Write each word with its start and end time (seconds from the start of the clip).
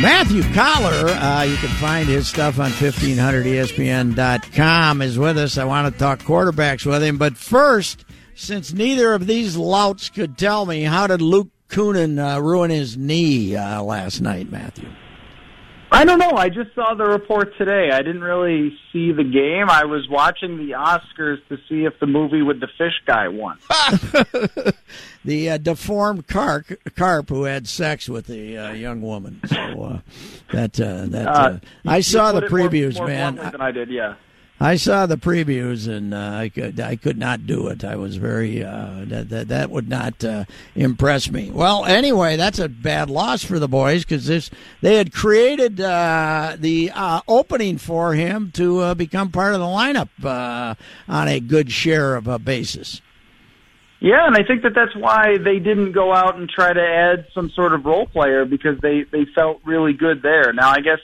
Matthew 0.00 0.44
Coller, 0.54 1.08
uh, 1.08 1.42
you 1.42 1.56
can 1.56 1.70
find 1.70 2.08
his 2.08 2.28
stuff 2.28 2.60
on 2.60 2.70
1500ESPN.com, 2.70 5.02
is 5.02 5.18
with 5.18 5.36
us. 5.36 5.58
I 5.58 5.64
want 5.64 5.92
to 5.92 5.98
talk 5.98 6.20
quarterbacks 6.20 6.86
with 6.86 7.02
him. 7.02 7.18
But 7.18 7.36
first, 7.36 8.04
since 8.36 8.72
neither 8.72 9.12
of 9.12 9.26
these 9.26 9.56
louts 9.56 10.08
could 10.08 10.38
tell 10.38 10.66
me, 10.66 10.84
how 10.84 11.08
did 11.08 11.20
Luke 11.20 11.48
Kunin 11.68 12.20
uh, 12.20 12.40
ruin 12.40 12.70
his 12.70 12.96
knee 12.96 13.56
uh, 13.56 13.82
last 13.82 14.20
night, 14.20 14.52
Matthew? 14.52 14.88
I 15.90 16.04
don't 16.04 16.18
know. 16.18 16.32
I 16.32 16.48
just 16.48 16.74
saw 16.74 16.94
the 16.94 17.04
report 17.04 17.56
today. 17.56 17.90
I 17.92 18.02
didn't 18.02 18.22
really 18.22 18.76
see 18.92 19.12
the 19.12 19.24
game. 19.24 19.70
I 19.70 19.84
was 19.84 20.06
watching 20.08 20.58
the 20.58 20.72
Oscars 20.72 21.38
to 21.48 21.56
see 21.68 21.84
if 21.84 21.98
the 21.98 22.06
movie 22.06 22.42
with 22.42 22.60
the 22.60 22.68
fish 22.76 22.92
guy 23.06 23.28
won. 23.28 23.58
the 25.24 25.50
uh, 25.50 25.58
deformed 25.58 26.26
carp, 26.26 26.66
carp 26.94 27.30
who 27.30 27.44
had 27.44 27.66
sex 27.66 28.08
with 28.08 28.26
the 28.26 28.58
uh, 28.58 28.72
young 28.72 29.00
woman. 29.00 29.40
So 29.46 29.56
uh, 29.56 30.00
that 30.52 30.78
uh, 30.78 31.06
that 31.06 31.26
uh, 31.26 31.58
I 31.86 32.00
saw 32.00 32.32
the 32.32 32.42
previews, 32.42 32.96
more, 32.96 33.06
more 33.06 33.08
man. 33.08 33.36
Than 33.36 33.60
I 33.60 33.70
did, 33.70 33.88
yeah. 33.88 34.16
I 34.60 34.74
saw 34.76 35.06
the 35.06 35.16
previews 35.16 35.86
and 35.86 36.12
uh, 36.12 36.18
I 36.18 36.48
could 36.48 36.80
I 36.80 36.96
could 36.96 37.16
not 37.16 37.46
do 37.46 37.68
it. 37.68 37.84
I 37.84 37.94
was 37.94 38.16
very 38.16 38.64
uh, 38.64 39.04
that, 39.04 39.28
that 39.28 39.48
that 39.48 39.70
would 39.70 39.88
not 39.88 40.24
uh, 40.24 40.44
impress 40.74 41.30
me. 41.30 41.50
Well, 41.50 41.84
anyway, 41.84 42.36
that's 42.36 42.58
a 42.58 42.68
bad 42.68 43.08
loss 43.08 43.44
for 43.44 43.60
the 43.60 43.68
boys 43.68 44.04
because 44.04 44.26
this 44.26 44.50
they 44.80 44.96
had 44.96 45.12
created 45.12 45.80
uh, 45.80 46.56
the 46.58 46.90
uh, 46.92 47.20
opening 47.28 47.78
for 47.78 48.14
him 48.14 48.50
to 48.54 48.80
uh, 48.80 48.94
become 48.94 49.30
part 49.30 49.54
of 49.54 49.60
the 49.60 49.66
lineup 49.66 50.76
on 51.08 51.28
a 51.28 51.38
good 51.38 51.70
share 51.70 52.16
of 52.16 52.26
a 52.26 52.38
basis. 52.38 53.00
Yeah, 54.00 54.26
and 54.26 54.36
I 54.36 54.44
think 54.44 54.62
that 54.62 54.74
that's 54.76 54.94
why 54.94 55.38
they 55.38 55.58
didn't 55.58 55.90
go 55.90 56.14
out 56.14 56.36
and 56.36 56.48
try 56.48 56.72
to 56.72 56.80
add 56.80 57.26
some 57.34 57.50
sort 57.50 57.72
of 57.72 57.84
role 57.84 58.06
player 58.06 58.44
because 58.44 58.78
they 58.80 59.04
they 59.12 59.24
felt 59.36 59.60
really 59.64 59.92
good 59.92 60.22
there. 60.22 60.52
Now, 60.52 60.70
I 60.70 60.80
guess 60.80 61.00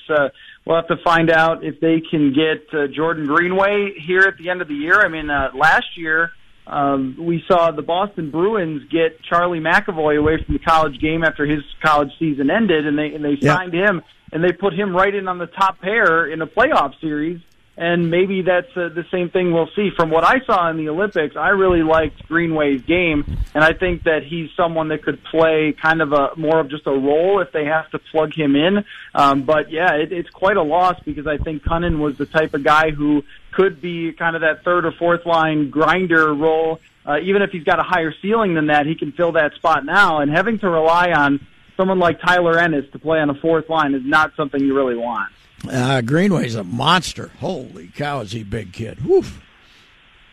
We'll 0.67 0.77
have 0.77 0.89
to 0.89 0.97
find 1.05 1.31
out 1.31 1.63
if 1.63 1.81
they 1.81 2.01
can 2.01 2.33
get 2.33 2.73
uh, 2.73 2.87
Jordan 2.87 3.27
Greenway 3.27 3.95
here 3.99 4.23
at 4.23 4.39
the 4.39 4.49
end 4.49 4.63
of 4.63 4.69
the 4.69 4.75
year. 4.75 5.01
I 5.01 5.09
mean, 5.09 5.29
uh, 5.29 5.51
last 5.55 5.99
year 5.99 6.33
um, 6.67 7.17
we 7.19 7.45
saw 7.47 7.71
the 7.71 7.83
Boston 7.83 8.31
Bruins 8.31 8.83
get 8.91 9.23
Charlie 9.23 9.61
McAvoy 9.61 10.19
away 10.19 10.43
from 10.43 10.55
the 10.55 10.61
college 10.61 10.99
game 11.01 11.23
after 11.23 11.45
his 11.45 11.63
college 11.83 12.11
season 12.19 12.51
ended, 12.51 12.87
and 12.87 12.99
they 12.99 13.15
and 13.15 13.23
they 13.23 13.39
signed 13.41 13.75
him 13.75 14.03
and 14.33 14.43
they 14.43 14.53
put 14.53 14.75
him 14.75 14.95
right 14.95 15.15
in 15.15 15.29
on 15.29 15.39
the 15.39 15.47
top 15.47 15.81
pair 15.81 16.27
in 16.27 16.43
a 16.43 16.47
playoff 16.47 16.99
series 17.01 17.41
and 17.77 18.11
maybe 18.11 18.43
that's 18.43 18.71
uh, 18.77 18.89
the 18.89 19.05
same 19.11 19.31
thing 19.31 19.53
we'll 19.53 19.71
see. 19.75 19.91
From 19.97 20.11
what 20.11 20.25
I 20.25 20.45
saw 20.45 20.71
in 20.71 20.77
the 20.77 20.89
Olympics, 20.89 21.37
I 21.37 21.49
really 21.49 21.83
liked 21.83 22.27
Greenway's 22.29 22.83
game, 22.83 23.25
and 23.55 23.65
I 23.65 23.73
think 23.73 24.05
that 24.05 24.23
he's 24.23 24.51
someone 24.57 24.89
that 24.89 25.03
could 25.03 25.23
play 25.25 25.75
kind 25.81 26.01
of 26.01 26.13
a 26.13 26.31
more 26.37 26.61
of 26.61 26.71
just 26.71 26.87
a 26.87 26.93
role 26.93 27.41
if 27.41 27.51
they 27.53 27.65
have 27.65 27.91
to 27.91 27.99
plug 27.99 28.33
him 28.33 28.55
in. 28.55 28.85
Um, 29.15 29.43
but 29.43 29.71
yeah, 29.71 29.95
it, 29.95 30.13
it's 30.13 30.31
quite 30.31 30.57
a 30.57 30.63
loss 30.63 31.01
because 31.05 31.27
I 31.27 31.39
think 31.39 31.65
Kunin 31.65 31.99
was 31.99 32.17
the 32.17 32.27
type 32.27 32.55
of 32.55 32.63
guy 32.63 32.91
who 32.91 33.25
could 33.53 33.81
be 33.81 34.13
kind 34.13 34.37
of 34.37 34.43
that 34.43 34.65
third 34.65 34.85
or 34.85 34.93
fourth 34.93 35.27
line 35.27 35.71
grinder 35.71 36.33
role. 36.33 36.81
Uh, 37.07 37.19
even 37.23 37.43
if 37.43 37.51
he's 37.51 37.65
got 37.65 37.79
a 37.79 37.83
higher 37.83 38.15
ceiling 38.23 38.55
than 38.55 38.69
that, 38.69 38.87
he 38.87 38.95
can 38.95 39.13
fill 39.13 39.33
that 39.33 39.53
spot 39.55 39.85
now. 39.85 40.21
And 40.21 40.31
having 40.31 40.59
to 40.61 40.69
rely 40.71 41.11
on 41.11 41.45
someone 41.77 41.99
like 41.99 42.21
Tyler 42.21 42.59
Ennis 42.59 42.91
to 42.93 42.99
play 42.99 43.19
on 43.19 43.31
a 43.31 43.35
fourth 43.35 43.69
line 43.69 43.95
is 43.95 44.03
not 44.05 44.33
something 44.37 44.61
you 44.61 44.75
really 44.75 44.97
want. 44.97 45.31
Uh, 45.71 46.01
Greenway's 46.01 46.55
a 46.55 46.65
monster. 46.65 47.31
Holy 47.41 47.89
cow, 47.89 48.21
is 48.21 48.33
he 48.33 48.43
big 48.43 48.73
kid? 48.73 49.05
Woof. 49.05 49.41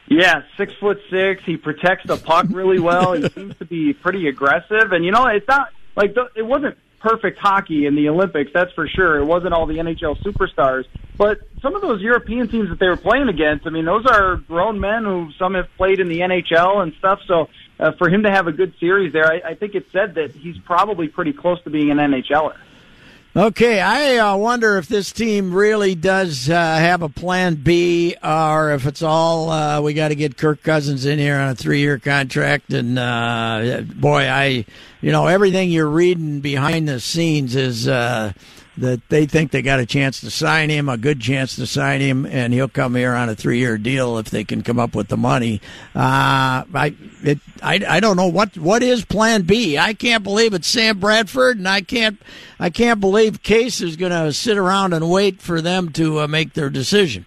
Yeah, 0.08 0.42
six 0.58 0.74
foot 0.74 1.00
six. 1.10 1.42
He 1.46 1.58
protects 1.58 2.06
the 2.06 2.18
puck 2.18 2.48
really 2.50 2.80
well. 2.80 3.14
he 3.14 3.30
seems 3.36 3.56
to 3.58 3.66
be 3.66 3.94
pretty 3.94 4.28
aggressive, 4.28 4.92
and 4.92 5.06
you 5.06 5.12
know, 5.12 5.26
it's 5.28 5.48
not 5.48 5.70
like 5.96 6.14
the, 6.14 6.28
it 6.36 6.42
wasn't 6.42 6.78
perfect 7.00 7.40
hockey 7.40 7.86
in 7.86 7.96
the 7.96 8.10
Olympics. 8.10 8.52
That's 8.54 8.72
for 8.74 8.88
sure. 8.88 9.18
It 9.18 9.26
wasn't 9.26 9.54
all 9.54 9.66
the 9.66 9.78
NHL 9.78 10.22
superstars, 10.22 10.86
but 11.18 11.40
some 11.62 11.76
of 11.76 11.82
those 11.82 12.02
European 12.02 12.48
teams 12.48 12.70
that 12.70 12.80
they 12.80 12.88
were 12.88 12.98
playing 12.98 13.30
against. 13.30 13.66
I 13.66 13.70
mean, 13.70 13.86
those 13.86 14.06
are 14.06 14.36
grown 14.36 14.80
men 14.80 15.04
who 15.06 15.30
some 15.40 15.54
have 15.56 15.68
played 15.78 16.00
in 16.00 16.10
the 16.10 16.20
NHL 16.20 16.84
and 16.84 16.94
stuff. 17.00 17.20
So 17.28 17.50
uh, 17.80 17.92
for 17.94 18.10
him 18.10 18.24
to 18.24 18.32
have 18.32 18.48
a 18.48 18.52
good 18.52 18.74
series 18.80 19.14
there, 19.14 19.32
I, 19.32 19.52
I 19.52 19.56
think 19.56 19.76
it 19.76 19.88
said 19.92 20.16
that 20.16 20.32
he's 20.32 20.58
probably 20.60 21.08
pretty 21.08 21.34
close 21.34 21.62
to 21.64 21.70
being 21.70 21.90
an 21.90 21.98
NHLer. 21.98 22.56
Okay, 23.34 23.80
I 23.80 24.18
uh, 24.18 24.36
wonder 24.36 24.78
if 24.78 24.90
this 24.90 25.14
team 25.14 25.54
really 25.54 25.96
does 25.96 26.50
uh, 26.50 26.54
have 26.54 27.02
a 27.02 27.08
plan 27.08 27.56
B, 27.56 28.14
or 28.22 28.74
if 28.74 28.86
it's 28.86 29.02
all 29.02 29.50
uh, 29.50 29.80
we 29.80 29.94
got 29.94 30.10
to 30.10 30.16
get 30.16 30.36
Kirk 30.36 30.62
Cousins 30.64 31.06
in 31.06 31.18
here 31.18 31.38
on 31.38 31.48
a 31.48 31.56
three-year 31.56 31.98
contract. 31.98 32.74
And 32.74 33.00
uh, 33.00 33.84
boy, 33.96 34.24
I, 34.24 34.66
you 35.00 35.14
know, 35.14 35.28
everything 35.28 35.72
you're 35.72 35.88
reading 35.88 36.42
behind 36.42 36.90
the 36.90 37.00
scenes 37.00 37.56
is 37.56 37.88
uh, 37.88 38.34
that 38.78 39.02
they 39.10 39.26
think 39.26 39.52
they 39.52 39.62
got 39.62 39.80
a 39.80 39.86
chance 39.86 40.22
to 40.22 40.32
sign 40.32 40.70
him, 40.70 40.88
a 40.88 40.98
good 40.98 41.20
chance 41.20 41.56
to 41.58 41.68
sign 41.68 42.00
him, 42.02 42.26
and 42.26 42.54
he'll 42.54 42.68
come 42.68 42.96
here 42.96 43.14
on 43.14 43.28
a 43.30 43.36
three-year 43.36 43.78
deal 43.78 44.18
if 44.18 44.30
they 44.30 44.44
can 44.44 44.62
come 44.62 44.80
up 44.80 44.96
with 44.96 45.10
the 45.10 45.18
money. 45.18 45.62
Uh, 45.94 46.64
I, 46.74 46.96
it, 47.24 47.40
I, 47.62 47.82
I 47.88 48.00
don't 48.00 48.16
know 48.16 48.28
what 48.28 48.58
what 48.58 48.82
is 48.82 49.04
Plan 49.04 49.42
B. 49.44 49.78
I 49.78 49.94
can't 49.94 50.24
believe 50.24 50.54
it's 50.54 50.68
Sam 50.68 51.00
Bradford, 51.00 51.58
and 51.58 51.68
I 51.68 51.82
can't, 51.82 52.22
I 52.60 52.70
can't 52.70 53.00
believe 53.00 53.44
Case 53.44 53.82
is 53.82 53.98
going 53.98 54.12
to 54.12 54.32
sit 54.32 54.58
around 54.58 54.94
and 54.94 55.10
wait 55.10 55.42
for 55.42 55.62
them 55.62 55.92
to 55.94 56.22
uh, 56.22 56.28
make 56.28 56.54
their 56.54 56.70
decision. 56.70 57.26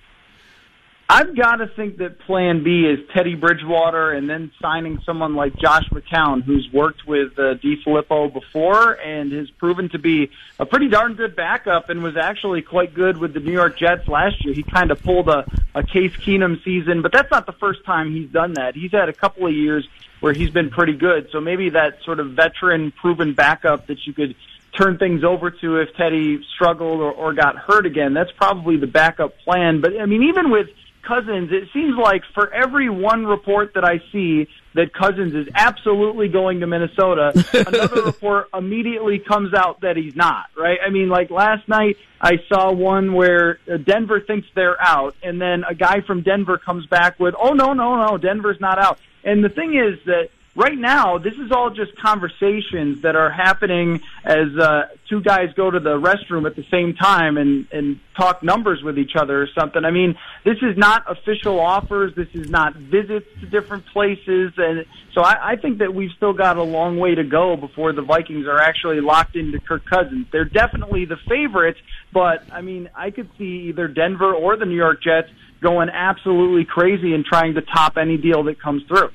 I've 1.14 1.36
got 1.36 1.56
to 1.58 1.68
think 1.68 1.98
that 1.98 2.18
Plan 2.18 2.64
B 2.64 2.86
is 2.86 2.98
Teddy 3.14 3.36
Bridgewater, 3.36 4.10
and 4.10 4.28
then 4.28 4.50
signing 4.60 5.00
someone 5.06 5.36
like 5.36 5.54
Josh 5.54 5.88
McCown, 5.90 6.42
who's 6.42 6.68
worked 6.72 7.06
with 7.06 7.38
uh, 7.38 7.54
DeFilippo 7.54 8.32
before 8.32 8.94
and 8.94 9.30
has 9.30 9.48
proven 9.50 9.88
to 9.90 9.98
be 10.00 10.32
a 10.58 10.66
pretty 10.66 10.88
darn 10.88 11.14
good 11.14 11.36
backup, 11.36 11.88
and 11.88 12.02
was 12.02 12.16
actually 12.16 12.62
quite 12.62 12.94
good 12.94 13.16
with 13.16 13.32
the 13.32 13.38
New 13.38 13.52
York 13.52 13.78
Jets 13.78 14.08
last 14.08 14.44
year. 14.44 14.54
He 14.54 14.64
kind 14.64 14.90
of 14.90 15.00
pulled 15.04 15.28
a, 15.28 15.46
a 15.72 15.84
Case 15.84 16.10
Keenum 16.16 16.60
season, 16.64 17.00
but 17.00 17.12
that's 17.12 17.30
not 17.30 17.46
the 17.46 17.52
first 17.52 17.84
time 17.84 18.12
he's 18.12 18.30
done 18.30 18.54
that. 18.54 18.74
He's 18.74 18.90
had 18.90 19.08
a 19.08 19.12
couple 19.12 19.46
of 19.46 19.54
years 19.54 19.86
where 20.18 20.32
he's 20.32 20.50
been 20.50 20.70
pretty 20.70 20.94
good. 20.94 21.28
So 21.30 21.40
maybe 21.40 21.70
that 21.70 22.02
sort 22.04 22.18
of 22.18 22.32
veteran, 22.32 22.90
proven 22.90 23.34
backup 23.34 23.86
that 23.86 24.04
you 24.04 24.14
could 24.14 24.34
turn 24.76 24.98
things 24.98 25.22
over 25.22 25.52
to 25.52 25.76
if 25.76 25.94
Teddy 25.94 26.44
struggled 26.56 27.00
or, 27.00 27.12
or 27.12 27.34
got 27.34 27.56
hurt 27.56 27.86
again. 27.86 28.14
That's 28.14 28.32
probably 28.32 28.78
the 28.78 28.88
backup 28.88 29.38
plan. 29.38 29.80
But 29.80 30.00
I 30.00 30.06
mean, 30.06 30.24
even 30.24 30.50
with 30.50 30.70
Cousins, 31.04 31.50
it 31.52 31.68
seems 31.72 31.96
like 31.96 32.22
for 32.34 32.52
every 32.52 32.88
one 32.88 33.26
report 33.26 33.74
that 33.74 33.84
I 33.84 34.00
see 34.10 34.48
that 34.74 34.92
Cousins 34.92 35.34
is 35.34 35.48
absolutely 35.54 36.28
going 36.28 36.60
to 36.60 36.66
Minnesota, 36.66 37.32
another 37.66 38.02
report 38.02 38.48
immediately 38.52 39.18
comes 39.18 39.54
out 39.54 39.80
that 39.82 39.96
he's 39.96 40.16
not, 40.16 40.46
right? 40.56 40.78
I 40.84 40.90
mean, 40.90 41.08
like 41.08 41.30
last 41.30 41.68
night, 41.68 41.96
I 42.20 42.38
saw 42.48 42.72
one 42.72 43.12
where 43.12 43.58
uh, 43.72 43.76
Denver 43.76 44.20
thinks 44.20 44.48
they're 44.54 44.80
out, 44.80 45.14
and 45.22 45.40
then 45.40 45.64
a 45.68 45.74
guy 45.74 46.00
from 46.00 46.22
Denver 46.22 46.58
comes 46.58 46.86
back 46.86 47.20
with, 47.20 47.34
oh, 47.38 47.52
no, 47.52 47.72
no, 47.72 48.06
no, 48.06 48.18
Denver's 48.18 48.60
not 48.60 48.78
out. 48.78 48.98
And 49.22 49.44
the 49.44 49.48
thing 49.48 49.74
is 49.74 49.98
that 50.06 50.30
right 50.56 50.78
now, 50.78 51.18
this 51.18 51.34
is 51.34 51.50
all 51.50 51.70
just 51.70 51.96
conversations 51.96 53.02
that 53.02 53.16
are 53.16 53.30
happening 53.30 54.00
as 54.24 54.48
uh, 54.58 54.88
two 55.08 55.20
guys 55.20 55.52
go 55.56 55.70
to 55.70 55.80
the 55.80 55.98
restroom 55.98 56.46
at 56.46 56.56
the 56.56 56.64
same 56.70 56.94
time 56.94 57.36
and 57.36 57.66
and 57.72 58.00
talk 58.16 58.42
numbers 58.42 58.82
with 58.82 58.98
each 58.98 59.16
other 59.16 59.42
or 59.42 59.48
something. 59.58 59.84
I 59.84 59.90
mean, 59.90 60.16
this 60.44 60.58
is 60.62 60.76
not 60.76 61.04
official 61.10 61.58
offers. 61.58 62.14
This 62.14 62.28
is 62.32 62.48
not 62.48 62.76
visits 62.76 63.26
to 63.40 63.46
different 63.46 63.86
places, 63.86 64.52
and 64.56 64.86
so 65.14 65.22
I, 65.22 65.52
I 65.52 65.56
think 65.56 65.78
that 65.78 65.92
we've 65.92 66.12
still 66.16 66.32
got 66.32 66.56
a 66.56 66.62
long 66.62 66.98
way 66.98 67.14
to 67.14 67.24
go 67.24 67.56
before 67.56 67.92
the 67.92 68.02
Vikings 68.02 68.46
are 68.46 68.60
actually 68.60 69.00
locked 69.00 69.36
into 69.36 69.58
Kirk 69.60 69.84
Cousins. 69.86 70.26
They're 70.30 70.44
definitely 70.44 71.04
the 71.04 71.18
favorites, 71.28 71.80
but 72.12 72.44
I 72.52 72.60
mean, 72.60 72.88
I 72.94 73.10
could 73.10 73.28
see 73.38 73.68
either 73.68 73.88
Denver 73.88 74.32
or 74.32 74.56
the 74.56 74.66
New 74.66 74.76
York 74.76 75.02
Jets 75.02 75.28
going 75.60 75.88
absolutely 75.88 76.64
crazy 76.64 77.14
and 77.14 77.24
trying 77.24 77.54
to 77.54 77.62
top 77.62 77.96
any 77.96 78.16
deal 78.16 78.44
that 78.44 78.60
comes 78.60 78.82
through. 78.86 79.10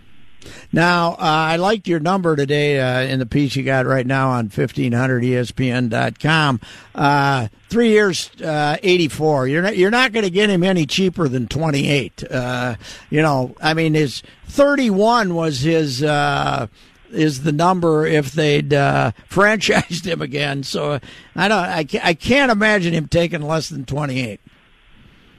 Now, 0.72 1.14
uh, 1.14 1.18
I 1.20 1.56
liked 1.58 1.88
your 1.88 2.00
number 2.00 2.36
today 2.36 2.80
uh, 2.80 3.02
in 3.02 3.20
the 3.20 3.26
piece 3.26 3.56
you 3.56 3.64
got 3.64 3.86
right 3.86 4.06
now 4.06 4.30
on 4.30 4.50
1500ESPN.com. 4.50 6.60
Uh, 6.94 7.48
three 7.70 7.90
years, 7.90 8.30
uh, 8.42 8.78
84. 8.82 9.48
You're 9.48 9.62
not, 9.62 9.78
you're 9.78 9.92
not 9.92 10.12
going 10.12 10.26
to 10.26 10.32
get 10.32 10.50
him 10.50 10.64
any 10.64 10.86
cheaper 10.86 11.28
than 11.28 11.48
28. 11.48 12.24
Uh, 12.30 12.76
you 13.10 13.22
know, 13.22 13.56
I 13.62 13.74
mean, 13.74 13.94
his 13.94 14.24
31 14.48 15.34
was 15.34 15.62
his, 15.62 16.04
uh, 16.04 16.68
is 17.12 17.44
the 17.44 17.52
number 17.52 18.06
if 18.06 18.32
they'd 18.32 18.74
uh, 18.74 19.12
franchised 19.30 20.06
him 20.06 20.22
again. 20.22 20.64
So 20.64 21.00
I 21.36 21.48
don't, 21.48 21.58
I 21.58 21.84
can't, 21.84 22.06
I 22.06 22.14
can't 22.14 22.52
imagine 22.52 22.94
him 22.94 23.08
taking 23.08 23.42
less 23.42 23.70
than 23.70 23.86
28. 23.86 24.40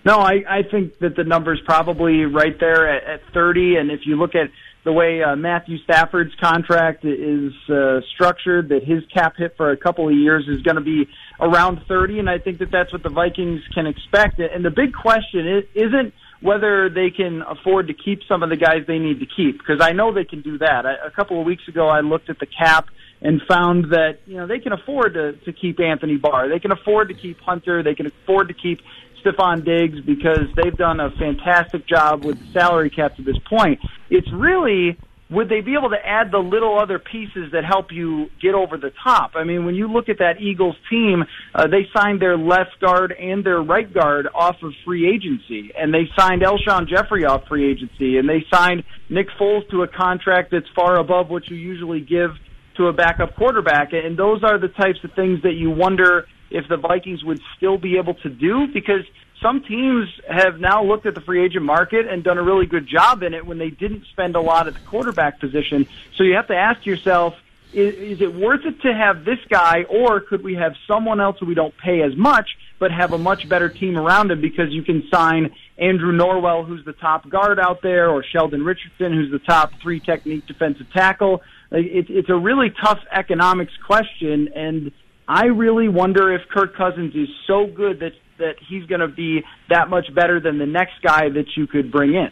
No, 0.05 0.19
I, 0.19 0.43
I 0.49 0.63
think 0.63 0.99
that 1.01 1.17
the 1.17 1.25
number's 1.25 1.61
probably 1.67 2.25
right 2.25 2.59
there 2.59 2.89
at, 2.89 3.05
at 3.05 3.21
30. 3.35 3.77
And 3.77 3.91
if 3.91 4.07
you 4.07 4.17
look 4.17 4.35
at 4.35 4.51
the 4.85 4.93
way 4.93 5.23
uh, 5.23 5.37
Matthew 5.37 5.79
Stafford's 5.85 6.35
contract 6.41 7.05
is 7.05 7.53
uh, 7.69 8.01
structured, 8.15 8.71
that 8.71 8.83
his 8.83 9.05
cap 9.13 9.35
hit 9.37 9.57
for 9.57 9.71
a 9.71 9.77
couple 9.77 10.09
of 10.09 10.15
years 10.15 10.47
is 10.49 10.63
going 10.63 10.77
to 10.77 10.83
be 10.83 11.09
around 11.39 11.83
30, 11.87 12.19
and 12.19 12.31
I 12.31 12.39
think 12.39 12.59
that 12.59 12.71
that's 12.71 12.93
what 12.93 13.03
the 13.03 13.11
Vikings 13.11 13.61
can 13.75 13.87
expect. 13.87 14.39
And 14.39 14.65
the 14.65 14.71
big 14.71 14.95
question 14.95 15.47
is, 15.47 15.65
isn't 15.75 16.15
whether 16.41 16.89
they 16.89 17.11
can 17.11 17.43
afford 17.43 17.89
to 17.89 17.95
keep 17.95 18.21
some 18.27 18.43
of 18.43 18.49
the 18.49 18.57
guys 18.57 18.87
they 18.87 18.99
need 18.99 19.21
to 19.21 19.27
keep, 19.27 19.59
because 19.59 19.81
I 19.81 19.93
know 19.93 20.15
they 20.15 20.25
can 20.25 20.41
do 20.41 20.59
that. 20.59 20.87
I, 20.87 21.07
a 21.07 21.11
couple 21.11 21.39
of 21.39 21.47
weeks 21.47 21.69
ago, 21.69 21.89
I 21.89 22.01
looked 22.01 22.31
at 22.31 22.39
the 22.39 22.47
cap 22.47 22.89
and 23.23 23.43
found 23.47 23.91
that 23.91 24.21
you 24.27 24.37
know 24.37 24.47
they 24.47 24.59
can 24.59 24.73
afford 24.73 25.15
to 25.15 25.33
to 25.33 25.53
keep 25.53 25.79
Anthony 25.79 26.17
Barr, 26.17 26.49
they 26.49 26.59
can 26.59 26.73
afford 26.73 27.09
to 27.09 27.15
keep 27.15 27.39
Hunter, 27.41 27.83
they 27.83 27.95
can 27.95 28.07
afford 28.07 28.49
to 28.49 28.55
keep 28.55 28.81
Stefon 29.25 29.65
Diggs 29.65 30.01
because 30.01 30.49
they've 30.57 30.77
done 30.77 31.01
a 31.01 31.11
fantastic 31.11 31.87
job 31.87 32.25
with 32.25 32.39
the 32.39 32.53
salary 32.53 32.91
cap 32.91 33.17
to 33.17 33.23
this 33.23 33.39
point. 33.49 33.81
It's 34.11 34.31
really 34.33 34.97
would 35.31 35.49
they 35.49 35.61
be 35.61 35.77
able 35.79 35.91
to 35.91 36.05
add 36.05 36.33
the 36.33 36.39
little 36.39 36.79
other 36.79 36.99
pieces 36.99 37.53
that 37.53 37.65
help 37.65 37.93
you 37.93 38.31
get 38.43 38.55
over 38.55 38.77
the 38.77 38.93
top? 39.03 39.33
I 39.37 39.45
mean, 39.45 39.65
when 39.65 39.77
you 39.77 39.87
look 39.87 40.09
at 40.09 40.19
that 40.19 40.41
Eagles 40.41 40.75
team, 40.91 41.25
uh, 41.55 41.69
they 41.69 41.87
signed 41.97 42.21
their 42.21 42.37
left 42.37 42.81
guard 42.81 43.13
and 43.13 43.45
their 43.45 43.63
right 43.63 43.93
guard 43.93 44.27
off 44.35 44.57
of 44.63 44.73
free 44.85 45.09
agency, 45.09 45.73
and 45.79 45.95
they 45.95 46.11
signed 46.19 46.43
Alshon 46.43 46.89
Jeffery 46.89 47.25
off 47.25 47.47
free 47.47 47.71
agency, 47.71 48.19
and 48.19 48.29
they 48.29 48.45
signed 48.53 48.83
Nick 49.09 49.29
Foles 49.41 49.69
to 49.71 49.83
a 49.83 49.89
contract 49.89 50.51
that's 50.51 50.69
far 50.75 50.99
above 50.99 51.31
what 51.31 51.49
you 51.49 51.57
usually 51.57 52.01
give 52.01 52.33
to 52.77 52.89
a 52.89 52.93
backup 52.93 53.37
quarterback. 53.37 53.93
And 53.93 54.19
those 54.19 54.43
are 54.43 54.59
the 54.59 54.69
types 54.69 54.99
of 55.05 55.13
things 55.13 55.43
that 55.43 55.55
you 55.55 55.71
wonder 55.71 56.27
if 56.51 56.69
the 56.69 56.77
Vikings 56.77 57.25
would 57.25 57.41
still 57.57 57.79
be 57.79 57.97
able 57.97 58.15
to 58.15 58.29
do 58.29 58.67
because 58.73 59.05
some 59.41 59.63
teams 59.63 60.09
have 60.29 60.61
now 60.61 60.85
looked 60.85 61.07
at 61.07 61.15
the 61.15 61.21
free 61.21 61.45
agent 61.45 61.65
market 61.65 62.07
and 62.07 62.23
done 62.23 62.39
a 62.39 62.43
really 62.43 62.67
good 62.67 62.87
job 62.87 63.23
in 63.23 63.33
it 63.35 63.47
when 63.47 63.59
they 63.59 63.71
didn't 63.71 64.05
spend 64.07 64.37
a 64.37 64.41
lot 64.41 64.67
at 64.67 64.75
the 64.75 64.81
quarterback 64.81 65.41
position. 65.41 65.87
So 66.17 66.25
you 66.25 66.35
have 66.35 66.49
to 66.49 66.57
ask 66.57 66.85
yourself, 66.85 67.35
is, 67.73 67.95
is 67.95 68.21
it 68.21 68.35
worth 68.35 68.67
it 68.67 68.83
to 68.83 68.93
have 68.93 69.25
this 69.25 69.39
guy 69.49 69.85
or 69.85 70.21
could 70.21 70.43
we 70.43 70.55
have 70.57 70.75
someone 70.87 71.21
else 71.21 71.39
who 71.39 71.47
we 71.47 71.55
don't 71.55 71.77
pay 71.79 72.03
as 72.03 72.15
much 72.17 72.51
but 72.81 72.91
have 72.91 73.13
a 73.13 73.19
much 73.19 73.49
better 73.49 73.69
team 73.69 73.97
around 73.97 74.31
him 74.31 74.41
because 74.41 74.73
you 74.73 74.83
can 74.83 75.07
sign 75.13 75.55
Andrew 75.79 76.13
Norwell, 76.13 76.67
who's 76.67 76.85
the 76.85 76.95
top 76.95 77.29
guard 77.29 77.61
out 77.61 77.83
there, 77.83 78.11
or 78.11 78.25
Sheldon 78.25 78.65
Richardson, 78.65 79.13
who's 79.13 79.31
the 79.31 79.39
top 79.39 79.73
three 79.83 80.01
technique 80.01 80.47
defensive 80.47 80.91
tackle. 80.93 81.43
It's, 81.71 82.09
it's 82.11 82.31
a 82.31 82.35
really 82.35 82.71
tough 82.71 83.01
economics 83.13 83.73
question, 83.87 84.49
and 84.55 84.93
I 85.31 85.45
really 85.45 85.87
wonder 85.87 86.35
if 86.35 86.41
Kirk 86.49 86.77
Cousins 86.77 87.15
is 87.15 87.29
so 87.47 87.65
good 87.65 88.01
that 88.01 88.15
that 88.39 88.57
he's 88.69 88.85
going 88.87 89.01
to 89.01 89.07
be 89.07 89.45
that 89.69 89.89
much 89.89 90.13
better 90.13 90.41
than 90.41 90.59
the 90.59 90.67
next 90.67 90.95
guy 91.03 91.29
that 91.29 91.57
you 91.57 91.69
could 91.69 91.93
bring 91.93 92.15
in. 92.15 92.31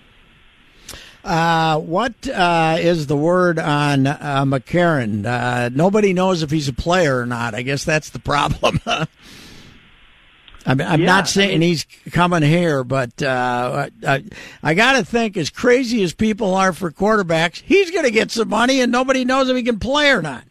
Uh, 1.22 1.78
what 1.78 2.28
uh, 2.28 2.76
is 2.80 3.06
the 3.06 3.16
word 3.16 3.60
on 3.60 4.08
uh, 4.08 4.44
McCarron? 4.44 5.24
Uh, 5.24 5.68
nobody 5.72 6.12
knows 6.12 6.42
if 6.42 6.50
he's 6.50 6.66
a 6.66 6.72
player 6.72 7.20
or 7.20 7.26
not. 7.26 7.54
I 7.54 7.62
guess 7.62 7.84
that's 7.84 8.10
the 8.10 8.18
problem. 8.18 8.80
I 8.86 9.06
mean, 10.74 10.86
I'm 10.86 11.00
yeah, 11.00 11.06
not 11.06 11.28
saying 11.28 11.60
he's 11.60 11.86
coming 12.10 12.42
here, 12.42 12.82
but 12.82 13.22
uh, 13.22 13.90
I, 14.04 14.24
I 14.62 14.74
got 14.74 14.92
to 14.92 15.04
think, 15.04 15.36
as 15.36 15.50
crazy 15.50 16.02
as 16.02 16.14
people 16.14 16.54
are 16.54 16.72
for 16.72 16.90
quarterbacks, 16.90 17.60
he's 17.60 17.92
going 17.92 18.04
to 18.04 18.10
get 18.10 18.32
some 18.32 18.48
money, 18.48 18.80
and 18.80 18.90
nobody 18.90 19.24
knows 19.24 19.48
if 19.48 19.56
he 19.56 19.62
can 19.62 19.78
play 19.78 20.10
or 20.10 20.20
not. 20.20 20.42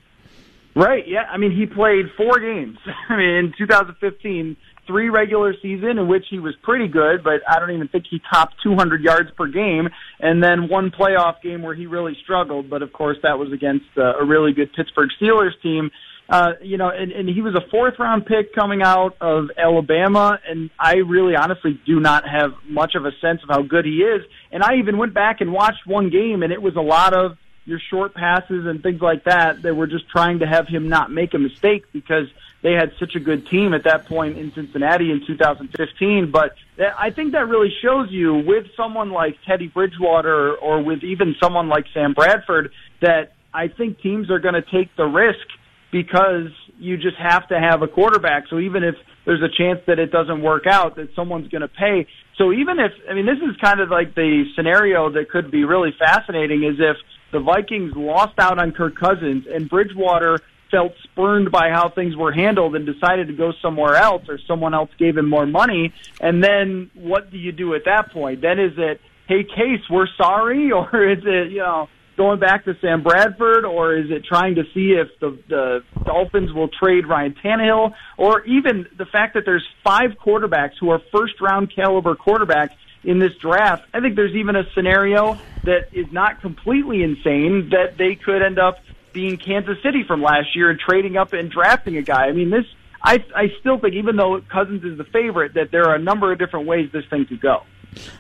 Right. 0.77 1.07
Yeah. 1.07 1.23
I 1.23 1.37
mean, 1.37 1.57
he 1.57 1.65
played 1.65 2.05
four 2.15 2.39
games. 2.39 2.77
I 3.09 3.17
mean, 3.17 3.29
in 3.29 3.53
2015, 3.57 4.55
three 4.85 5.09
regular 5.09 5.55
season 5.59 5.97
in 5.97 6.07
which 6.07 6.25
he 6.29 6.37
was 6.37 6.53
pretty 6.61 6.87
good, 6.87 7.23
but 7.23 7.41
I 7.49 7.59
don't 7.59 7.71
even 7.71 7.87
think 7.87 8.05
he 8.07 8.21
topped 8.31 8.53
200 8.61 9.01
yards 9.01 9.31
per 9.35 9.47
game, 9.47 9.89
and 10.19 10.41
then 10.41 10.69
one 10.69 10.91
playoff 10.91 11.41
game 11.41 11.63
where 11.63 11.73
he 11.73 11.87
really 11.87 12.15
struggled. 12.23 12.69
But 12.69 12.83
of 12.83 12.93
course, 12.93 13.17
that 13.23 13.39
was 13.39 13.51
against 13.51 13.87
uh, 13.97 14.21
a 14.21 14.23
really 14.23 14.53
good 14.53 14.71
Pittsburgh 14.73 15.09
Steelers 15.19 15.59
team. 15.63 15.89
Uh, 16.29 16.51
you 16.61 16.77
know, 16.77 16.89
and, 16.89 17.11
and 17.11 17.27
he 17.27 17.41
was 17.41 17.55
a 17.55 17.67
fourth 17.71 17.95
round 17.97 18.27
pick 18.27 18.53
coming 18.53 18.83
out 18.83 19.15
of 19.19 19.45
Alabama, 19.57 20.37
and 20.47 20.69
I 20.79 20.97
really 20.97 21.35
honestly 21.35 21.79
do 21.87 21.99
not 21.99 22.23
have 22.29 22.51
much 22.69 22.93
of 22.93 23.03
a 23.05 23.11
sense 23.19 23.41
of 23.41 23.49
how 23.49 23.63
good 23.63 23.85
he 23.85 24.03
is. 24.03 24.21
And 24.51 24.61
I 24.61 24.75
even 24.75 24.99
went 24.99 25.15
back 25.15 25.41
and 25.41 25.51
watched 25.51 25.87
one 25.87 26.11
game, 26.11 26.43
and 26.43 26.53
it 26.53 26.61
was 26.61 26.75
a 26.75 26.81
lot 26.81 27.15
of 27.15 27.37
your 27.67 27.79
short 27.89 28.15
passes 28.15 28.65
and 28.65 28.81
things 28.81 29.01
like 29.01 29.25
that. 29.25 29.61
They 29.61 29.71
were 29.71 29.87
just 29.87 30.07
trying 30.09 30.39
to 30.39 30.47
have 30.47 30.67
him 30.67 30.87
not 30.87 31.11
make 31.11 31.33
a 31.33 31.37
mistake 31.37 31.83
because 31.91 32.27
they 32.63 32.71
had 32.71 32.93
such 32.97 33.13
a 33.15 33.19
good 33.19 33.47
team 33.49 33.73
at 33.73 33.83
that 33.83 34.07
point 34.07 34.37
in 34.37 34.53
Cincinnati 34.55 35.11
in 35.11 35.21
2015. 35.27 36.31
But 36.31 36.55
I 36.97 37.11
think 37.11 37.33
that 37.33 37.47
really 37.47 37.71
shows 37.81 38.07
you 38.09 38.35
with 38.35 38.67
someone 38.77 39.11
like 39.11 39.35
Teddy 39.45 39.67
Bridgewater 39.67 40.55
or 40.55 40.81
with 40.81 41.03
even 41.03 41.35
someone 41.41 41.67
like 41.67 41.85
Sam 41.93 42.13
Bradford 42.13 42.71
that 43.01 43.33
I 43.53 43.67
think 43.67 43.99
teams 43.99 44.31
are 44.31 44.39
going 44.39 44.55
to 44.55 44.63
take 44.63 44.95
the 44.95 45.05
risk 45.05 45.45
because 45.91 46.49
you 46.79 46.95
just 46.95 47.17
have 47.17 47.47
to 47.49 47.59
have 47.59 47.81
a 47.81 47.87
quarterback. 47.87 48.45
So 48.49 48.59
even 48.59 48.83
if 48.83 48.95
there's 49.25 49.41
a 49.41 49.49
chance 49.49 49.81
that 49.87 49.99
it 49.99 50.11
doesn't 50.11 50.41
work 50.41 50.67
out, 50.67 50.95
that 50.95 51.13
someone's 51.15 51.49
going 51.49 51.61
to 51.61 51.67
pay. 51.67 52.07
So 52.37 52.53
even 52.53 52.79
if, 52.79 52.91
I 53.09 53.13
mean, 53.13 53.25
this 53.25 53.39
is 53.39 53.57
kind 53.61 53.81
of 53.81 53.89
like 53.89 54.15
the 54.15 54.45
scenario 54.55 55.11
that 55.11 55.29
could 55.29 55.51
be 55.51 55.65
really 55.65 55.93
fascinating 55.97 56.63
is 56.63 56.75
if 56.79 56.97
the 57.31 57.39
Vikings 57.39 57.93
lost 57.95 58.39
out 58.39 58.59
on 58.59 58.71
Kirk 58.71 58.95
Cousins 58.95 59.45
and 59.51 59.69
Bridgewater 59.69 60.39
felt 60.71 60.93
spurned 61.03 61.51
by 61.51 61.69
how 61.69 61.89
things 61.89 62.15
were 62.15 62.31
handled 62.31 62.75
and 62.75 62.85
decided 62.85 63.27
to 63.27 63.33
go 63.33 63.53
somewhere 63.61 63.95
else 63.95 64.23
or 64.29 64.39
someone 64.47 64.73
else 64.73 64.89
gave 64.97 65.17
him 65.17 65.29
more 65.29 65.45
money. 65.45 65.93
And 66.19 66.43
then 66.43 66.91
what 66.93 67.31
do 67.31 67.37
you 67.37 67.51
do 67.51 67.73
at 67.75 67.85
that 67.85 68.11
point? 68.11 68.41
Then 68.41 68.59
is 68.59 68.73
it, 68.77 69.01
hey, 69.27 69.43
Case, 69.43 69.81
we're 69.89 70.07
sorry? 70.17 70.71
Or 70.71 71.09
is 71.09 71.19
it, 71.25 71.51
you 71.51 71.59
know, 71.59 71.89
going 72.17 72.39
back 72.39 72.65
to 72.65 72.75
Sam 72.81 73.03
Bradford? 73.03 73.65
Or 73.65 73.95
is 73.95 74.09
it 74.09 74.25
trying 74.25 74.55
to 74.55 74.63
see 74.73 74.91
if 74.91 75.07
the, 75.19 75.37
the 75.47 75.83
Dolphins 76.03 76.53
will 76.53 76.69
trade 76.69 77.07
Ryan 77.07 77.35
Tannehill? 77.43 77.93
Or 78.17 78.43
even 78.45 78.87
the 78.97 79.05
fact 79.05 79.35
that 79.35 79.43
there's 79.45 79.65
five 79.83 80.11
quarterbacks 80.23 80.73
who 80.79 80.89
are 80.89 81.01
first 81.11 81.39
round 81.41 81.73
caliber 81.73 82.15
quarterbacks 82.15 82.71
in 83.03 83.19
this 83.19 83.35
draft. 83.35 83.85
I 83.93 84.01
think 84.01 84.15
there's 84.15 84.35
even 84.35 84.55
a 84.55 84.63
scenario 84.73 85.39
that 85.67 85.89
is 85.91 86.07
not 86.11 86.41
completely 86.41 87.03
insane 87.03 87.69
that 87.71 87.97
they 87.97 88.15
could 88.15 88.41
end 88.41 88.57
up 88.57 88.79
being 89.13 89.37
Kansas 89.37 89.77
City 89.83 90.03
from 90.07 90.21
last 90.21 90.55
year 90.55 90.69
and 90.69 90.79
trading 90.79 91.17
up 91.17 91.33
and 91.33 91.51
drafting 91.51 91.97
a 91.97 92.01
guy. 92.01 92.25
I 92.27 92.31
mean, 92.31 92.49
this 92.49 92.65
I 93.03 93.23
I 93.35 93.51
still 93.59 93.77
think 93.77 93.93
even 93.93 94.15
though 94.15 94.41
Cousins 94.49 94.83
is 94.83 94.97
the 94.97 95.03
favorite, 95.03 95.53
that 95.53 95.71
there 95.71 95.85
are 95.89 95.95
a 95.95 95.99
number 95.99 96.31
of 96.31 96.39
different 96.39 96.67
ways 96.67 96.89
this 96.91 97.05
thing 97.09 97.25
could 97.25 97.41
go. 97.41 97.63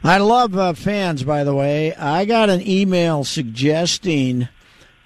I 0.03 0.17
love 0.17 0.57
uh, 0.57 0.73
fans, 0.73 1.23
by 1.23 1.43
the 1.43 1.55
way. 1.55 1.95
I 1.95 2.25
got 2.25 2.49
an 2.49 2.67
email 2.67 3.23
suggesting 3.23 4.49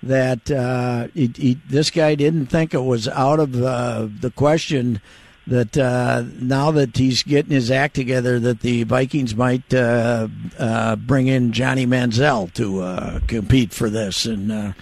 that 0.04 0.50
uh, 0.50 1.10
he, 1.14 1.32
he, 1.36 1.62
this 1.70 1.92
guy 1.92 2.16
didn't 2.16 2.48
think 2.48 2.74
it 2.74 2.84
was 2.84 3.08
out 3.08 3.40
of 3.40 3.62
uh, 3.62 4.08
the 4.20 4.32
question 4.32 5.00
that 5.48 5.78
uh, 5.78 6.24
now 6.40 6.72
that 6.72 6.96
he's 6.96 7.24
getting 7.24 7.52
his 7.52 7.72
act 7.72 7.96
together, 7.96 8.40
that 8.40 8.62
the 8.62 8.84
Vikings 8.84 9.36
might 9.36 9.74
uh, 9.74 10.28
uh, 10.60 10.96
bring 10.96 11.28
in 11.28 11.52
Johnny 11.52 11.86
Manziel 11.88 12.54
to 12.54 12.82
uh, 12.82 13.20
compete 13.28 13.74
for 13.74 13.90
this, 13.90 14.26
and 14.26 14.52
uh, 14.52 14.74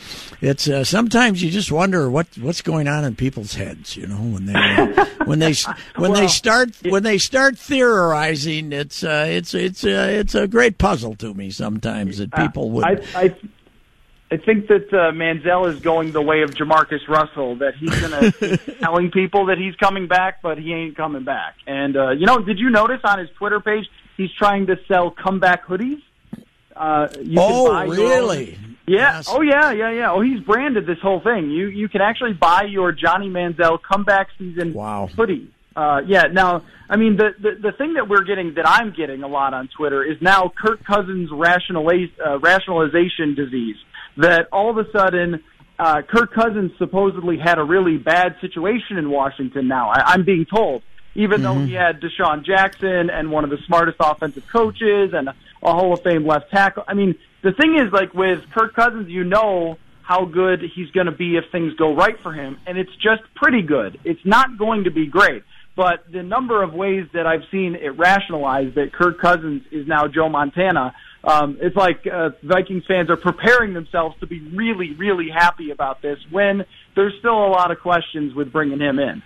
it's 0.42 0.68
uh, 0.68 0.84
sometimes 0.84 1.42
you 1.42 1.50
just 1.50 1.72
wonder 1.72 2.10
what 2.10 2.28
what's 2.40 2.62
going 2.62 2.88
on 2.88 3.06
in 3.06 3.16
people's 3.16 3.54
heads, 3.54 3.96
you 3.96 4.06
know, 4.06 4.18
when 4.18 4.46
they 4.46 5.06
when 5.26 5.40
they 5.40 5.54
when 5.96 6.12
well, 6.12 6.22
they 6.22 6.28
start 6.28 6.72
when 6.84 7.04
they 7.04 7.18
start 7.18 7.58
theorizing. 7.58 8.74
It's 8.74 9.02
it's 9.04 9.54
it's 9.54 9.84
it's 9.84 10.36
a 10.36 10.48
great 10.48 10.78
puzzle 10.78 11.16
to 11.16 11.34
me 11.34 11.52
sometimes 11.52 12.18
that 12.18 12.34
people 12.34 12.70
would. 12.72 12.86
I, 12.86 13.02
I, 13.16 13.36
I 14.32 14.38
think 14.38 14.68
that 14.68 14.94
uh, 14.94 15.12
Manziel 15.12 15.74
is 15.74 15.80
going 15.80 16.12
the 16.12 16.22
way 16.22 16.44
of 16.44 16.52
Jamarcus 16.52 17.08
Russell. 17.08 17.56
That 17.56 17.76
he's 17.76 18.00
going 18.00 18.32
to 18.32 18.58
telling 18.80 19.10
people 19.10 19.48
that 19.48 19.58
he's 19.58 19.76
coming 19.76 20.08
back, 20.08 20.42
but 20.44 20.60
he 20.60 20.72
ain't 20.72 20.96
coming 20.96 21.24
back. 21.24 21.56
And 21.66 21.98
uh, 21.98 22.12
you 22.12 22.28
know, 22.28 22.40
did 22.40 22.60
you 22.60 22.70
notice 22.70 23.02
on 23.04 23.18
his 23.18 23.30
Twitter 23.32 23.60
page 23.60 23.86
he's 24.18 24.32
trying 24.32 24.68
to 24.68 24.78
sell 24.88 25.10
comeback 25.10 25.66
hoodies? 25.66 26.02
Uh, 26.76 27.08
you 27.22 27.38
oh, 27.40 27.88
really? 27.88 28.52
Yeah. 28.52 28.58
Yes. 28.90 29.28
Oh, 29.30 29.42
yeah, 29.42 29.72
yeah, 29.72 29.92
yeah. 29.92 30.12
Oh, 30.12 30.22
he's 30.22 30.40
branded 30.40 30.88
this 30.88 30.98
whole 31.00 31.20
thing. 31.20 31.52
You 31.52 31.68
you 31.68 31.90
can 31.90 32.02
actually 32.02 32.34
buy 32.34 32.64
your 32.64 32.92
Johnny 32.92 33.30
Manziel 33.30 33.80
comeback 33.82 34.30
season 34.38 34.74
wow. 34.74 35.08
hoodie. 35.16 35.52
Uh, 35.76 36.02
yeah. 36.08 36.24
Now, 36.24 36.64
I 36.90 36.98
mean, 36.98 37.16
the, 37.16 37.30
the 37.40 37.70
the 37.70 37.72
thing 37.72 37.94
that 37.96 38.10
we're 38.10 38.24
getting, 38.24 38.56
that 38.56 38.68
I'm 38.68 38.92
getting 38.92 39.22
a 39.22 39.28
lot 39.28 39.54
on 39.54 39.70
Twitter, 39.76 40.04
is 40.04 40.20
now 40.22 40.52
Kirk 40.56 40.84
Cousins' 40.84 41.30
rationaliz- 41.30 42.12
uh, 42.26 42.40
rationalization 42.40 43.36
disease 43.36 43.76
that 44.18 44.48
all 44.52 44.70
of 44.70 44.78
a 44.78 44.92
sudden 44.92 45.44
uh, 45.78 46.02
Kirk 46.02 46.34
Cousins 46.34 46.72
supposedly 46.78 47.38
had 47.38 47.58
a 47.58 47.64
really 47.64 47.98
bad 47.98 48.36
situation 48.42 48.98
in 48.98 49.10
Washington 49.10 49.68
now. 49.68 49.90
I, 49.90 50.14
I'm 50.14 50.26
being 50.26 50.46
told, 50.46 50.84
even 51.16 51.42
mm-hmm. 51.42 51.60
though 51.60 51.66
he 51.66 51.74
had 51.74 52.02
DeSean 52.02 52.46
Jackson 52.46 53.10
and 53.10 53.32
one 53.32 53.44
of 53.44 53.50
the 53.50 53.60
smartest 53.66 53.98
offensive 54.00 54.44
coaches 54.52 55.12
and 55.14 55.30
a 55.30 55.36
Hall 55.64 55.94
of 55.94 56.02
Fame 56.02 56.26
left 56.26 56.52
tackle. 56.52 56.84
I 56.88 56.94
mean, 56.94 57.16
the 57.42 57.54
thing 57.54 57.76
is, 57.76 57.92
like 57.94 58.14
with 58.14 58.50
Kirk 58.52 58.76
Cousins, 58.76 59.10
you 59.10 59.24
know 59.24 59.78
how 60.02 60.26
good 60.26 60.62
he's 60.76 60.90
going 60.92 61.06
to 61.06 61.12
be 61.12 61.38
if 61.38 61.46
things 61.52 61.74
go 61.76 61.96
right 61.96 62.20
for 62.20 62.34
him, 62.34 62.58
and 62.66 62.78
it's 62.78 62.94
just 62.96 63.22
pretty 63.36 63.62
good. 63.62 64.00
It's 64.04 64.26
not 64.26 64.58
going 64.58 64.86
to 64.86 64.92
be 64.92 65.06
great. 65.06 65.44
But 65.76 66.12
the 66.12 66.24
number 66.24 66.62
of 66.62 66.74
ways 66.74 67.08
that 67.14 67.26
I've 67.26 67.44
seen 67.52 67.76
it 67.76 67.98
rationalized 67.98 68.76
that 68.76 68.92
Kirk 68.92 69.22
Cousins 69.22 69.64
is 69.72 69.88
now 69.88 70.08
Joe 70.08 70.28
Montana, 70.28 70.94
um, 71.24 71.58
it's 71.62 71.76
like 71.76 72.08
uh, 72.08 72.30
Vikings 72.44 72.86
fans 72.88 73.10
are 73.10 73.18
preparing 73.18 73.74
themselves 73.74 74.16
to 74.20 74.28
be 74.28 74.40
really, 74.40 74.94
really 74.94 75.30
happy 75.30 75.72
about 75.72 76.02
this 76.02 76.20
when 76.30 76.66
there's 76.96 77.14
still 77.20 77.46
a 77.46 77.50
lot 77.50 77.72
of 77.72 77.80
questions 77.80 78.34
with 78.34 78.52
bringing 78.52 78.80
him 78.80 79.00
in. 79.00 79.22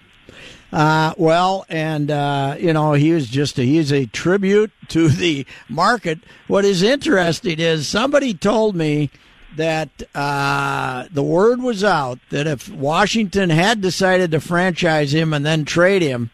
Uh, 0.72 1.14
well, 1.18 1.66
and 1.70 2.10
uh, 2.10 2.56
you 2.58 2.74
know 2.74 2.94
he 2.94 3.12
was 3.12 3.28
just 3.28 3.60
a, 3.60 3.64
he's 3.64 3.92
a 3.92 4.08
tribute 4.08 4.72
to 4.88 5.08
the 5.10 5.46
market. 5.70 6.20
What 6.48 6.66
is 6.66 6.82
interesting 6.82 7.60
is 7.60 7.88
somebody 7.88 8.34
told 8.34 8.76
me 8.76 9.12
that 9.56 9.90
uh, 10.16 11.06
the 11.12 11.22
word 11.22 11.62
was 11.62 11.84
out 11.84 12.18
that 12.32 12.48
if 12.48 12.70
Washington 12.70 13.52
had 13.52 13.82
decided 13.82 14.32
to 14.32 14.40
franchise 14.40 15.14
him 15.14 15.32
and 15.32 15.46
then 15.46 15.64
trade 15.64 16.02
him, 16.02 16.32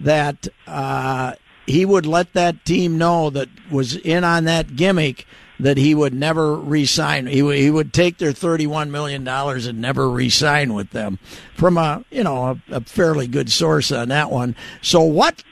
that 0.00 0.48
uh, 0.66 1.34
he 1.66 1.84
would 1.84 2.06
let 2.06 2.32
that 2.32 2.64
team 2.64 2.98
know 2.98 3.30
that 3.30 3.48
was 3.70 3.96
in 3.96 4.24
on 4.24 4.44
that 4.44 4.76
gimmick 4.76 5.26
that 5.58 5.76
he 5.76 5.94
would 5.94 6.14
never 6.14 6.54
resign. 6.54 7.26
He 7.26 7.42
would, 7.42 7.56
he 7.56 7.70
would 7.70 7.92
take 7.92 8.18
their 8.18 8.32
thirty-one 8.32 8.90
million 8.90 9.24
dollars 9.24 9.66
and 9.66 9.80
never 9.80 10.10
resign 10.10 10.74
with 10.74 10.90
them. 10.90 11.18
From 11.54 11.78
a 11.78 12.04
you 12.10 12.24
know 12.24 12.60
a, 12.70 12.76
a, 12.76 12.80
fairly 12.82 13.26
good 13.26 13.50
source 13.50 13.90
on 13.90 14.08
that 14.08 14.30
one. 14.30 14.56
So 14.82 15.02
what? 15.02 15.42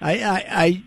I 0.00 0.22
I. 0.22 0.44
I 0.50 0.82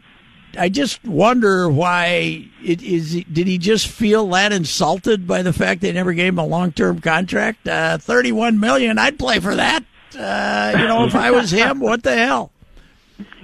I 0.57 0.67
just 0.67 1.01
wonder 1.05 1.69
why 1.69 2.45
it 2.61 2.81
is. 2.81 3.23
Did 3.31 3.47
he 3.47 3.57
just 3.57 3.87
feel 3.87 4.27
that 4.31 4.51
insulted 4.51 5.25
by 5.25 5.43
the 5.43 5.53
fact 5.53 5.79
they 5.79 5.93
never 5.93 6.11
gave 6.11 6.33
him 6.33 6.39
a 6.39 6.45
long-term 6.45 6.99
contract? 6.99 7.65
Uh, 7.65 7.97
Thirty-one 7.97 8.59
million, 8.59 8.97
I'd 8.97 9.17
play 9.17 9.39
for 9.39 9.55
that. 9.55 9.85
Uh, 10.13 10.75
you 10.77 10.87
know, 10.89 11.05
if 11.05 11.15
I 11.15 11.31
was 11.31 11.51
him, 11.51 11.79
what 11.79 12.03
the 12.03 12.17
hell? 12.17 12.51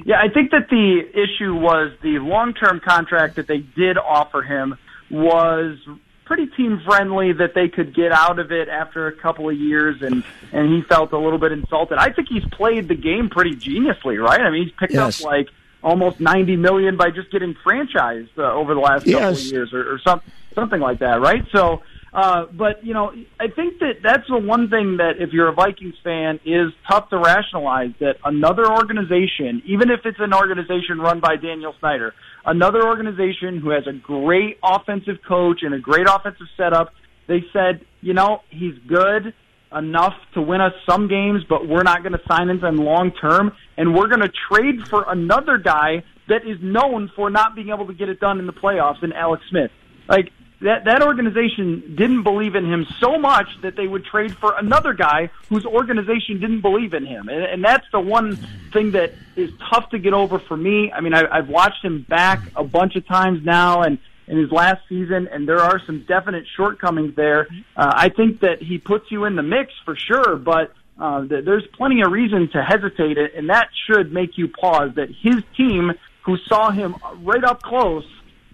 Yeah, 0.05 0.19
I 0.19 0.29
think 0.29 0.51
that 0.51 0.69
the 0.69 0.99
issue 1.13 1.55
was 1.55 1.91
the 2.01 2.19
long-term 2.19 2.81
contract 2.81 3.35
that 3.35 3.47
they 3.47 3.59
did 3.59 3.97
offer 3.97 4.41
him 4.41 4.77
was 5.09 5.77
pretty 6.25 6.47
team 6.47 6.81
friendly 6.85 7.31
that 7.31 7.53
they 7.55 7.69
could 7.69 7.95
get 7.95 8.11
out 8.11 8.37
of 8.37 8.51
it 8.51 8.67
after 8.67 9.07
a 9.07 9.13
couple 9.13 9.49
of 9.49 9.55
years 9.55 10.01
and 10.01 10.23
and 10.51 10.73
he 10.73 10.81
felt 10.81 11.13
a 11.13 11.17
little 11.17 11.39
bit 11.39 11.53
insulted. 11.53 11.97
I 11.97 12.11
think 12.11 12.27
he's 12.27 12.45
played 12.51 12.89
the 12.89 12.95
game 12.95 13.29
pretty 13.29 13.55
geniusly, 13.55 14.21
right? 14.21 14.41
I 14.41 14.49
mean, 14.49 14.63
he's 14.65 14.73
picked 14.77 14.93
yes. 14.93 15.21
up 15.21 15.25
like 15.25 15.47
almost 15.81 16.19
90 16.19 16.57
million 16.57 16.97
by 16.97 17.11
just 17.11 17.31
getting 17.31 17.55
franchised 17.65 18.37
uh, 18.37 18.51
over 18.53 18.73
the 18.73 18.81
last 18.81 19.05
couple 19.05 19.29
of 19.29 19.39
years 19.39 19.73
or, 19.73 19.93
or 19.93 19.99
some, 19.99 20.21
something 20.53 20.81
like 20.81 20.99
that, 20.99 21.21
right? 21.21 21.45
So 21.53 21.81
uh, 22.17 22.47
but 22.51 22.83
you 22.83 22.95
know, 22.95 23.11
I 23.39 23.47
think 23.47 23.77
that 23.77 24.01
that's 24.03 24.27
the 24.27 24.39
one 24.39 24.71
thing 24.71 24.97
that 24.97 25.17
if 25.19 25.33
you're 25.33 25.49
a 25.49 25.53
Vikings 25.53 25.93
fan 26.03 26.39
is 26.43 26.73
tough 26.89 27.11
to 27.11 27.19
rationalize 27.19 27.91
that 27.99 28.15
another 28.25 28.65
organization, 28.65 29.61
even 29.67 29.91
if 29.91 29.99
it's 30.03 30.17
an 30.19 30.33
organization 30.33 30.97
run 30.97 31.19
by 31.19 31.35
Daniel 31.35 31.75
Snyder, 31.79 32.15
another 32.43 32.87
organization 32.87 33.59
who 33.59 33.69
has 33.69 33.85
a 33.85 33.93
great 33.93 34.57
offensive 34.63 35.17
coach 35.27 35.59
and 35.61 35.75
a 35.75 35.79
great 35.79 36.07
offensive 36.09 36.47
setup, 36.57 36.91
they 37.27 37.45
said, 37.53 37.85
you 38.01 38.15
know, 38.15 38.41
he's 38.49 38.73
good 38.87 39.31
enough 39.71 40.15
to 40.33 40.41
win 40.41 40.59
us 40.59 40.73
some 40.89 41.07
games, 41.07 41.43
but 41.47 41.67
we're 41.67 41.83
not 41.83 42.01
going 42.01 42.13
to 42.13 42.21
sign 42.27 42.49
him 42.49 42.77
long 42.77 43.11
term, 43.11 43.51
and 43.77 43.93
we're 43.93 44.07
going 44.07 44.21
to 44.21 44.31
trade 44.51 44.87
for 44.89 45.05
another 45.07 45.59
guy 45.59 46.03
that 46.29 46.47
is 46.47 46.57
known 46.63 47.11
for 47.15 47.29
not 47.29 47.53
being 47.53 47.69
able 47.69 47.85
to 47.85 47.93
get 47.93 48.09
it 48.09 48.19
done 48.19 48.39
in 48.39 48.47
the 48.47 48.53
playoffs, 48.53 49.03
and 49.03 49.13
Alex 49.13 49.43
Smith. 49.51 49.69
Like 50.09 50.31
that 50.61 50.85
that 50.85 51.03
organization 51.03 51.95
didn't 51.95 52.23
believe 52.23 52.55
in 52.55 52.65
him 52.65 52.85
so 52.99 53.17
much 53.17 53.47
that 53.61 53.75
they 53.75 53.87
would 53.87 54.05
trade 54.05 54.35
for 54.37 54.57
another 54.57 54.93
guy 54.93 55.29
whose 55.49 55.65
organization 55.65 56.39
didn't 56.39 56.61
believe 56.61 56.93
in 56.93 57.05
him, 57.05 57.29
and, 57.29 57.43
and 57.43 57.63
that's 57.63 57.85
the 57.91 57.99
one 57.99 58.35
thing 58.73 58.91
that 58.91 59.13
is 59.35 59.51
tough 59.69 59.89
to 59.91 59.99
get 59.99 60.13
over 60.13 60.39
for 60.39 60.57
me. 60.57 60.91
I 60.91 61.01
mean, 61.01 61.13
I, 61.13 61.27
I've 61.31 61.49
watched 61.49 61.83
him 61.83 62.05
back 62.07 62.41
a 62.55 62.63
bunch 62.63 62.95
of 62.95 63.05
times 63.07 63.45
now, 63.45 63.83
and 63.83 63.99
in 64.27 64.37
his 64.37 64.51
last 64.51 64.81
season, 64.89 65.27
and 65.31 65.47
there 65.47 65.59
are 65.59 65.81
some 65.85 66.03
definite 66.07 66.45
shortcomings 66.55 67.15
there. 67.15 67.47
Uh, 67.75 67.93
I 67.95 68.09
think 68.09 68.41
that 68.41 68.61
he 68.61 68.77
puts 68.77 69.09
you 69.09 69.25
in 69.25 69.35
the 69.35 69.43
mix 69.43 69.71
for 69.85 69.95
sure, 69.95 70.35
but 70.35 70.73
uh, 70.99 71.25
th- 71.25 71.45
there's 71.45 71.65
plenty 71.73 72.01
of 72.01 72.11
reason 72.11 72.49
to 72.49 72.63
hesitate, 72.63 73.17
and 73.17 73.49
that 73.49 73.69
should 73.85 74.11
make 74.11 74.37
you 74.37 74.49
pause. 74.49 74.91
That 74.95 75.09
his 75.21 75.43
team, 75.55 75.93
who 76.23 76.37
saw 76.37 76.71
him 76.71 76.95
right 77.21 77.43
up 77.43 77.61
close, 77.61 78.05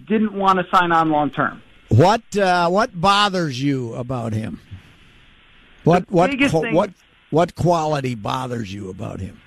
didn't 0.06 0.32
want 0.32 0.58
to 0.58 0.66
sign 0.70 0.92
on 0.92 1.10
long 1.10 1.30
term. 1.30 1.62
What 1.96 2.36
uh, 2.36 2.68
what 2.70 2.98
bothers 3.00 3.62
you 3.62 3.94
about 3.94 4.32
him? 4.32 4.60
What 5.84 6.10
what 6.10 6.30
thing, 6.30 6.74
what 6.74 6.90
what 7.30 7.54
quality 7.54 8.16
bothers 8.16 8.72
you 8.72 8.90
about 8.90 9.20
him? 9.20 9.40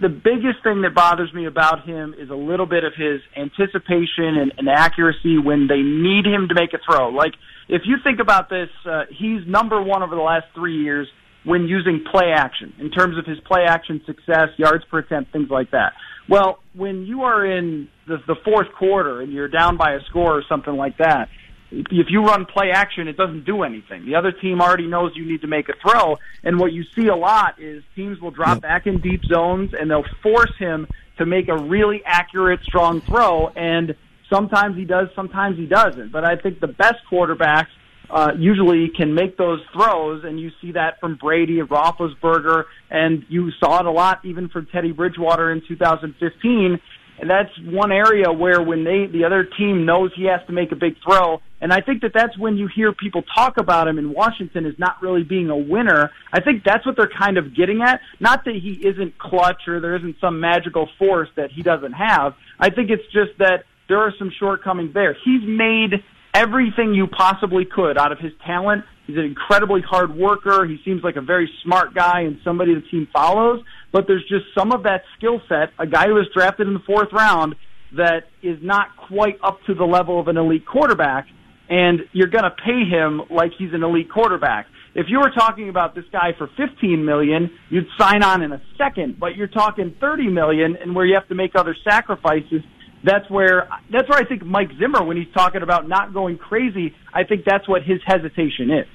The 0.00 0.08
biggest 0.08 0.62
thing 0.64 0.80
that 0.82 0.94
bothers 0.94 1.32
me 1.34 1.44
about 1.44 1.84
him 1.84 2.14
is 2.18 2.30
a 2.30 2.34
little 2.34 2.64
bit 2.64 2.84
of 2.84 2.94
his 2.96 3.20
anticipation 3.36 4.38
and, 4.38 4.54
and 4.56 4.68
accuracy 4.68 5.36
when 5.36 5.68
they 5.68 5.82
need 5.82 6.24
him 6.24 6.48
to 6.48 6.54
make 6.54 6.72
a 6.72 6.78
throw. 6.90 7.10
Like 7.10 7.34
if 7.68 7.82
you 7.84 7.96
think 8.02 8.18
about 8.18 8.48
this, 8.48 8.70
uh, 8.86 9.02
he's 9.10 9.46
number 9.46 9.82
one 9.82 10.02
over 10.02 10.14
the 10.14 10.22
last 10.22 10.46
three 10.54 10.82
years 10.82 11.06
when 11.44 11.64
using 11.68 12.02
play 12.10 12.32
action 12.34 12.72
in 12.78 12.90
terms 12.90 13.18
of 13.18 13.26
his 13.26 13.38
play 13.40 13.64
action 13.66 14.00
success, 14.06 14.48
yards 14.56 14.84
per 14.90 15.00
attempt, 15.00 15.32
things 15.32 15.50
like 15.50 15.70
that. 15.72 15.92
Well, 16.30 16.60
when 16.74 17.04
you 17.04 17.22
are 17.22 17.44
in 17.44 17.88
the, 18.06 18.16
the 18.26 18.36
fourth 18.42 18.68
quarter 18.78 19.20
and 19.20 19.32
you're 19.32 19.48
down 19.48 19.76
by 19.76 19.92
a 19.92 20.00
score 20.08 20.36
or 20.36 20.42
something 20.48 20.74
like 20.74 20.96
that, 20.98 21.28
if 21.70 22.06
you 22.08 22.24
run 22.24 22.46
play 22.46 22.70
action, 22.70 23.08
it 23.08 23.16
doesn't 23.16 23.44
do 23.44 23.62
anything. 23.62 24.06
The 24.06 24.14
other 24.14 24.32
team 24.32 24.60
already 24.60 24.86
knows 24.86 25.12
you 25.14 25.26
need 25.26 25.42
to 25.42 25.46
make 25.46 25.68
a 25.68 25.74
throw, 25.82 26.18
and 26.42 26.58
what 26.58 26.72
you 26.72 26.84
see 26.96 27.08
a 27.08 27.16
lot 27.16 27.60
is 27.60 27.82
teams 27.94 28.20
will 28.20 28.30
drop 28.30 28.60
back 28.62 28.86
in 28.86 29.00
deep 29.00 29.24
zones 29.24 29.72
and 29.78 29.90
they'll 29.90 30.06
force 30.22 30.52
him 30.58 30.86
to 31.18 31.26
make 31.26 31.48
a 31.48 31.56
really 31.56 32.02
accurate, 32.06 32.60
strong 32.62 33.00
throw. 33.02 33.48
And 33.48 33.94
sometimes 34.30 34.76
he 34.76 34.84
does, 34.84 35.08
sometimes 35.14 35.58
he 35.58 35.66
doesn't. 35.66 36.10
But 36.12 36.24
I 36.24 36.36
think 36.36 36.60
the 36.60 36.68
best 36.68 36.96
quarterbacks 37.10 37.68
uh, 38.10 38.32
usually 38.38 38.88
can 38.88 39.14
make 39.14 39.36
those 39.36 39.60
throws, 39.72 40.24
and 40.24 40.40
you 40.40 40.50
see 40.62 40.72
that 40.72 40.98
from 41.00 41.16
Brady 41.16 41.60
and 41.60 41.68
Roethlisberger, 41.68 42.64
and 42.90 43.24
you 43.28 43.50
saw 43.60 43.80
it 43.80 43.86
a 43.86 43.90
lot 43.90 44.24
even 44.24 44.48
from 44.48 44.66
Teddy 44.66 44.92
Bridgewater 44.92 45.50
in 45.50 45.60
2015 45.66 46.80
and 47.20 47.28
that's 47.28 47.50
one 47.64 47.92
area 47.92 48.30
where 48.32 48.62
when 48.62 48.84
they 48.84 49.06
the 49.06 49.24
other 49.24 49.44
team 49.44 49.84
knows 49.84 50.10
he 50.16 50.24
has 50.24 50.40
to 50.46 50.52
make 50.52 50.72
a 50.72 50.76
big 50.76 50.94
throw 51.04 51.40
and 51.60 51.72
I 51.72 51.80
think 51.80 52.02
that 52.02 52.12
that's 52.14 52.38
when 52.38 52.56
you 52.56 52.68
hear 52.72 52.92
people 52.92 53.22
talk 53.34 53.56
about 53.58 53.88
him 53.88 53.98
in 53.98 54.12
Washington 54.12 54.64
as 54.64 54.74
not 54.78 55.02
really 55.02 55.24
being 55.24 55.50
a 55.50 55.56
winner. 55.56 56.10
I 56.32 56.40
think 56.40 56.62
that's 56.64 56.86
what 56.86 56.96
they're 56.96 57.10
kind 57.18 57.36
of 57.36 57.56
getting 57.56 57.82
at. 57.82 58.00
Not 58.20 58.44
that 58.44 58.54
he 58.54 58.80
isn't 58.86 59.18
clutch 59.18 59.66
or 59.66 59.80
there 59.80 59.96
isn't 59.96 60.16
some 60.20 60.40
magical 60.40 60.88
force 60.98 61.28
that 61.36 61.50
he 61.50 61.62
doesn't 61.62 61.92
have. 61.92 62.34
I 62.60 62.70
think 62.70 62.90
it's 62.90 63.04
just 63.12 63.38
that 63.38 63.64
there 63.88 63.98
are 63.98 64.12
some 64.18 64.30
shortcomings 64.38 64.94
there. 64.94 65.16
He's 65.24 65.42
made 65.44 66.04
everything 66.32 66.94
you 66.94 67.08
possibly 67.08 67.64
could 67.64 67.98
out 67.98 68.12
of 68.12 68.18
his 68.18 68.32
talent. 68.46 68.84
He's 69.06 69.16
an 69.16 69.24
incredibly 69.24 69.80
hard 69.80 70.14
worker. 70.14 70.64
He 70.66 70.78
seems 70.84 71.02
like 71.02 71.16
a 71.16 71.22
very 71.22 71.50
smart 71.64 71.94
guy 71.94 72.20
and 72.20 72.38
somebody 72.44 72.74
the 72.74 72.82
team 72.82 73.08
follows 73.12 73.64
but 73.92 74.06
there's 74.06 74.24
just 74.28 74.44
some 74.56 74.72
of 74.72 74.82
that 74.84 75.02
skill 75.16 75.40
set, 75.48 75.70
a 75.78 75.86
guy 75.86 76.06
who 76.06 76.14
was 76.14 76.28
drafted 76.34 76.66
in 76.66 76.74
the 76.74 76.82
fourth 76.86 77.12
round 77.12 77.54
that 77.96 78.24
is 78.42 78.58
not 78.62 78.88
quite 79.08 79.38
up 79.42 79.58
to 79.66 79.74
the 79.74 79.84
level 79.84 80.20
of 80.20 80.28
an 80.28 80.36
elite 80.36 80.66
quarterback, 80.66 81.26
and 81.70 82.00
you're 82.12 82.28
going 82.28 82.44
to 82.44 82.54
pay 82.64 82.84
him 82.84 83.22
like 83.30 83.52
he's 83.58 83.72
an 83.72 83.82
elite 83.82 84.10
quarterback. 84.10 84.66
If 84.94 85.06
you 85.08 85.20
were 85.20 85.30
talking 85.30 85.68
about 85.68 85.94
this 85.94 86.04
guy 86.10 86.32
for 86.36 86.48
15 86.56 87.04
million, 87.04 87.50
you'd 87.70 87.86
sign 87.98 88.22
on 88.22 88.42
in 88.42 88.52
a 88.52 88.60
second, 88.76 89.18
but 89.20 89.36
you're 89.36 89.46
talking 89.46 89.94
30 90.00 90.28
million 90.28 90.76
and 90.76 90.94
where 90.94 91.06
you 91.06 91.14
have 91.14 91.28
to 91.28 91.34
make 91.34 91.52
other 91.54 91.76
sacrifices. 91.88 92.62
That's 93.04 93.28
where 93.30 93.68
that's 93.92 94.08
where 94.08 94.18
I 94.18 94.24
think 94.24 94.44
Mike 94.44 94.70
Zimmer 94.80 95.04
when 95.04 95.16
he's 95.16 95.32
talking 95.32 95.62
about 95.62 95.88
not 95.88 96.12
going 96.12 96.36
crazy, 96.36 96.94
I 97.14 97.22
think 97.22 97.44
that's 97.46 97.68
what 97.68 97.82
his 97.82 98.00
hesitation 98.04 98.70
is. 98.70 98.86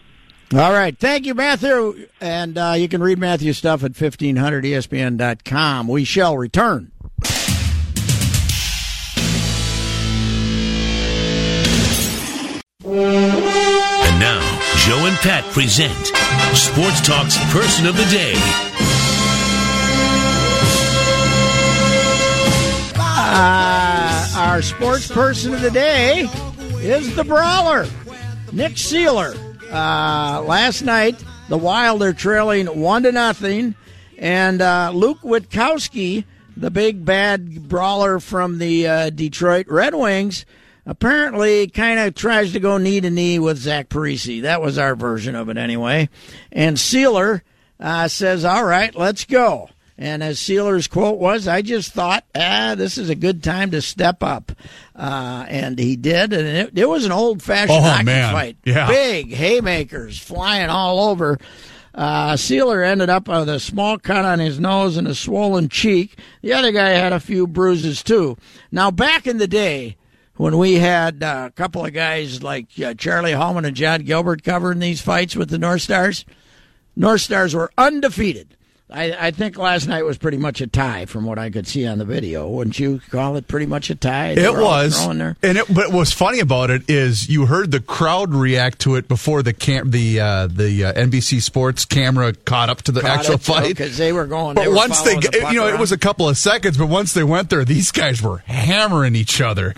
All 0.54 0.72
right. 0.72 0.96
Thank 0.96 1.26
you, 1.26 1.34
Matthew. 1.34 2.08
And 2.22 2.56
uh, 2.60 2.76
you 2.78 2.88
can 2.88 3.02
read 3.02 3.18
Matthew's 3.18 3.58
stuff 3.58 3.84
at 3.84 3.94
1500ESPN.com. 3.94 5.88
We 5.88 6.04
shall 6.04 6.38
return. 6.38 6.92
And 12.86 14.20
now, 14.20 14.62
Joe 14.78 15.08
and 15.08 15.18
Pat 15.18 15.44
present 15.54 15.92
Sports 16.56 17.02
Talk's 17.02 17.38
Person 17.52 17.88
of 17.88 17.98
the 17.98 18.06
Day. 18.06 18.34
Uh, 22.96 24.30
our 24.38 24.62
sports 24.62 25.08
person 25.12 25.56
of 25.56 25.62
the 25.62 25.72
day 25.72 26.30
is 26.82 27.16
the 27.16 27.24
brawler, 27.24 27.88
Nick 28.52 28.74
Seeler. 28.74 29.53
Uh, 29.74 30.44
last 30.46 30.84
night, 30.84 31.24
the 31.50 31.58
Wild 31.58 32.04
are 32.04 32.14
trailing 32.14 32.68
one 32.68 33.02
to 33.02 33.12
nothing, 33.12 33.74
and 34.20 34.62
uh, 34.62 34.92
Luke 34.94 35.22
Witkowski, 35.24 36.26
the 36.56 36.70
big 36.70 37.04
bad 37.04 37.68
brawler 37.68 38.20
from 38.20 38.60
the 38.60 38.88
uh, 38.88 39.10
Detroit 39.10 39.66
Red 39.68 39.96
Wings, 39.96 40.46
apparently 40.86 41.68
kind 41.70 42.00
of 42.00 42.14
tries 42.14 42.54
to 42.54 42.60
go 42.60 42.78
knee 42.78 43.02
to 43.02 43.10
knee 43.10 43.40
with 43.40 43.58
Zach 43.58 43.90
Parise. 43.90 44.44
That 44.44 44.62
was 44.62 44.78
our 44.78 44.96
version 44.96 45.34
of 45.34 45.50
it 45.50 45.58
anyway. 45.58 46.08
And 46.52 46.78
Seeler 46.78 47.42
uh, 47.80 48.08
says, 48.10 48.46
"All 48.46 48.66
right, 48.66 48.94
let's 48.96 49.26
go." 49.26 49.70
And 49.98 50.24
as 50.24 50.40
Seeler's 50.40 50.88
quote 50.88 51.20
was, 51.20 51.48
I 51.48 51.62
just 51.62 51.94
thought, 51.94 52.26
ah, 52.36 52.74
this 52.76 52.98
is 52.98 53.10
a 53.10 53.16
good 53.16 53.44
time 53.44 53.72
to 53.72 53.82
step 53.82 54.24
up. 54.24 54.52
Uh, 54.96 55.46
and 55.48 55.80
he 55.80 55.96
did. 55.96 56.34
And 56.34 56.48
it, 56.48 56.78
it 56.78 56.88
was 56.90 57.06
an 57.06 57.12
old 57.12 57.42
fashioned 57.42 57.80
Oh, 57.80 57.82
fight. 58.32 58.58
Yeah. 58.64 58.88
Big 58.88 59.34
haymakers 59.34 60.20
flying 60.20 60.70
all 60.70 61.10
over. 61.10 61.40
Uh, 61.96 62.34
Seeler 62.34 62.84
ended 62.86 63.10
up 63.10 63.28
with 63.28 63.50
a 63.50 63.60
small 63.60 64.00
cut 64.00 64.26
on 64.26 64.40
his 64.40 64.60
nose 64.60 64.98
and 64.98 65.08
a 65.08 65.14
swollen 65.16 65.70
cheek. 65.70 66.18
The 66.42 66.54
other 66.54 66.72
guy 66.72 66.90
had 66.90 67.14
a 67.14 67.20
few 67.20 67.46
bruises 67.48 68.02
too. 68.02 68.38
Now, 68.72 68.90
back 68.92 69.28
in 69.28 69.38
the 69.38 69.48
day, 69.48 69.98
when 70.36 70.58
we 70.58 70.76
had 70.76 71.22
uh, 71.22 71.46
a 71.48 71.52
couple 71.52 71.86
of 71.86 71.94
guys 71.94 72.42
like 72.42 72.66
uh, 72.84 72.96
Charlie 72.96 73.34
Hallman 73.34 73.66
and 73.66 73.76
John 73.76 74.02
Gilbert 74.02 74.44
covering 74.44 74.80
these 74.80 75.02
fights 75.02 75.36
with 75.36 75.50
the 75.52 75.60
North 75.60 75.84
Stars, 75.84 76.26
North 76.96 77.22
Stars 77.22 77.54
were 77.54 77.72
undefeated. 77.78 78.58
I, 78.94 79.28
I 79.28 79.32
think 79.32 79.58
last 79.58 79.88
night 79.88 80.04
was 80.04 80.20
pretty 80.20 80.38
much 80.38 80.62
a 80.62 80.68
tie 80.68 81.06
from 81.06 81.26
what 81.26 81.40
I 81.40 81.50
could 81.50 81.68
see 81.68 81.88
on 81.88 81.98
the 81.98 82.06
video. 82.06 82.48
Wouldn't 82.48 82.78
you 82.78 83.02
call 83.10 83.36
it 83.38 83.48
pretty 83.48 83.66
much 83.66 83.90
a 83.90 83.96
tie? 83.96 84.36
They 84.36 84.46
It 84.46 84.54
was, 84.54 85.04
and 85.42 85.58
it, 85.58 85.74
but 85.74 85.92
what's 85.92 86.12
funny 86.12 86.40
about 86.40 86.70
it 86.70 86.84
is 86.88 87.28
you 87.28 87.48
heard 87.48 87.72
the 87.72 87.80
crowd 87.80 88.34
react 88.34 88.80
to 88.82 88.96
it 88.96 89.08
before 89.08 89.42
the 89.42 89.52
cam- 89.52 89.90
the 89.90 90.20
uh, 90.20 90.48
the 90.48 90.86
uh, 90.86 90.94
NBC 90.94 91.42
Sports 91.42 91.86
camera 91.86 92.34
caught 92.34 92.70
up 92.70 92.84
to 92.84 92.92
the 92.92 93.04
actual 93.04 93.40
fight. 93.40 93.70
because 93.70 93.98
they 93.98 94.14
were 94.14 94.28
going. 94.28 94.54
But 94.56 94.62
they 94.62 94.68
were 94.68 94.76
once 94.76 95.02
they, 95.02 95.16
the 95.16 95.50
you 95.52 95.60
know, 95.60 95.68
it 95.68 95.80
was 95.80 95.92
a 95.92 95.98
couple 95.98 96.30
of 96.30 96.38
seconds, 96.38 96.78
but 96.78 96.88
once 96.88 97.14
they 97.14 97.24
went 97.24 97.50
there, 97.50 97.66
these 97.66 97.92
guys 97.92 98.22
were 98.22 98.38
hammering 98.46 99.16
each 99.16 99.42
other. 99.42 99.74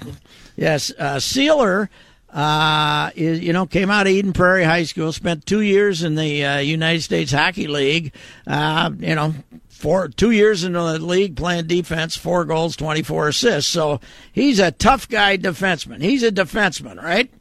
Yes, 0.57 0.91
uh, 0.97 1.15
Seeler, 1.15 1.89
uh, 2.35 3.11
is, 3.15 3.39
you 3.39 3.53
know, 3.53 3.65
came 3.65 3.89
out 3.89 4.07
of 4.07 4.11
Eden 4.11 4.33
Prairie 4.33 4.65
High 4.65 4.83
School, 4.83 5.13
spent 5.13 5.45
two 5.45 5.61
years 5.61 6.03
in 6.03 6.15
the 6.15 6.43
uh, 6.43 6.57
United 6.57 7.01
States 7.01 7.31
Hockey 7.31 7.67
League. 7.67 8.13
Uh, 8.45 8.91
you 8.99 9.15
know, 9.15 9.33
four 9.69 10.09
two 10.09 10.31
years 10.31 10.65
in 10.65 10.73
the 10.73 10.99
league 10.99 11.37
playing 11.37 11.67
defense, 11.67 12.17
four 12.17 12.43
goals, 12.43 12.75
twenty 12.75 13.03
four 13.03 13.29
assists. 13.29 13.71
So 13.71 14.01
he's 14.33 14.59
a 14.59 14.71
tough 14.71 15.07
guy 15.07 15.37
defenseman. 15.37 16.01
He's 16.01 16.23
a 16.23 16.31
defenseman, 16.31 17.01
right? 17.01 17.31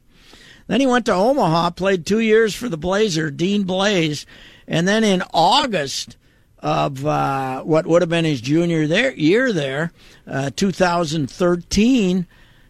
Then 0.67 0.79
he 0.79 0.87
went 0.87 1.05
to 1.07 1.13
Omaha, 1.13 1.71
played 1.71 2.05
two 2.05 2.21
years 2.21 2.55
for 2.55 2.69
the 2.69 2.77
Blazer, 2.77 3.29
Dean 3.29 3.65
Blais, 3.65 4.25
and 4.65 4.87
then 4.87 5.03
in 5.03 5.21
August 5.33 6.15
of 6.59 7.05
uh, 7.05 7.61
what 7.63 7.85
would 7.85 8.01
have 8.01 8.09
been 8.09 8.25
his 8.25 8.39
junior 8.39 8.87
there, 8.87 9.13
year 9.13 9.51
there, 9.51 9.91
uh, 10.25 10.51
2013, 10.55 12.25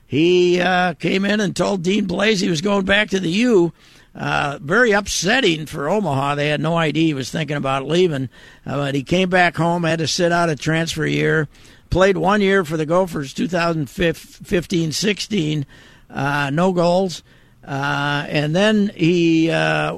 he 0.08 0.62
uh, 0.62 0.94
came 0.94 1.26
in 1.26 1.40
and 1.40 1.56
told 1.56 1.84
Dean 1.84 2.08
Blais 2.08 2.42
he 2.42 2.50
was 2.50 2.62
going 2.62 2.86
back 2.86 3.10
to 3.10 3.20
the 3.20 3.30
U. 3.30 3.74
Uh, 4.14 4.60
very 4.62 4.92
upsetting 4.92 5.66
for 5.66 5.90
Omaha. 5.90 6.36
They 6.36 6.48
had 6.48 6.62
no 6.62 6.78
idea 6.78 7.04
he 7.04 7.14
was 7.14 7.30
thinking 7.30 7.58
about 7.58 7.86
leaving. 7.86 8.30
Uh, 8.66 8.78
but 8.78 8.96
he 8.96 9.04
came 9.04 9.30
back 9.30 9.58
home, 9.58 9.84
had 9.84 10.00
to 10.00 10.08
sit 10.08 10.32
out 10.32 10.50
a 10.50 10.56
transfer 10.56 11.06
year, 11.06 11.50
played 11.90 12.16
one 12.16 12.40
year 12.40 12.64
for 12.64 12.78
the 12.78 12.86
Gophers, 12.86 13.34
2015 13.34 14.92
16, 14.94 15.66
uh, 16.10 16.50
no 16.54 16.72
goals. 16.72 17.24
Uh, 17.68 18.26
and 18.30 18.56
then 18.56 18.90
he 18.96 19.52
uh, 19.52 19.98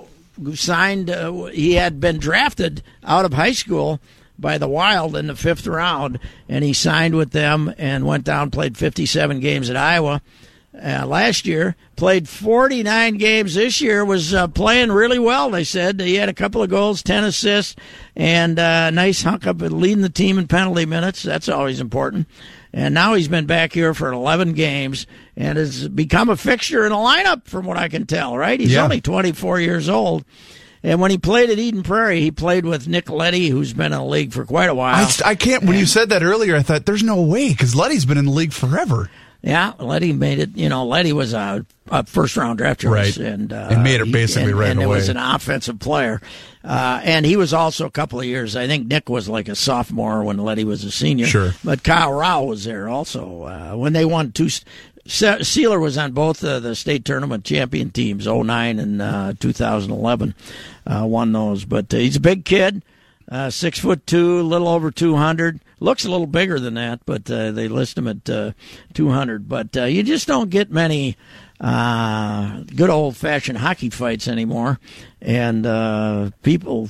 signed, 0.55 1.09
he 1.53 1.73
had 1.73 1.99
been 1.99 2.17
drafted 2.17 2.81
out 3.03 3.25
of 3.25 3.33
high 3.33 3.51
school 3.51 3.99
by 4.39 4.57
the 4.57 4.67
Wild 4.67 5.15
in 5.15 5.27
the 5.27 5.35
fifth 5.35 5.65
round, 5.67 6.19
and 6.47 6.63
he 6.63 6.73
signed 6.73 7.15
with 7.15 7.31
them 7.31 7.73
and 7.77 8.05
went 8.05 8.23
down, 8.23 8.51
played 8.51 8.77
57 8.77 9.39
games 9.39 9.69
at 9.69 9.77
Iowa. 9.77 10.21
Uh, 10.79 11.07
last 11.07 11.47
year, 11.47 11.75
played 11.95 12.29
49 12.29 13.17
games 13.17 13.55
this 13.55 13.81
year, 13.81 14.05
was 14.05 14.31
uh, 14.35 14.47
playing 14.47 14.91
really 14.91 15.17
well, 15.17 15.49
they 15.49 15.63
said. 15.63 15.99
He 15.99 16.15
had 16.15 16.29
a 16.29 16.33
couple 16.33 16.61
of 16.61 16.69
goals, 16.69 17.01
10 17.01 17.23
assists, 17.23 17.75
and 18.15 18.59
uh, 18.59 18.91
nice 18.91 19.23
hunk 19.23 19.47
up 19.47 19.59
leading 19.59 20.03
the 20.03 20.09
team 20.09 20.37
in 20.37 20.47
penalty 20.47 20.85
minutes. 20.85 21.23
That's 21.23 21.49
always 21.49 21.79
important. 21.79 22.27
And 22.73 22.93
now 22.93 23.15
he's 23.15 23.27
been 23.29 23.47
back 23.47 23.73
here 23.73 23.95
for 23.95 24.11
11 24.11 24.53
games 24.53 25.07
and 25.35 25.57
has 25.57 25.87
become 25.87 26.29
a 26.29 26.37
fixture 26.37 26.85
in 26.85 26.91
a 26.91 26.95
lineup, 26.95 27.47
from 27.47 27.65
what 27.65 27.77
I 27.77 27.87
can 27.87 28.05
tell, 28.05 28.37
right? 28.37 28.59
He's 28.59 28.73
Yeah. 28.73 28.83
only 28.83 29.01
24 29.01 29.59
years 29.59 29.89
old. 29.89 30.25
And 30.83 31.01
when 31.01 31.11
he 31.11 31.17
played 31.17 31.49
at 31.49 31.57
Eden 31.59 31.83
Prairie, 31.83 32.21
he 32.21 32.31
played 32.31 32.65
with 32.65 32.87
Nick 32.87 33.09
Leddy, 33.09 33.49
who's 33.49 33.73
been 33.73 33.87
in 33.87 33.99
the 33.99 34.03
league 34.05 34.31
for 34.31 34.45
quite 34.45 34.69
a 34.69 34.75
while. 34.75 34.95
I, 34.95 35.29
I 35.31 35.35
can't. 35.35 35.63
When 35.63 35.77
you 35.77 35.85
said 35.85 36.09
that 36.09 36.23
earlier, 36.23 36.55
I 36.55 36.61
thought 36.61 36.85
there's 36.85 37.03
no 37.03 37.21
way 37.21 37.49
because 37.49 37.75
Leddy's 37.75 38.05
been 38.05 38.17
in 38.17 38.25
the 38.25 38.31
league 38.31 38.53
forever. 38.53 39.09
Yeah, 39.41 39.73
Leddy 39.79 40.13
made 40.13 40.39
it. 40.39 40.55
You 40.57 40.67
know, 40.69 40.85
Leddy 40.85 41.13
was 41.13 41.33
a, 41.33 41.65
a 41.89 42.05
first 42.05 42.35
round 42.37 42.57
draft 42.57 42.81
choice, 42.81 43.17
Right. 43.17 43.27
and 43.27 43.53
uh, 43.53 43.69
And 43.71 43.83
made 43.83 44.01
it 44.01 44.07
he- 44.07 44.11
basically 44.11 44.51
and, 44.51 44.59
right 44.59 44.69
and 44.71 44.81
away. 44.83 44.95
was 44.95 45.09
an 45.09 45.17
offensive 45.17 45.79
player, 45.79 46.21
uh, 46.63 47.01
and 47.03 47.25
he 47.25 47.37
was 47.37 47.53
also 47.53 47.85
a 47.85 47.91
couple 47.91 48.19
of 48.19 48.25
years. 48.25 48.55
I 48.55 48.67
think 48.67 48.87
Nick 48.87 49.09
was 49.09 49.29
like 49.29 49.47
a 49.47 49.55
sophomore 49.55 50.23
when 50.23 50.37
Leddy 50.37 50.63
was 50.63 50.83
a 50.83 50.91
senior. 50.91 51.27
Sure. 51.27 51.51
but 51.63 51.83
Kyle 51.83 52.11
Rau 52.11 52.43
was 52.43 52.65
there 52.65 52.89
also 52.89 53.43
uh, 53.43 53.75
when 53.77 53.93
they 53.93 54.05
won 54.05 54.31
two. 54.31 54.49
Se- 55.07 55.39
Seeler 55.39 55.79
was 55.79 55.97
on 55.97 56.11
both 56.11 56.43
uh, 56.43 56.59
the 56.59 56.75
state 56.75 57.05
tournament 57.05 57.45
champion 57.45 57.89
teams, 57.91 58.27
09 58.27 58.79
and 58.79 59.01
uh, 59.01 59.33
2011. 59.39 60.35
Uh, 60.85 61.05
won 61.07 61.31
those, 61.31 61.65
but 61.65 61.93
uh, 61.93 61.97
he's 61.97 62.17
a 62.17 62.21
big 62.21 62.45
kid. 62.45 62.83
Uh, 63.29 63.49
six 63.49 63.79
foot 63.79 64.05
two, 64.05 64.39
a 64.39 64.41
little 64.41 64.67
over 64.67 64.91
200. 64.91 65.59
Looks 65.79 66.05
a 66.05 66.11
little 66.11 66.27
bigger 66.27 66.59
than 66.59 66.75
that, 66.75 67.01
but 67.05 67.29
uh, 67.29 67.51
they 67.51 67.67
list 67.67 67.97
him 67.97 68.07
at 68.07 68.29
uh, 68.29 68.51
200. 68.93 69.47
But 69.49 69.75
you 69.75 70.03
just 70.03 70.27
don't 70.27 70.49
get 70.49 70.71
many 70.71 71.17
good 71.59 72.89
old 72.89 73.17
fashioned 73.17 73.57
hockey 73.57 73.89
fights 73.89 74.27
anymore. 74.27 74.79
And 75.21 75.63
people, 76.41 76.89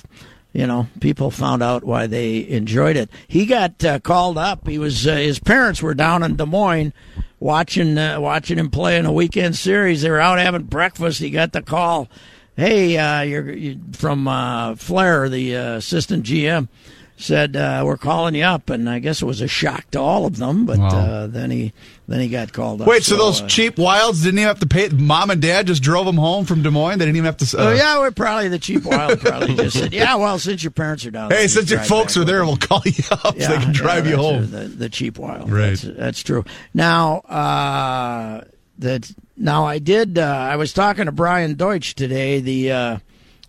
you 0.53 0.67
know, 0.67 0.87
people 0.99 1.31
found 1.31 1.63
out 1.63 1.83
why 1.83 2.07
they 2.07 2.47
enjoyed 2.47 2.95
it. 2.95 3.09
He 3.27 3.45
got 3.45 3.83
uh, 3.83 3.99
called 3.99 4.37
up. 4.37 4.67
He 4.67 4.77
was 4.77 5.05
uh, 5.07 5.15
his 5.15 5.39
parents 5.39 5.81
were 5.81 5.93
down 5.93 6.23
in 6.23 6.35
Des 6.35 6.45
Moines 6.45 6.93
watching 7.39 7.97
uh, 7.97 8.19
watching 8.19 8.57
him 8.57 8.69
play 8.69 8.97
in 8.97 9.05
a 9.05 9.13
weekend 9.13 9.55
series. 9.55 10.01
They 10.01 10.09
were 10.09 10.19
out 10.19 10.39
having 10.39 10.63
breakfast. 10.63 11.19
He 11.19 11.29
got 11.29 11.53
the 11.53 11.61
call. 11.61 12.07
Hey, 12.55 12.97
uh, 12.97 13.21
you're, 13.21 13.51
you 13.51 13.79
from 13.91 14.27
uh, 14.27 14.73
Flahr, 14.73 15.29
the 15.29 15.55
uh, 15.55 15.73
assistant 15.75 16.25
GM, 16.25 16.67
said 17.19 17.55
uh, 17.55 17.81
we're 17.83 17.97
calling 17.97 18.35
you 18.35 18.43
up, 18.43 18.69
and 18.69 18.87
I 18.89 18.99
guess 18.99 19.21
it 19.21 19.25
was 19.25 19.41
a 19.41 19.47
shock 19.47 19.89
to 19.91 19.99
all 19.99 20.25
of 20.25 20.37
them. 20.37 20.65
But 20.67 20.77
Wow. 20.77 20.87
uh, 20.87 21.27
then 21.27 21.49
he 21.51 21.73
then 22.07 22.19
he 22.21 22.29
got 22.29 22.53
called 22.53 22.81
up. 22.81 22.87
Wait, 22.87 23.03
so, 23.03 23.17
those 23.17 23.41
uh, 23.41 23.47
cheap 23.47 23.77
wilds 23.77 24.23
didn't 24.23 24.37
even 24.39 24.47
have 24.47 24.59
to 24.59 24.67
pay? 24.67 24.87
Mom 24.89 25.29
and 25.31 25.41
dad 25.41 25.67
just 25.67 25.81
drove 25.83 26.05
them 26.05 26.15
home 26.17 26.45
from 26.45 26.61
Des 26.63 26.69
Moines. 26.69 26.99
They 26.99 27.05
didn't 27.05 27.17
even 27.17 27.25
have 27.25 27.37
to. 27.37 27.57
Uh, 27.57 27.63
Oh 27.65 27.71
yeah, 27.73 27.99
we're 27.99 28.11
probably 28.11 28.49
the 28.49 28.59
cheap 28.59 28.83
wild. 28.85 29.19
Probably 29.19 29.55
just 29.55 29.77
said, 29.79 29.93
yeah. 29.93 30.15
Well, 30.15 30.37
since 30.39 30.63
your 30.63 30.71
parents 30.71 31.05
are 31.05 31.11
down, 31.11 31.31
Hey, 31.31 31.43
you 31.43 31.47
since 31.47 31.69
your 31.71 31.79
folks 31.81 32.15
are 32.17 32.23
there, 32.23 32.45
we'll 32.45 32.55
call 32.57 32.81
you 32.85 33.03
up 33.11 33.39
so 33.39 33.47
they 33.49 33.57
can 33.57 33.73
drive 33.73 34.05
you 34.05 34.15
that's, 34.15 34.23
uh, 34.23 34.31
home. 34.31 34.51
The, 34.51 34.67
the 34.67 34.89
cheap 34.89 35.17
wild, 35.17 35.51
Right. 35.51 35.69
That's, 35.69 35.81
that's 35.97 36.23
true. 36.23 36.45
Now, 36.73 37.17
uh, 37.21 38.43
that 38.79 39.11
now 39.35 39.65
I 39.65 39.79
did. 39.79 40.19
Uh, 40.19 40.23
I 40.23 40.55
was 40.55 40.71
talking 40.71 41.05
to 41.05 41.11
Brian 41.11 41.55
Deutsch 41.55 41.95
today. 41.95 42.39
The 42.41 42.71
uh, 42.71 42.97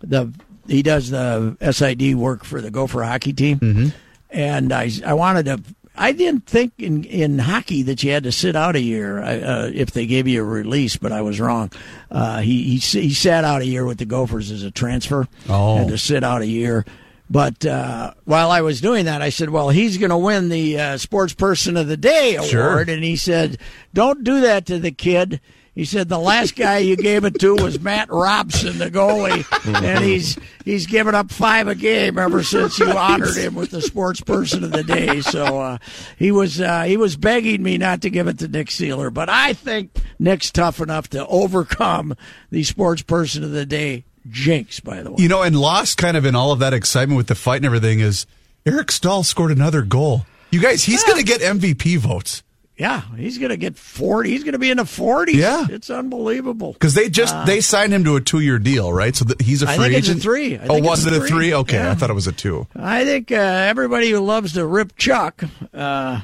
the 0.01 0.33
he 0.69 0.81
does 0.83 1.09
the 1.09 1.57
SID 1.71 2.15
work 2.15 2.43
for 2.45 2.61
the 2.61 2.71
Gopher 2.71 3.03
hockey 3.03 3.33
team, 3.33 3.59
Mm-hmm. 3.59 3.87
and 4.29 4.71
I 4.73 4.89
I 5.05 5.13
wanted 5.13 5.45
to. 5.45 5.61
I 6.01 6.13
didn't 6.13 6.45
think 6.45 6.71
in, 6.77 7.03
in 7.03 7.39
hockey 7.39 7.81
that 7.83 8.01
you 8.03 8.11
had 8.11 8.23
to 8.23 8.31
sit 8.31 8.55
out 8.55 8.77
a 8.77 8.81
year 8.81 9.21
uh, 9.21 9.69
if 9.73 9.91
they 9.91 10.05
gave 10.05 10.29
you 10.29 10.41
a 10.41 10.45
release, 10.45 10.95
but 10.95 11.11
I 11.11 11.21
was 11.21 11.41
wrong. 11.41 11.73
Uh, 12.09 12.39
he, 12.39 12.63
he 12.63 12.77
he 12.77 13.13
sat 13.13 13.43
out 13.43 13.61
a 13.61 13.65
year 13.65 13.83
with 13.85 13.97
the 13.97 14.05
Gophers 14.05 14.49
as 14.49 14.63
a 14.63 14.71
transfer, 14.71 15.27
Oh. 15.49 15.75
had 15.77 15.89
to 15.89 15.97
sit 15.97 16.23
out 16.23 16.41
a 16.41 16.47
year. 16.47 16.85
But 17.29 17.65
uh, 17.65 18.13
while 18.23 18.49
I 18.49 18.61
was 18.61 18.79
doing 18.81 19.05
that, 19.05 19.21
I 19.21 19.29
said, 19.29 19.49
"Well, 19.49 19.69
he's 19.69 19.97
going 19.97 20.09
to 20.09 20.17
win 20.17 20.47
the 20.49 20.79
uh, 20.79 20.97
Sports 20.97 21.33
Person 21.33 21.75
of 21.75 21.87
the 21.87 21.97
Day 21.97 22.35
award," 22.35 22.49
Sure. 22.49 22.79
and 22.79 23.03
he 23.03 23.17
said, 23.17 23.57
"Don't 23.93 24.23
do 24.23 24.39
that 24.41 24.65
to 24.67 24.79
the 24.79 24.91
kid." 24.91 25.41
He 25.79 25.85
said 25.85 26.09
the 26.09 26.19
last 26.19 26.57
guy 26.57 26.79
you 26.79 26.97
gave 26.97 27.23
it 27.23 27.39
to 27.39 27.55
was 27.55 27.79
Matt 27.79 28.09
Robson, 28.11 28.79
the 28.79 28.91
goalie, 28.91 29.45
and 29.81 30.03
he's 30.03 30.37
he's 30.65 30.85
given 30.87 31.15
up 31.15 31.31
five 31.31 31.69
a 31.69 31.73
game 31.73 32.17
ever 32.19 32.43
since 32.43 32.77
you 32.79 32.91
honored 32.91 33.37
him 33.37 33.55
with 33.55 33.71
the 33.71 33.81
Sports 33.81 34.19
Person 34.19 34.65
of 34.65 34.73
the 34.73 34.83
Day. 34.83 35.21
So 35.21 35.61
uh, 35.61 35.77
he 36.17 36.33
was 36.33 36.59
uh, 36.59 36.83
he 36.83 36.97
was 36.97 37.15
begging 37.15 37.63
me 37.63 37.77
not 37.77 38.01
to 38.01 38.09
give 38.09 38.27
it 38.27 38.39
to 38.39 38.49
Nick 38.49 38.67
Seeler, 38.67 39.09
but 39.09 39.29
I 39.29 39.53
think 39.53 39.97
Nick's 40.19 40.51
tough 40.51 40.81
enough 40.81 41.07
to 41.11 41.25
overcome 41.27 42.13
the 42.49 42.63
Sports 42.63 43.01
Person 43.01 43.45
of 43.45 43.51
the 43.51 43.65
Day 43.65 44.03
jinx. 44.29 44.81
By 44.81 45.01
the 45.01 45.11
way, 45.11 45.15
You 45.19 45.29
know, 45.29 45.43
and 45.43 45.57
lost 45.57 45.97
kind 45.97 46.17
of 46.17 46.25
in 46.25 46.35
all 46.35 46.51
of 46.51 46.59
that 46.59 46.73
excitement 46.73 47.15
with 47.15 47.27
the 47.27 47.35
fight 47.35 47.55
and 47.55 47.65
everything 47.65 48.01
is 48.01 48.25
Eric 48.65 48.91
Staal 48.91 49.23
scored 49.23 49.51
another 49.51 49.83
goal. 49.83 50.25
You 50.51 50.59
guys, 50.59 50.83
he's 50.83 51.05
going 51.05 51.19
to 51.19 51.23
get 51.23 51.39
MVP 51.39 51.99
votes 51.99 52.43
yeah, 52.79 53.01
he's 53.17 53.37
going 53.37 53.49
to 53.49 53.57
get 53.57 53.77
forty. 53.77 54.29
He's 54.31 54.43
going 54.43 54.53
to 54.53 54.59
be 54.59 54.71
in 54.71 54.77
the 54.77 54.85
forties. 54.85 55.35
Yeah. 55.35 55.67
it's 55.69 55.89
unbelievable. 55.89 56.73
because 56.73 56.93
they 56.95 57.09
just 57.09 57.35
they 57.45 57.59
signed 57.61 57.93
him 57.93 58.03
to 58.05 58.15
a 58.15 58.21
two 58.21 58.39
year 58.39 58.57
deal, 58.57 58.91
right? 58.93 59.15
So 59.15 59.25
that 59.25 59.41
he's 59.41 59.61
a 59.61 59.67
Uh, 59.67 59.71
I 59.71 59.75
free 59.75 59.83
think 59.85 59.97
it's 59.99 60.07
a 60.07 60.11
agent. 60.11 60.23
three. 60.23 60.57
I 60.57 60.65
oh, 60.69 60.79
was 60.81 61.05
it 61.05 61.13
a 61.13 61.21
a 61.21 61.27
three. 61.27 61.53
Okay, 61.53 61.75
Yeah. 61.77 61.91
I 61.91 61.95
thought 61.95 62.09
it 62.09 62.13
was 62.13 62.27
a 62.27 62.31
two. 62.31 62.67
I 62.75 63.03
think 63.03 63.31
uh, 63.31 63.35
everybody 63.35 64.09
who 64.09 64.19
loves 64.19 64.53
to 64.53 64.65
rip 64.65 64.95
Chuck, 64.95 65.43
uh, 65.73 66.21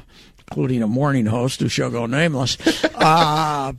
including 0.50 0.82
a 0.82 0.88
morning 0.88 1.26
host 1.26 1.60
who 1.60 1.68
shall 1.68 1.90
go 1.92 2.06
nameless, 2.06 2.58
uh, 2.96 3.74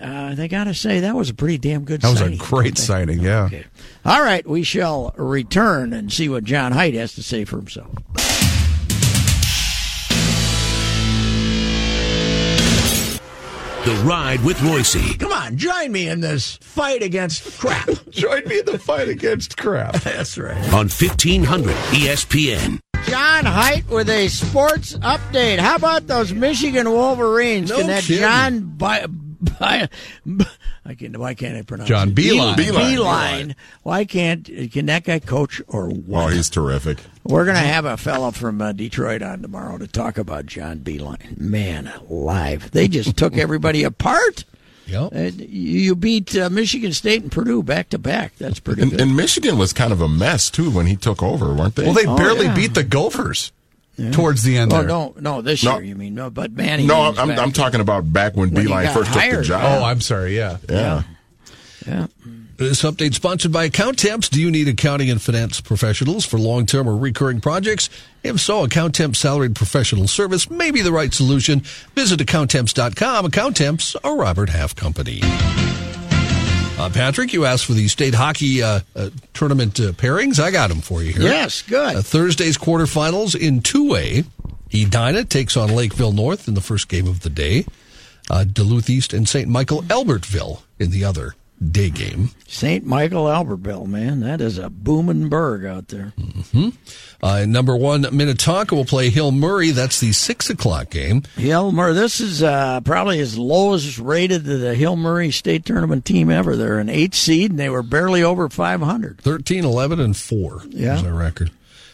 uh, 0.00 0.34
they 0.34 0.48
got 0.48 0.64
to 0.64 0.74
say 0.74 1.00
that 1.00 1.14
was 1.14 1.30
a 1.30 1.34
pretty 1.34 1.58
damn 1.58 1.84
good 1.84 2.00
That 2.02 2.10
was 2.10 2.20
a 2.20 2.24
signing, 2.24 2.38
great 2.38 2.78
signing. 2.78 3.20
Yeah. 3.20 3.44
Okay. 3.44 3.64
All 4.04 4.22
right, 4.22 4.46
we 4.46 4.62
shall 4.64 5.12
return 5.16 5.92
and 5.92 6.12
see 6.12 6.28
what 6.28 6.42
John 6.44 6.72
Height 6.72 6.94
has 6.94 7.14
to 7.14 7.22
say 7.22 7.44
for 7.44 7.56
himself. 7.56 7.88
The 13.84 13.94
Ride 14.04 14.44
with 14.44 14.62
Royce. 14.62 15.16
Come 15.16 15.32
on, 15.32 15.56
join 15.56 15.90
me 15.90 16.08
in 16.08 16.20
this 16.20 16.56
fight 16.58 17.02
against 17.02 17.58
crap. 17.58 17.88
Join 18.10 18.46
me 18.46 18.60
in 18.60 18.66
the 18.66 18.78
fight 18.78 19.08
against 19.08 19.56
crap. 19.56 19.94
That's 20.04 20.38
right. 20.38 20.56
on 20.72 20.86
E 20.86 21.08
1500 21.08 21.74
ESPN. 21.90 22.78
John 23.06 23.44
Height 23.44 23.88
with 23.88 24.08
a 24.08 24.28
sports 24.28 24.94
update. 24.98 25.58
How 25.58 25.74
about 25.74 26.06
those 26.06 26.32
Michigan 26.32 26.92
Wolverines? 26.92 27.70
No 27.70 27.78
Can 27.78 27.86
that 27.88 28.04
kidding. 28.04 28.20
John 28.22 28.60
by, 28.76 29.06
by, 29.06 29.21
I 29.60 29.88
can 30.98 31.18
why 31.18 31.34
can't 31.34 31.56
I 31.56 31.62
pronounce 31.62 31.88
John 31.88 32.08
it? 32.10 32.14
Beeline. 32.14 32.56
Beeline. 32.56 32.90
Beeline. 32.94 33.56
Why 33.82 34.04
can't 34.04 34.44
can 34.72 34.86
that 34.86 35.04
guy 35.04 35.18
coach 35.18 35.60
or 35.68 35.92
Oh, 36.12 36.28
he's 36.28 36.48
terrific. 36.50 36.98
We're 37.24 37.44
gonna 37.44 37.58
have 37.60 37.84
a 37.84 37.96
fellow 37.96 38.30
from 38.30 38.60
uh, 38.62 38.72
Detroit 38.72 39.22
on 39.22 39.42
tomorrow 39.42 39.78
to 39.78 39.86
talk 39.86 40.18
about 40.18 40.46
John 40.46 40.78
Beilein. 40.80 41.38
Man, 41.38 41.88
alive! 42.08 42.70
They 42.70 42.88
just 42.88 43.16
took 43.16 43.36
everybody 43.36 43.82
apart. 43.84 44.44
Yep. 44.86 45.12
Uh, 45.14 45.18
you 45.38 45.94
beat 45.94 46.36
uh, 46.36 46.50
Michigan 46.50 46.92
State 46.92 47.22
and 47.22 47.30
Purdue 47.30 47.62
back 47.62 47.88
to 47.90 47.98
back. 47.98 48.34
That's 48.36 48.58
pretty 48.58 48.82
And, 48.82 48.90
good. 48.90 49.00
and 49.00 49.16
Michigan 49.16 49.56
was 49.56 49.72
kind 49.72 49.92
of 49.92 50.00
a 50.00 50.08
mess 50.08 50.50
too 50.50 50.70
when 50.70 50.86
he 50.86 50.96
took 50.96 51.22
over, 51.22 51.54
weren't 51.54 51.76
they? 51.76 51.84
Well, 51.84 51.94
they 51.94 52.04
Oh, 52.06 52.16
barely 52.16 52.46
yeah. 52.46 52.54
beat 52.54 52.74
the 52.74 52.82
Gophers 52.82 53.52
towards 54.12 54.42
the 54.42 54.56
end 54.56 54.72
oh 54.72 54.78
there. 54.78 54.86
no, 54.86 55.14
no, 55.18 55.42
this 55.42 55.62
No. 55.62 55.74
year 55.76 55.84
you 55.84 55.94
mean? 55.94 56.14
No, 56.14 56.30
but 56.30 56.52
Manning. 56.52 56.86
no, 56.86 57.12
I'm, 57.16 57.28
back. 57.28 57.38
I'm 57.38 57.52
talking 57.52 57.80
about 57.80 58.10
back 58.12 58.36
when, 58.36 58.50
When 58.50 58.66
he 58.66 58.72
Beilein 58.72 58.84
got 58.84 58.94
first 58.94 59.12
took 59.12 59.22
the 59.22 59.42
job. 59.42 59.62
Oh, 59.64 59.84
I'm 59.84 60.00
sorry. 60.00 60.36
Yeah. 60.36 60.56
yeah. 60.68 61.02
Yeah. 61.86 62.06
This 62.58 62.82
update 62.82 63.14
sponsored 63.14 63.50
by 63.50 63.68
Accountemps. 63.68 64.30
Do 64.30 64.40
you 64.40 64.50
need 64.50 64.68
accounting 64.68 65.10
and 65.10 65.20
finance 65.20 65.60
professionals 65.60 66.24
for 66.24 66.38
long-term 66.38 66.88
or 66.88 66.96
recurring 66.96 67.40
projects? 67.40 67.90
If 68.22 68.40
so, 68.40 68.64
Accountemps 68.66 69.16
salaried 69.16 69.56
professional 69.56 70.06
service 70.06 70.48
may 70.48 70.70
be 70.70 70.80
the 70.80 70.92
right 70.92 71.12
solution. 71.12 71.60
Visit 71.96 72.20
Accountemps.com. 72.20 73.24
Account 73.24 73.56
Temps, 73.56 73.96
a 74.04 74.12
Robert 74.12 74.50
Half 74.50 74.76
company. 74.76 75.20
Uh, 76.78 76.88
Patrick, 76.90 77.32
you 77.32 77.44
asked 77.44 77.66
for 77.66 77.74
the 77.74 77.86
state 77.86 78.14
hockey 78.14 78.62
uh, 78.62 78.80
uh, 78.96 79.10
tournament 79.34 79.78
uh, 79.78 79.92
pairings. 79.92 80.40
I 80.40 80.50
got 80.50 80.68
them 80.68 80.80
for 80.80 81.02
you 81.02 81.12
here. 81.12 81.22
Yes, 81.22 81.62
good. 81.62 81.96
Uh, 81.96 82.02
Thursday's 82.02 82.58
quarterfinals 82.58 83.38
in 83.38 83.60
two-way. 83.60 84.24
Edina 84.74 85.24
takes 85.24 85.56
on 85.56 85.74
Lakeville 85.74 86.12
North 86.12 86.48
in 86.48 86.54
the 86.54 86.60
first 86.60 86.88
game 86.88 87.06
of 87.06 87.20
the 87.20 87.30
day. 87.30 87.66
Uh, 88.30 88.44
Duluth 88.44 88.88
East 88.90 89.12
and 89.12 89.28
St. 89.28 89.48
Michael 89.48 89.82
Albertville 89.82 90.62
in 90.78 90.90
the 90.90 91.04
other 91.04 91.34
day 91.70 91.90
game. 91.90 92.30
St. 92.46 92.84
Michael 92.84 93.24
Albertville, 93.24 93.86
man, 93.86 94.20
that 94.20 94.40
is 94.40 94.58
a 94.58 94.68
booming 94.68 95.28
burg 95.28 95.64
out 95.64 95.88
there. 95.88 96.12
Uh, 97.22 97.44
number 97.46 97.76
one, 97.76 98.04
Minnetonka 98.12 98.74
will 98.74 98.84
play 98.84 99.08
Hill 99.10 99.30
Murray. 99.32 99.70
That's 99.70 100.00
the 100.00 100.12
six 100.12 100.50
o'clock 100.50 100.90
game. 100.90 101.22
Hill 101.36 101.72
Murray, 101.72 101.94
this 101.94 102.20
is 102.20 102.42
uh, 102.42 102.80
probably 102.80 103.20
as 103.20 103.38
lowest 103.38 103.98
rated 103.98 104.44
to 104.44 104.58
the 104.58 104.74
Hill 104.74 104.96
Murray 104.96 105.30
State 105.30 105.64
Tournament 105.64 106.04
team 106.04 106.30
ever. 106.30 106.56
They're 106.56 106.78
an 106.78 106.88
eight 106.88 107.14
seed, 107.14 107.50
and 107.52 107.60
they 107.60 107.68
were 107.70 107.82
barely 107.82 108.22
over 108.22 108.48
500. 108.48 109.20
13, 109.20 109.64
11, 109.64 110.00
and 110.00 110.16
4 110.16 110.62
Yeah. 110.70 110.96
is 110.96 111.04
our 111.04 111.12
record. 111.14 111.50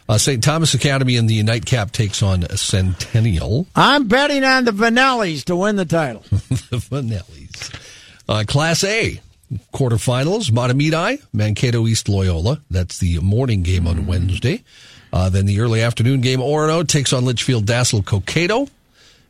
Uh, 0.09 0.17
St. 0.17 0.43
Thomas 0.43 0.73
Academy 0.73 1.17
in 1.17 1.27
the 1.27 1.43
nightcap 1.43 1.93
takes 1.93 2.23
on 2.23 2.43
Centennial. 2.57 3.67
I'm 3.77 4.09
betting 4.09 4.43
on 4.43 4.65
the 4.65 4.71
Vanellis 4.71 5.45
to 5.45 5.57
win 5.57 5.77
the 5.77 5.85
title. 5.85 6.23
the 6.31 6.79
Vanellis. 6.79 7.75
Uh, 8.27 8.45
Class 8.49 8.85
A 8.85 9.21
quarterfinals, 9.73 10.51
Mahtomedi, 10.51 11.23
Mankato 11.33 11.87
East 11.87 12.09
Loyola. 12.09 12.61
That's 12.71 12.99
the 12.99 13.19
morning 13.21 13.63
game 13.63 13.87
on 13.87 14.07
Wednesday. 14.07 14.63
Uh, 15.13 15.29
then 15.31 15.47
the 15.47 15.61
early 15.61 15.81
afternoon 15.83 16.21
game, 16.21 16.41
Orono 16.41 16.87
takes 16.87 17.13
on 17.13 17.25
Litchfield 17.25 17.65
Dassel 17.65 18.03
Cokato. 18.03 18.69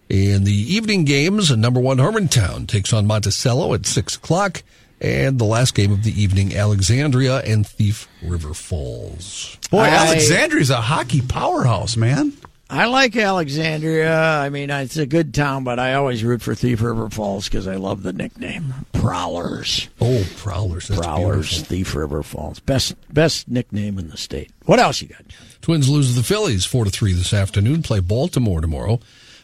In 0.08 0.44
the 0.44 0.52
evening 0.52 1.04
games, 1.04 1.54
number 1.56 1.80
one 1.80 1.98
Hermantown 1.98 2.66
takes 2.66 2.92
on 2.92 3.06
Monticello 3.06 3.74
at 3.74 3.86
6 3.86 4.16
o'clock. 4.16 4.62
And 5.00 5.38
the 5.38 5.44
last 5.44 5.74
game 5.76 5.92
of 5.92 6.02
the 6.02 6.10
evening, 6.20 6.56
Alexandria 6.56 7.38
and 7.40 7.64
Thief 7.64 8.08
River 8.22 8.52
Falls. 8.54 9.56
Boy, 9.70 9.82
I- 9.82 9.90
Alexandria's 9.90 10.70
a 10.70 10.80
hockey 10.80 11.20
powerhouse, 11.20 11.96
man. 11.96 12.32
I 12.70 12.86
like 12.86 13.16
Alexandria. 13.16 14.14
I 14.20 14.50
mean, 14.50 14.68
it's 14.68 14.98
a 14.98 15.06
good 15.06 15.32
town, 15.32 15.64
but 15.64 15.78
I 15.78 15.94
always 15.94 16.22
root 16.22 16.42
for 16.42 16.54
Thief 16.54 16.82
River 16.82 17.08
Falls 17.08 17.46
because 17.46 17.66
I 17.66 17.76
love 17.76 18.02
the 18.02 18.12
nickname 18.12 18.74
Prowlers. 18.92 19.88
Oh, 20.00 20.22
Prowlers. 20.36 20.88
That's 20.88 21.00
Prowlers, 21.00 21.48
beautiful. 21.48 21.64
Thief 21.64 21.94
River 21.94 22.22
Falls. 22.22 22.60
Best 22.60 22.94
best 23.12 23.48
nickname 23.48 23.98
in 23.98 24.10
the 24.10 24.18
state. 24.18 24.50
What 24.66 24.78
else 24.78 25.00
you 25.00 25.08
got? 25.08 25.22
Twins 25.62 25.88
lose 25.88 26.10
to 26.10 26.14
the 26.14 26.22
Phillies 26.22 26.66
four 26.66 26.84
to 26.84 26.90
three 26.90 27.14
this 27.14 27.32
afternoon. 27.32 27.82
Play 27.82 28.00
Baltimore 28.00 28.60
tomorrow. 28.60 29.00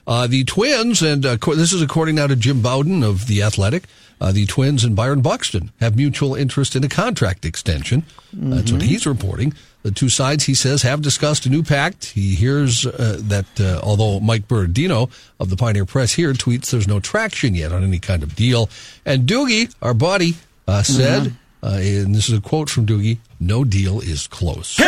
Uh, 0.07 0.27
the 0.27 0.45
Twins, 0.45 1.01
and 1.01 1.25
uh, 1.25 1.37
this 1.37 1.73
is 1.73 1.81
according 1.81 2.17
now 2.17 2.27
to 2.27 2.37
Jim 2.37 2.61
Bowden 2.61 3.03
of 3.03 3.27
the 3.27 3.43
Athletic. 3.43 3.85
Uh, 4.21 4.33
the 4.33 4.45
Twins 4.45 4.85
and 4.85 4.95
Byron 4.95 5.23
Buxton 5.23 5.73
have 5.81 5.97
mutual 5.97 6.35
interest 6.35 6.77
in 6.77 6.85
a 6.85 6.89
contract 6.89 7.47
extension. 7.47 8.05
That's 8.33 8.71
what 8.71 8.83
he's 8.83 9.07
reporting. 9.07 9.55
The 9.85 9.91
two 9.91 10.09
sides, 10.09 10.45
he 10.45 10.55
says, 10.55 10.81
have 10.81 11.03
discussed 11.03 11.45
a 11.45 11.51
new 11.51 11.63
pact. 11.63 12.07
He 12.07 12.35
hears 12.35 12.87
uh, 12.87 13.19
that 13.25 13.61
uh, 13.61 13.81
although 13.83 14.19
Mike 14.19 14.49
Berardino 14.49 15.11
of 15.39 15.51
the 15.51 15.57
Pioneer 15.57 15.85
Press 15.85 16.15
here 16.15 16.33
tweets 16.33 16.71
there's 16.71 16.89
no 16.89 17.01
traction 17.01 17.55
yet 17.55 17.71
on 17.71 17.85
any 17.85 17.99
kind 17.99 18.23
of 18.23 18.35
deal. 18.35 18.71
And 19.05 19.29
Doogie, 19.29 19.75
our 19.83 19.93
buddy, 19.93 20.37
uh, 20.67 20.83
said, 20.83 21.35
uh, 21.63 21.79
and 21.83 22.15
this 22.15 22.31
is 22.31 22.39
a 22.39 22.41
quote 22.41 22.71
from 22.71 22.87
Doogie, 22.87 23.19
no 23.39 23.63
deal 23.63 24.01
is 24.01 24.27
close. 24.27 24.81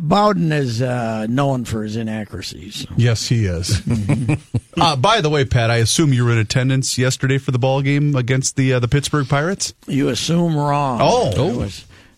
Bowden 0.00 0.52
is 0.52 0.80
uh, 0.82 1.26
known 1.28 1.64
for 1.64 1.82
his 1.82 1.96
inaccuracies. 1.96 2.86
Yes, 2.96 3.28
he 3.28 3.46
is. 3.46 3.82
uh, 4.80 4.96
by 4.96 5.20
the 5.20 5.30
way, 5.30 5.44
Pat, 5.44 5.70
I 5.70 5.76
assume 5.76 6.12
you 6.12 6.24
were 6.24 6.32
in 6.32 6.38
attendance 6.38 6.96
yesterday 6.98 7.38
for 7.38 7.50
the 7.50 7.58
ball 7.58 7.82
game 7.82 8.14
against 8.14 8.56
the 8.56 8.74
uh, 8.74 8.80
the 8.80 8.88
Pittsburgh 8.88 9.28
Pirates. 9.28 9.74
You 9.86 10.08
assume 10.08 10.56
wrong. 10.56 11.00
Oh. 11.02 11.68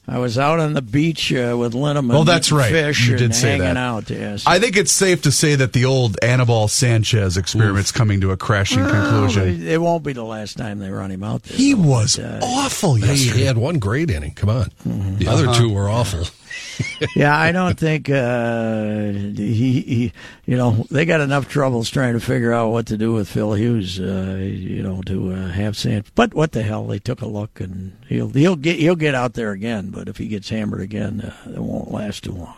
I 0.08 0.18
was, 0.18 0.38
out 0.38 0.58
on 0.58 0.72
the 0.72 0.82
beach 0.82 1.32
uh, 1.32 1.56
with 1.58 1.74
Linneman. 1.74 2.14
Oh, 2.14 2.24
that's 2.24 2.50
right. 2.50 2.70
Fish 2.70 3.06
You 3.06 3.12
and 3.14 3.18
did 3.18 3.34
say 3.34 3.50
hanging 3.50 3.74
that. 3.74 3.76
out. 3.76 4.08
Yes. 4.08 4.44
I 4.46 4.58
think 4.58 4.76
it's 4.76 4.92
safe 4.92 5.22
to 5.22 5.32
say 5.32 5.54
that 5.56 5.72
the 5.72 5.84
old 5.84 6.16
Anibal 6.22 6.68
Sanchez 6.68 7.36
experiment's 7.36 7.92
coming 7.92 8.20
to 8.22 8.30
a 8.30 8.36
crashing 8.36 8.84
conclusion. 8.84 9.66
It 9.66 9.80
won't 9.80 10.04
be 10.04 10.12
the 10.12 10.24
last 10.24 10.56
time 10.56 10.78
they 10.78 10.90
run 10.90 11.10
him 11.10 11.22
out 11.22 11.42
there. 11.42 11.56
He 11.56 11.74
though, 11.74 11.82
was 11.82 12.16
but, 12.16 12.24
uh, 12.24 12.46
awful 12.46 12.94
He, 12.94 13.06
yesterday. 13.06 13.38
he 13.40 13.44
had 13.44 13.58
one 13.58 13.78
great 13.78 14.10
inning. 14.10 14.32
Come 14.34 14.50
on. 14.50 14.70
The 15.18 15.26
other 15.28 15.52
two 15.54 15.72
were 15.72 15.88
awful. 15.88 16.24
yeah, 17.16 17.36
I 17.36 17.52
don't 17.52 17.78
think 17.78 18.08
uh, 18.08 19.10
he, 19.12 19.80
he. 19.80 20.12
You 20.46 20.56
know, 20.56 20.86
they 20.90 21.04
got 21.04 21.20
enough 21.20 21.48
troubles 21.48 21.90
trying 21.90 22.14
to 22.14 22.20
figure 22.20 22.52
out 22.52 22.70
what 22.70 22.86
to 22.86 22.96
do 22.96 23.12
with 23.12 23.28
Phil 23.28 23.52
Hughes. 23.54 24.00
Uh, 24.00 24.38
you 24.40 24.82
know, 24.82 25.02
to 25.02 25.32
uh, 25.32 25.48
have 25.48 25.76
San. 25.76 26.04
But 26.14 26.34
what 26.34 26.52
the 26.52 26.62
hell? 26.62 26.86
They 26.86 26.98
took 26.98 27.20
a 27.20 27.26
look, 27.28 27.60
and 27.60 27.96
he'll 28.08 28.30
he'll 28.30 28.56
get 28.56 28.78
he'll 28.78 28.96
get 28.96 29.14
out 29.14 29.34
there 29.34 29.52
again. 29.52 29.90
But 29.90 30.08
if 30.08 30.16
he 30.16 30.26
gets 30.28 30.48
hammered 30.48 30.80
again, 30.80 31.20
uh, 31.20 31.50
it 31.50 31.58
won't 31.58 31.90
last 31.92 32.24
too 32.24 32.32
long. 32.32 32.54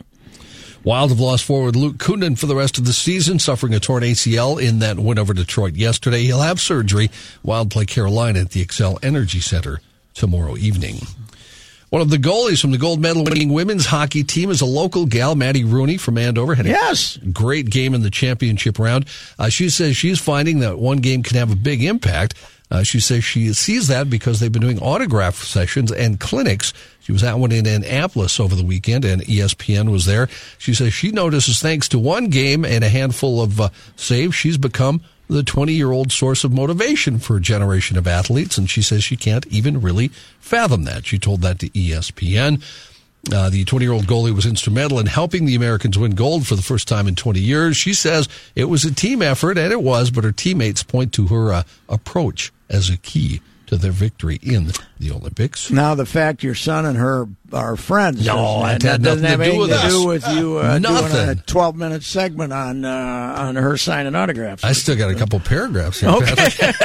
Wild 0.82 1.10
have 1.10 1.20
lost 1.20 1.44
forward 1.44 1.76
Luke 1.76 1.98
Kunin 1.98 2.38
for 2.38 2.46
the 2.46 2.56
rest 2.56 2.78
of 2.78 2.86
the 2.86 2.94
season, 2.94 3.38
suffering 3.38 3.74
a 3.74 3.80
torn 3.80 4.02
ACL 4.02 4.62
in 4.62 4.78
that 4.78 4.98
win 4.98 5.18
over 5.18 5.34
Detroit 5.34 5.74
yesterday. 5.74 6.22
He'll 6.22 6.40
have 6.40 6.58
surgery. 6.58 7.10
Wild 7.42 7.70
play 7.70 7.84
Carolina 7.84 8.40
at 8.40 8.50
the 8.52 8.64
Xcel 8.64 8.98
Energy 9.04 9.40
Center 9.40 9.82
tomorrow 10.14 10.56
evening. 10.56 11.00
One 11.90 12.00
of 12.00 12.08
the 12.08 12.16
goalies 12.18 12.60
from 12.62 12.70
the 12.70 12.78
gold 12.78 13.00
medal 13.00 13.24
winning 13.24 13.52
women's 13.52 13.84
hockey 13.86 14.22
team 14.24 14.48
is 14.50 14.60
a 14.60 14.64
local 14.66 15.06
gal, 15.06 15.34
Maddie 15.34 15.64
Rooney 15.64 15.96
from 15.98 16.16
Andover. 16.16 16.54
Had 16.54 16.66
a 16.66 16.70
Yes. 16.70 17.18
great 17.32 17.68
game 17.68 17.94
in 17.94 18.02
the 18.02 18.10
championship 18.10 18.78
round. 18.78 19.04
Uh, 19.38 19.48
she 19.48 19.68
says 19.68 19.96
she's 19.96 20.20
finding 20.20 20.60
that 20.60 20.78
one 20.78 20.98
game 20.98 21.22
can 21.24 21.36
have 21.36 21.50
a 21.50 21.56
big 21.56 21.82
impact. 21.82 22.34
Uh, 22.70 22.83
she 22.85 23.00
says 23.00 23.24
she 23.24 23.52
sees 23.52 23.88
that 23.88 24.09
because 24.09 24.38
they've 24.38 24.52
been 24.52 24.62
doing 24.62 24.78
autograph 24.78 25.37
sessions 25.37 25.90
and 25.90 26.20
clinics. 26.20 26.72
She 27.00 27.12
was 27.12 27.24
at 27.24 27.38
one 27.38 27.50
in 27.50 27.66
Annapolis 27.66 28.38
over 28.38 28.54
the 28.54 28.64
weekend, 28.64 29.04
and 29.04 29.22
ESPN 29.22 29.90
was 29.90 30.04
there. 30.04 30.28
She 30.59 30.74
says 30.74 30.94
she 30.94 31.11
notices 31.11 31.61
thanks 31.61 31.88
to 31.88 31.98
one 31.98 32.28
game 32.28 32.64
and 32.64 32.85
a 32.85 32.88
handful 32.88 33.42
of 33.42 33.61
uh, 33.61 33.70
saves, 33.96 34.35
she's 34.35 34.59
become 34.59 35.00
the 35.30 35.42
20 35.42 35.72
year 35.72 35.92
old 35.92 36.12
source 36.12 36.44
of 36.44 36.52
motivation 36.52 37.18
for 37.18 37.37
a 37.37 37.40
generation 37.40 37.96
of 37.96 38.06
athletes. 38.06 38.59
And 38.59 38.68
she 38.68 38.83
says 38.83 39.02
she 39.02 39.16
can't 39.16 39.46
even 39.46 39.80
really 39.80 40.09
fathom 40.40 40.85
that. 40.85 41.06
She 41.06 41.18
told 41.18 41.42
that 41.42 41.59
to 41.61 41.70
ESPN. 41.70 42.62
Uh, 43.33 43.50
the 43.50 43.64
20 43.64 43.85
year 43.85 43.92
old 43.92 44.06
goalie 44.06 44.35
was 44.35 44.46
instrumental 44.46 44.98
in 44.98 45.06
helping 45.06 45.44
the 45.44 45.54
Americans 45.54 45.98
win 45.98 46.12
gold 46.12 46.46
for 46.46 46.56
the 46.56 46.62
first 46.62 46.88
time 46.88 47.06
in 47.06 47.14
20 47.14 47.38
years. 47.38 47.76
She 47.76 47.94
says 47.94 48.28
it 48.54 48.64
was 48.64 48.85
a 48.85 48.94
team 48.94 49.22
effort, 49.22 49.59
and 49.59 49.72
it 49.72 49.83
was, 49.83 50.11
but 50.11 50.24
her 50.24 50.33
teammates 50.33 50.83
point 50.83 51.12
to 51.14 51.26
her 51.26 51.52
uh, 51.52 51.62
approach 51.88 52.50
as 52.70 52.88
a 52.88 52.96
key 52.96 53.42
to 53.66 53.76
their 53.76 53.92
victory 53.92 54.38
in 54.42 54.72
the 54.98 55.11
Olympics. 55.11 55.70
Now 55.70 55.94
the 55.94 56.06
fact 56.06 56.42
your 56.42 56.54
son 56.54 56.87
and 56.87 56.96
her 56.96 57.28
are 57.52 57.76
friends 57.76 58.24
No, 58.24 58.36
doesn't, 58.62 58.82
that 58.82 59.02
doesn't 59.02 59.22
nothing 59.22 59.40
have 59.40 59.40
to 59.40 59.52
do 59.52 59.58
with 59.58 59.70
to 59.70 59.88
do 59.88 60.06
with 60.06 60.28
you 60.28 60.58
uh, 60.58 60.78
doing 60.78 61.28
a 61.28 61.34
twelve 61.46 61.76
minute 61.76 62.02
segment 62.02 62.52
on 62.52 62.84
uh, 62.84 63.34
on 63.38 63.56
her 63.56 63.76
signing 63.76 64.14
autographs. 64.14 64.64
I 64.64 64.72
still 64.72 64.96
got 64.96 65.10
a 65.10 65.14
couple 65.14 65.40
paragraphs 65.40 66.00
here. 66.00 66.10
Patrick. 66.20 66.76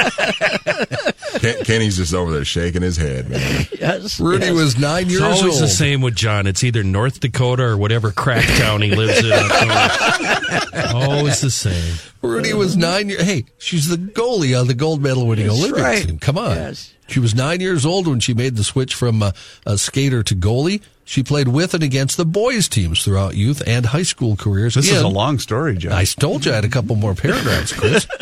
Ken, 1.40 1.64
Kenny's 1.64 1.96
just 1.96 2.14
over 2.14 2.32
there 2.32 2.44
shaking 2.44 2.82
his 2.82 2.96
head, 2.96 3.28
man. 3.28 3.66
yes, 3.78 4.18
Rooney 4.18 4.46
yes. 4.46 4.54
was 4.54 4.78
nine 4.78 5.02
It's 5.04 5.12
years 5.12 5.22
always 5.22 5.42
old. 5.54 5.62
the 5.62 5.68
same 5.68 6.00
with 6.00 6.14
John. 6.16 6.46
It's 6.46 6.64
either 6.64 6.82
North 6.82 7.20
Dakota 7.20 7.62
or 7.64 7.76
whatever 7.76 8.10
crack 8.10 8.44
town 8.58 8.80
he 8.82 8.94
lives 8.94 9.18
in. 9.18 9.32
always 10.94 11.40
the 11.40 11.50
same. 11.50 11.94
Rooney 12.22 12.54
was 12.54 12.76
nine 12.76 13.08
years. 13.08 13.22
Hey, 13.22 13.44
she's 13.58 13.88
the 13.88 13.96
goalie 13.96 14.58
on 14.58 14.66
the 14.66 14.74
gold 14.74 15.02
medal 15.02 15.26
winning 15.26 15.46
That's 15.46 15.58
Olympic 15.58 15.82
right. 15.82 16.06
team. 16.06 16.18
Come 16.18 16.38
on. 16.38 16.56
Yes. 16.56 16.92
She 17.06 17.20
was 17.20 17.34
nine 17.34 17.60
years 17.60 17.86
old 17.86 18.06
when 18.06 18.20
she 18.20 18.34
made 18.34 18.56
the 18.56 18.64
switch 18.64 18.94
from 18.94 19.22
uh, 19.22 19.32
a 19.64 19.78
skater 19.78 20.22
to 20.22 20.34
goalie. 20.34 20.82
She 21.04 21.22
played 21.22 21.46
with 21.48 21.72
and 21.72 21.84
against 21.84 22.16
the 22.16 22.24
boys' 22.26 22.68
teams 22.68 23.04
throughout 23.04 23.36
youth 23.36 23.62
and 23.64 23.86
high 23.86 24.02
school 24.02 24.34
careers. 24.34 24.74
This 24.74 24.90
is 24.90 25.00
a 25.02 25.06
long 25.08 25.38
story, 25.38 25.76
John. 25.76 25.92
I 25.92 26.04
told 26.04 26.44
you 26.44 26.50
I 26.50 26.56
had 26.56 26.64
a 26.64 26.68
couple 26.68 26.96
more 26.96 27.14
paragraphs, 27.14 27.72
Chris. 27.72 28.06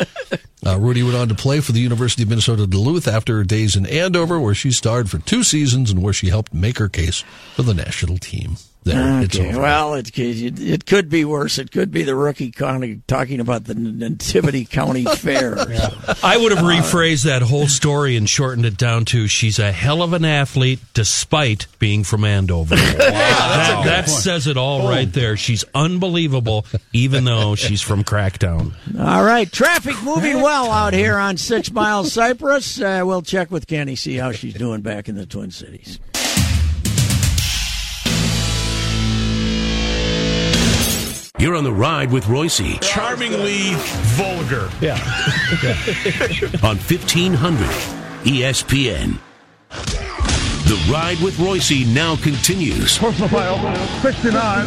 Uh, 0.67 0.79
Rooney 0.79 1.03
went 1.03 1.15
on 1.15 1.27
to 1.27 1.35
play 1.35 1.59
for 1.59 1.73
the 1.73 1.79
University 1.79 2.23
of 2.23 2.29
Minnesota 2.29 2.65
Duluth 2.65 3.07
after 3.07 3.37
her 3.37 3.43
days 3.43 3.75
in 3.75 3.85
Andover, 3.85 4.39
where 4.39 4.55
she 4.55 4.71
starred 4.71 5.11
for 5.11 5.19
two 5.19 5.43
seasons 5.43 5.91
and 5.91 6.01
where 6.01 6.11
she 6.11 6.29
helped 6.29 6.55
make 6.55 6.79
her 6.79 6.89
case 6.89 7.23
for 7.53 7.61
the 7.61 7.75
national 7.75 8.17
team. 8.17 8.55
There, 8.85 9.21
it's 9.23 9.35
Okay, 9.35 9.49
over. 9.49 9.61
well, 9.61 9.93
it, 9.95 10.15
it 10.17 10.59
it 10.59 10.85
could 10.85 11.09
be 11.09 11.25
worse. 11.25 11.57
It 11.57 11.71
could 11.71 11.89
be 11.91 12.03
the 12.03 12.15
rookie 12.15 12.51
county 12.51 13.01
talking 13.07 13.39
about 13.39 13.63
the 13.63 13.73
Nativity 13.73 14.63
County 14.69 15.05
Fair. 15.05 15.55
I 16.23 16.37
would 16.37 16.51
have 16.51 16.63
rephrased 16.63 17.23
that 17.25 17.41
whole 17.41 17.67
story 17.67 18.15
and 18.15 18.29
shortened 18.29 18.63
it 18.65 18.77
down 18.77 19.05
to 19.05 19.27
she's 19.27 19.57
a 19.57 19.71
hell 19.71 20.03
of 20.03 20.13
an 20.13 20.23
athlete 20.23 20.79
despite 20.93 21.65
being 21.79 22.03
from 22.03 22.23
Andover. 22.23 22.75
that 22.75 23.81
that 23.85 24.07
says 24.07 24.45
it 24.45 24.55
all 24.55 24.87
right 24.87 25.11
there. 25.11 25.35
She's 25.35 25.65
unbelievable 25.73 26.67
even 26.93 27.23
though 27.25 27.55
she's 27.55 27.81
from 27.81 28.03
Crackdown. 28.03 28.73
All 28.99 29.23
right, 29.23 29.51
traffic 29.51 29.95
moving 30.03 30.41
well 30.41 30.69
out 30.71 30.93
here 30.93 31.17
on 31.17 31.37
Six 31.37 31.71
Mile 31.71 32.03
Cypress. 32.03 32.79
Uh, 32.79 33.01
we'll 33.03 33.23
check 33.23 33.49
with 33.49 33.65
Kenny, 33.65 33.95
see 33.95 34.17
how 34.17 34.31
she's 34.31 34.53
doing 34.53 34.81
back 34.81 35.09
in 35.09 35.15
the 35.15 35.25
Twin 35.25 35.49
Cities. 35.49 35.99
You're 41.37 41.55
on 41.55 41.65
the 41.65 41.73
ride 41.73 42.13
with 42.13 42.29
Royce 42.29 42.61
Charmingly 42.79 43.73
vulgar. 44.15 44.69
Yeah. 44.79 44.95
On 46.63 46.77
1500 46.77 47.67
ESPN. 48.23 49.17
The 49.69 50.89
ride 50.89 51.19
with 51.19 51.37
Royce 51.37 51.85
now 51.93 52.15
continues. 52.15 52.97
Personal 52.97 53.27
foul, 53.27 54.01
69, 54.01 54.65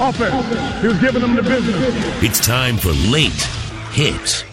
offense. 0.00 0.80
He 0.80 0.86
was 0.86 0.98
giving 1.00 1.22
them 1.22 1.34
the 1.34 1.42
business. 1.42 2.22
It's 2.22 2.38
time 2.38 2.76
for 2.76 2.92
late 3.10 3.32
hits. 3.90 4.44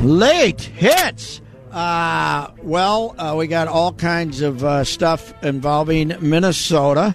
Late 0.00 0.62
hits. 0.62 1.42
Uh, 1.70 2.52
well, 2.62 3.14
uh, 3.18 3.34
we 3.36 3.46
got 3.48 3.68
all 3.68 3.92
kinds 3.92 4.40
of 4.40 4.64
uh, 4.64 4.82
stuff 4.82 5.34
involving 5.44 6.14
Minnesota 6.20 7.14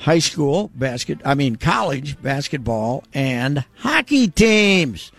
high 0.00 0.18
school 0.18 0.70
basket. 0.74 1.20
I 1.24 1.34
mean, 1.34 1.56
college 1.56 2.20
basketball 2.20 3.04
and 3.14 3.64
hockey 3.78 4.28
teams. 4.28 5.12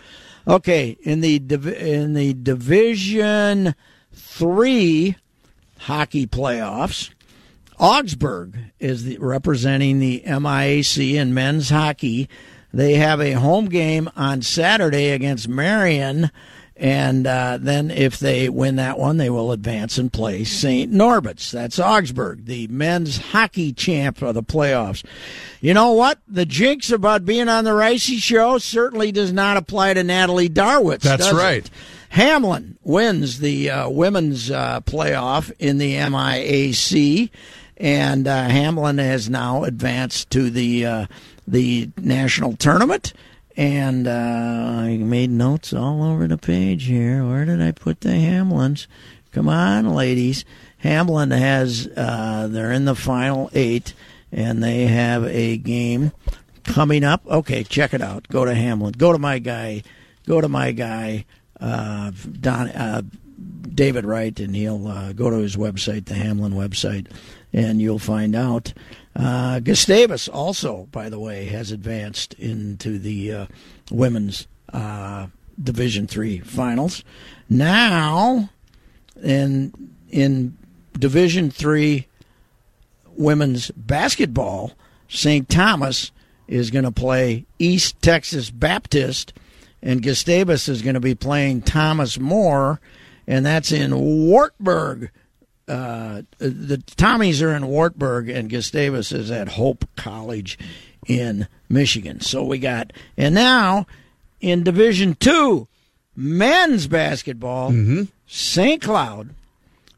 Okay, 0.47 0.97
in 1.01 1.21
the 1.21 1.35
in 1.35 2.13
the 2.13 2.33
Division 2.33 3.75
Three 4.13 5.15
hockey 5.79 6.27
playoffs, 6.27 7.11
Augsburg 7.79 8.57
is 8.79 9.03
the, 9.05 9.17
representing 9.19 9.99
the 9.99 10.23
MIAC 10.25 11.13
in 11.13 11.33
men's 11.33 11.69
hockey. 11.69 12.27
They 12.73 12.95
have 12.95 13.19
a 13.19 13.33
home 13.33 13.65
game 13.65 14.09
on 14.15 14.41
Saturday 14.41 15.09
against 15.09 15.47
Marian, 15.47 16.31
and 16.81 17.27
uh, 17.27 17.59
then 17.61 17.91
if 17.91 18.17
they 18.17 18.49
win 18.49 18.77
that 18.77 18.97
one, 18.97 19.17
they 19.17 19.29
will 19.29 19.51
advance 19.51 19.99
and 19.99 20.11
play 20.11 20.43
St. 20.43 20.91
Norbert's. 20.91 21.51
That's 21.51 21.77
Augsburg, 21.77 22.45
the 22.45 22.67
men's 22.69 23.17
hockey 23.17 23.71
champ 23.71 24.23
of 24.23 24.33
the 24.33 24.41
playoffs. 24.41 25.05
You 25.59 25.75
know 25.75 25.91
what? 25.91 26.17
The 26.27 26.43
jinx 26.43 26.89
about 26.89 27.23
being 27.23 27.49
on 27.49 27.65
the 27.65 27.71
Ricey 27.71 28.17
show 28.17 28.57
certainly 28.57 29.11
does 29.11 29.31
not 29.31 29.57
apply 29.57 29.93
to 29.93 30.03
Natalie 30.03 30.49
Darwitz. 30.49 31.01
That's 31.01 31.25
does 31.27 31.37
it? 31.37 31.39
right. 31.39 31.69
Hamline 32.13 32.77
wins 32.83 33.37
the 33.37 33.69
uh, 33.69 33.89
women's 33.89 34.49
uh, 34.49 34.81
playoff 34.81 35.51
in 35.59 35.77
the 35.77 35.93
MIAC, 35.93 37.29
and 37.77 38.27
uh, 38.27 38.47
Hamline 38.49 38.97
has 38.97 39.29
now 39.29 39.65
advanced 39.65 40.31
to 40.31 40.49
the 40.49 40.83
uh, 40.83 41.05
the 41.47 41.91
national 41.97 42.55
tournament. 42.57 43.13
And 43.57 44.07
uh, 44.07 44.11
I 44.11 44.97
made 44.97 45.29
notes 45.29 45.73
all 45.73 46.03
over 46.03 46.27
the 46.27 46.37
page 46.37 46.85
here. 46.85 47.25
Where 47.25 47.45
did 47.45 47.61
I 47.61 47.71
put 47.71 48.01
the 48.01 48.09
Hamlines? 48.09 48.87
Come 49.31 49.49
on, 49.49 49.93
ladies. 49.93 50.45
Hamline 50.83 51.37
has 51.37 51.87
uh, 51.95 52.47
they're 52.49 52.71
in 52.71 52.85
the 52.85 52.95
final 52.95 53.49
eight, 53.53 53.93
and 54.31 54.63
they 54.63 54.87
have 54.87 55.25
a 55.25 55.57
game 55.57 56.11
coming 56.63 57.03
up. 57.03 57.25
Okay, 57.27 57.63
check 57.63 57.93
it 57.93 58.01
out. 58.01 58.27
Go 58.29 58.45
to 58.45 58.53
Hamline. 58.53 58.97
Go 58.97 59.11
to 59.11 59.19
my 59.19 59.39
guy. 59.39 59.83
Go 60.27 60.39
to 60.39 60.49
my 60.49 60.71
guy, 60.71 61.25
uh, 61.59 62.11
Don 62.39 62.69
uh, 62.69 63.01
David 63.73 64.05
Wright, 64.05 64.39
and 64.39 64.55
he'll 64.55 64.87
uh, 64.87 65.13
go 65.13 65.29
to 65.29 65.37
his 65.37 65.55
website, 65.55 66.05
the 66.05 66.13
Hamline 66.13 66.53
website, 66.53 67.07
and 67.51 67.81
you'll 67.81 67.99
find 67.99 68.35
out. 68.35 68.73
Uh, 69.15 69.59
Gustavus 69.59 70.27
also, 70.27 70.87
by 70.91 71.09
the 71.09 71.19
way, 71.19 71.45
has 71.45 71.71
advanced 71.71 72.33
into 72.35 72.97
the 72.97 73.33
uh, 73.33 73.45
women's 73.89 74.47
uh, 74.71 75.27
Division 75.61 76.07
Three 76.07 76.39
finals. 76.39 77.03
Now, 77.49 78.49
in 79.21 79.73
in 80.09 80.57
Division 80.93 81.51
Three 81.51 82.07
women's 83.17 83.69
basketball, 83.71 84.71
St. 85.09 85.47
Thomas 85.49 86.11
is 86.47 86.71
going 86.71 86.85
to 86.85 86.91
play 86.91 87.45
East 87.59 88.01
Texas 88.01 88.49
Baptist, 88.49 89.33
and 89.81 90.01
Gustavus 90.01 90.69
is 90.69 90.81
going 90.81 90.95
to 90.95 90.99
be 91.01 91.15
playing 91.15 91.61
Thomas 91.61 92.17
More, 92.17 92.79
and 93.27 93.45
that's 93.45 93.71
in 93.71 93.97
Wartburg. 93.97 95.11
Uh, 95.71 96.21
the 96.37 96.77
Tommies 96.97 97.41
are 97.41 97.55
in 97.55 97.67
Wartburg, 97.67 98.29
and 98.29 98.49
Gustavus 98.49 99.11
is 99.11 99.31
at 99.31 99.49
Hope 99.49 99.85
College 99.95 100.59
in 101.07 101.47
Michigan. 101.69 102.19
So 102.19 102.43
we 102.43 102.59
got, 102.59 102.93
and 103.15 103.33
now 103.33 103.87
in 104.39 104.63
Division 104.63 105.15
Two, 105.15 105.67
men's 106.15 106.87
basketball, 106.87 107.73
St. 108.27 108.81
Cloud 108.81 109.29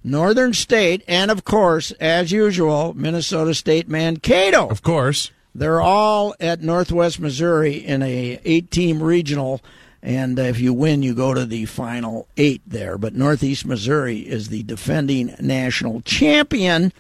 Northern 0.03 0.53
State, 0.53 1.03
and 1.07 1.31
of 1.31 1.45
course, 1.45 1.91
as 1.93 2.31
usual, 2.31 2.93
Minnesota 2.93 3.53
State 3.53 3.88
Mankato. 3.88 4.67
Of 4.67 4.83
course. 4.83 5.31
They're 5.55 5.81
all 5.81 6.36
at 6.39 6.62
Northwest 6.62 7.19
Missouri 7.19 7.75
in 7.75 8.01
a 8.01 8.39
eight-team 8.43 9.01
regional, 9.01 9.62
and 10.03 10.37
if 10.37 10.59
you 10.59 10.73
win, 10.73 11.01
you 11.01 11.15
go 11.15 11.33
to 11.33 11.45
the 11.45 11.65
final 11.65 12.27
eight 12.37 12.61
there. 12.67 12.97
But 12.99 13.15
Northeast 13.15 13.65
Missouri 13.65 14.19
is 14.19 14.49
the 14.49 14.61
defending 14.63 15.33
national 15.39 16.01
champion, 16.01 16.91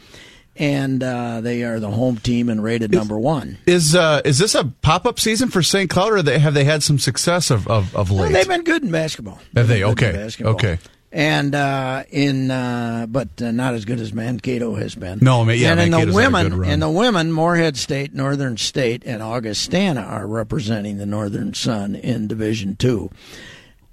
and 0.55 1.03
uh, 1.03 1.41
they 1.41 1.63
are 1.63 1.79
the 1.79 1.91
home 1.91 2.17
team 2.17 2.47
and 2.49 2.63
rated 2.63 2.91
number 2.91 3.19
one. 3.19 3.57
Is 3.65 3.93
uh, 3.95 4.21
is 4.23 4.39
this 4.39 4.55
a 4.55 4.65
pop 4.81 5.05
up 5.05 5.19
season 5.19 5.49
for 5.49 5.61
St. 5.61 5.89
Cloud, 5.89 6.13
or 6.13 6.21
they, 6.21 6.39
have 6.39 6.53
they 6.53 6.63
had 6.63 6.81
some 6.81 6.97
success 6.97 7.51
of 7.51 7.67
of, 7.67 7.95
of 7.95 8.09
Well, 8.09 8.23
late? 8.23 8.33
they've 8.33 8.47
been 8.47 8.63
good 8.63 8.83
in 8.83 8.91
basketball. 8.91 9.39
Have 9.55 9.67
they? 9.67 9.79
They've 9.79 9.87
Okay. 9.89 10.11
basketball. 10.13 10.53
Okay. 10.55 10.77
And 11.13 11.53
uh, 11.53 12.03
in 12.09 12.49
uh, 12.49 13.05
but 13.07 13.39
uh, 13.41 13.51
not 13.51 13.75
as 13.75 13.85
good 13.85 13.99
as 13.99 14.11
Mankato 14.13 14.73
has 14.75 14.95
been. 14.95 15.19
No, 15.21 15.45
ma- 15.45 15.51
yeah, 15.51 15.71
and 15.71 15.79
in 15.79 15.91
the 15.91 15.97
Mankato's 15.97 16.15
women, 16.15 16.63
in 16.65 16.79
the 16.79 16.89
women, 16.89 17.31
Moorhead 17.31 17.77
State, 17.77 18.13
Northern 18.13 18.57
State, 18.57 19.03
and 19.05 19.21
Augustana 19.21 20.01
are 20.01 20.25
representing 20.25 20.97
the 20.97 21.05
Northern 21.05 21.53
Sun 21.53 21.95
in 21.95 22.27
Division 22.27 22.75
Two. 22.75 23.11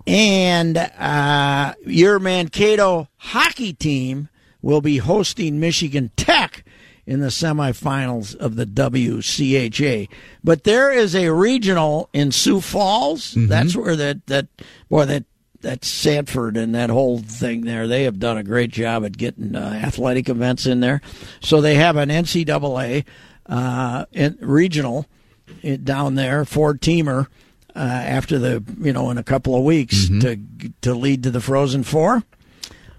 And 0.06 0.78
uh, 0.78 1.74
your 1.84 2.18
Mankato 2.18 3.08
hockey 3.18 3.74
team 3.74 4.30
will 4.62 4.80
be 4.80 4.96
hosting 4.96 5.60
Michigan 5.60 6.10
Tech 6.16 6.64
in 7.06 7.20
the 7.20 7.26
semifinals 7.26 8.34
of 8.36 8.56
the 8.56 8.64
WCHA. 8.64 10.08
But 10.42 10.64
there 10.64 10.90
is 10.90 11.14
a 11.14 11.28
regional 11.28 12.08
in 12.14 12.32
Sioux 12.32 12.60
Falls. 12.62 13.34
That's 13.36 13.76
where 13.76 13.96
that 13.96 14.26
that 14.26 14.46
boy 14.88 15.04
that 15.04 15.24
that 15.62 15.84
Sanford 15.84 16.56
and 16.56 16.74
that 16.74 16.90
whole 16.90 17.18
thing 17.18 17.62
there. 17.62 17.86
They 17.86 18.04
have 18.04 18.18
done 18.18 18.38
a 18.38 18.42
great 18.44 18.70
job 18.70 19.04
at 19.04 19.16
getting 19.16 19.54
uh, 19.54 19.80
athletic 19.84 20.28
events 20.28 20.66
in 20.66 20.80
there. 20.80 21.00
So 21.40 21.60
they 21.60 21.74
have 21.74 21.96
an 21.96 22.08
NCAA 22.08 23.04
uh, 23.46 24.04
in, 24.12 24.38
regional 24.40 25.06
down 25.82 26.14
there, 26.14 26.44
four 26.44 26.74
teamer. 26.74 27.26
Uh, 27.72 27.78
after 27.78 28.36
the 28.36 28.64
you 28.80 28.92
know 28.92 29.10
in 29.10 29.16
a 29.18 29.22
couple 29.22 29.54
of 29.54 29.62
weeks 29.62 30.08
to 30.08 30.40
to 30.80 30.92
lead 30.92 31.22
to 31.22 31.30
the 31.30 31.40
Frozen 31.40 31.84
Four. 31.84 32.24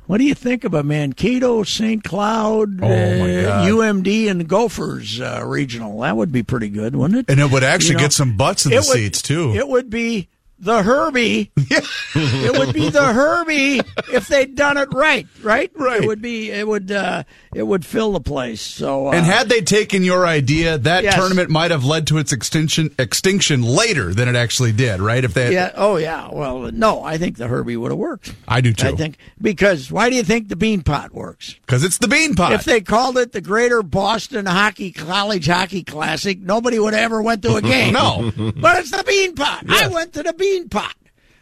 What 0.07 0.17
do 0.17 0.23
you 0.23 0.33
think 0.33 0.63
of 0.63 0.73
a 0.73 0.81
Mankato, 0.81 1.63
St. 1.63 2.03
Cloud, 2.03 2.81
Oh, 2.81 2.87
uh, 2.87 3.65
UMD, 3.65 4.29
and 4.29 4.47
Gophers 4.47 5.19
uh, 5.21 5.41
regional? 5.45 5.99
That 6.01 6.15
would 6.17 6.31
be 6.31 6.41
pretty 6.43 6.69
good, 6.69 6.95
wouldn't 6.95 7.19
it? 7.19 7.25
And 7.29 7.39
it 7.41 7.51
would 7.51 7.63
actually 7.63 7.91
You 7.91 7.97
know, 7.97 7.99
get 8.05 8.13
some 8.13 8.37
butts 8.37 8.65
in 8.65 8.71
the 8.71 8.77
would- 8.77 8.85
seats 8.85 9.21
too. 9.21 9.53
It 9.55 9.67
would 9.67 9.89
be 9.89 10.29
the 10.61 10.83
Herbie. 10.83 11.51
it 11.57 12.57
would 12.57 12.73
be 12.73 12.89
the 12.89 13.13
Herbie 13.13 13.81
if 14.13 14.27
they'd 14.27 14.55
done 14.55 14.77
it 14.77 14.89
right, 14.93 15.27
right? 15.41 15.71
Right. 15.75 16.03
It 16.03 16.07
would 16.07 16.21
be. 16.21 16.51
It 16.51 16.67
would. 16.67 16.91
Uh, 16.91 17.23
it 17.53 17.63
would 17.63 17.85
fill 17.85 18.13
the 18.13 18.19
place. 18.21 18.61
So. 18.61 19.07
Uh, 19.07 19.11
and 19.11 19.25
had 19.25 19.49
they 19.49 19.61
taken 19.61 20.03
your 20.03 20.25
idea, 20.25 20.77
that 20.79 21.03
Yes. 21.03 21.15
tournament 21.15 21.49
might 21.49 21.71
have 21.71 21.83
led 21.83 22.07
to 22.07 22.17
its 22.17 22.31
extinction 22.31 22.93
extinction 22.99 23.61
later 23.63 24.13
than 24.13 24.27
it 24.29 24.35
actually 24.35 24.71
did, 24.71 25.01
right? 25.01 25.23
If 25.23 25.33
they, 25.33 25.53
Yeah. 25.53 25.71
Oh, 25.75 25.97
yeah. 25.97 26.29
Well, 26.31 26.71
no, 26.71 27.03
I 27.03 27.17
think 27.17 27.37
the 27.37 27.47
Herbie 27.47 27.75
would 27.77 27.91
have 27.91 27.97
worked. 27.99 28.33
I 28.47 28.61
do 28.61 28.73
too. 28.73 28.87
I 28.87 28.91
think 28.95 29.17
because 29.41 29.91
why 29.91 30.09
do 30.09 30.15
you 30.15 30.23
think 30.23 30.47
the 30.49 30.55
Beanpot 30.55 31.11
works? 31.11 31.55
because 31.65 31.83
it's 31.83 31.97
the 31.97 32.07
bean 32.07 32.35
pot. 32.35 32.51
If 32.53 32.65
they 32.65 32.81
called 32.81 33.17
it 33.17 33.31
the 33.31 33.41
Greater 33.41 33.81
Boston 33.81 34.45
Hockey 34.45 34.91
College 34.91 35.47
Hockey 35.47 35.83
Classic, 35.83 36.39
nobody 36.39 36.77
would 36.79 36.93
ever 36.93 37.21
went 37.21 37.41
to 37.43 37.55
a 37.55 37.61
game. 37.73 37.93
No. 37.93 38.31
but 38.55 38.77
it's 38.79 38.91
the 38.91 38.97
Beanpot. 39.03 39.69
I 39.69 39.87
went 39.87 40.13
to 40.13 40.23
the 40.23 40.33
Bean 40.33 40.50
Pot. 40.69 40.95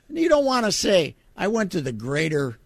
And 0.07 0.17
you 0.17 0.29
don't 0.29 0.45
want 0.45 0.65
to 0.65 0.71
say 0.71 1.15
I 1.35 1.47
went 1.47 1.71
to 1.73 1.81
the 1.81 1.91
Greater 1.91 2.57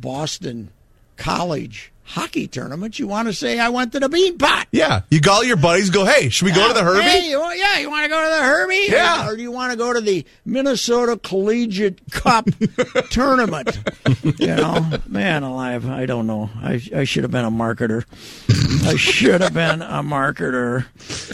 Boston 0.00 0.70
College 1.16 1.92
Hockey 2.04 2.48
Tournament. 2.48 2.98
You 2.98 3.06
want 3.06 3.28
to 3.28 3.34
say 3.34 3.58
I 3.60 3.68
went 3.68 3.92
to 3.92 4.00
the 4.00 4.08
Beanpot. 4.08 4.66
yeah, 4.72 5.02
you 5.10 5.20
call 5.20 5.44
your 5.44 5.56
buddies, 5.56 5.90
go, 5.90 6.04
hey, 6.04 6.28
should 6.28 6.46
we 6.46 6.52
go 6.52 6.66
to 6.66 6.74
the 6.74 6.82
Herbie? 6.82 7.02
Hey, 7.02 7.30
you, 7.30 7.38
yeah, 7.54 7.78
you 7.78 7.88
want 7.88 8.02
to 8.04 8.08
go 8.08 8.20
to 8.20 8.36
the 8.36 8.42
Herbie? 8.42 8.86
Yeah. 8.88 9.26
Or, 9.28 9.32
or 9.32 9.36
do 9.36 9.42
you 9.42 9.52
want 9.52 9.70
to 9.72 9.78
go 9.78 9.92
to 9.92 10.00
the 10.00 10.24
Minnesota 10.44 11.16
Collegiate 11.16 12.00
Cup 12.10 12.46
tournament? 13.10 13.78
You 14.38 14.56
know, 14.56 14.98
man 15.06 15.44
alive, 15.44 15.88
I 15.88 16.06
don't 16.06 16.26
know. 16.26 16.50
I, 16.60 16.80
I 16.94 17.04
should 17.04 17.22
have 17.22 17.30
been 17.30 17.44
a 17.44 17.50
marketer. 17.50 18.04
I 18.88 18.96
should 18.96 19.40
have 19.40 19.54
been 19.54 19.80
a 19.82 20.02
marketer. 20.02 20.86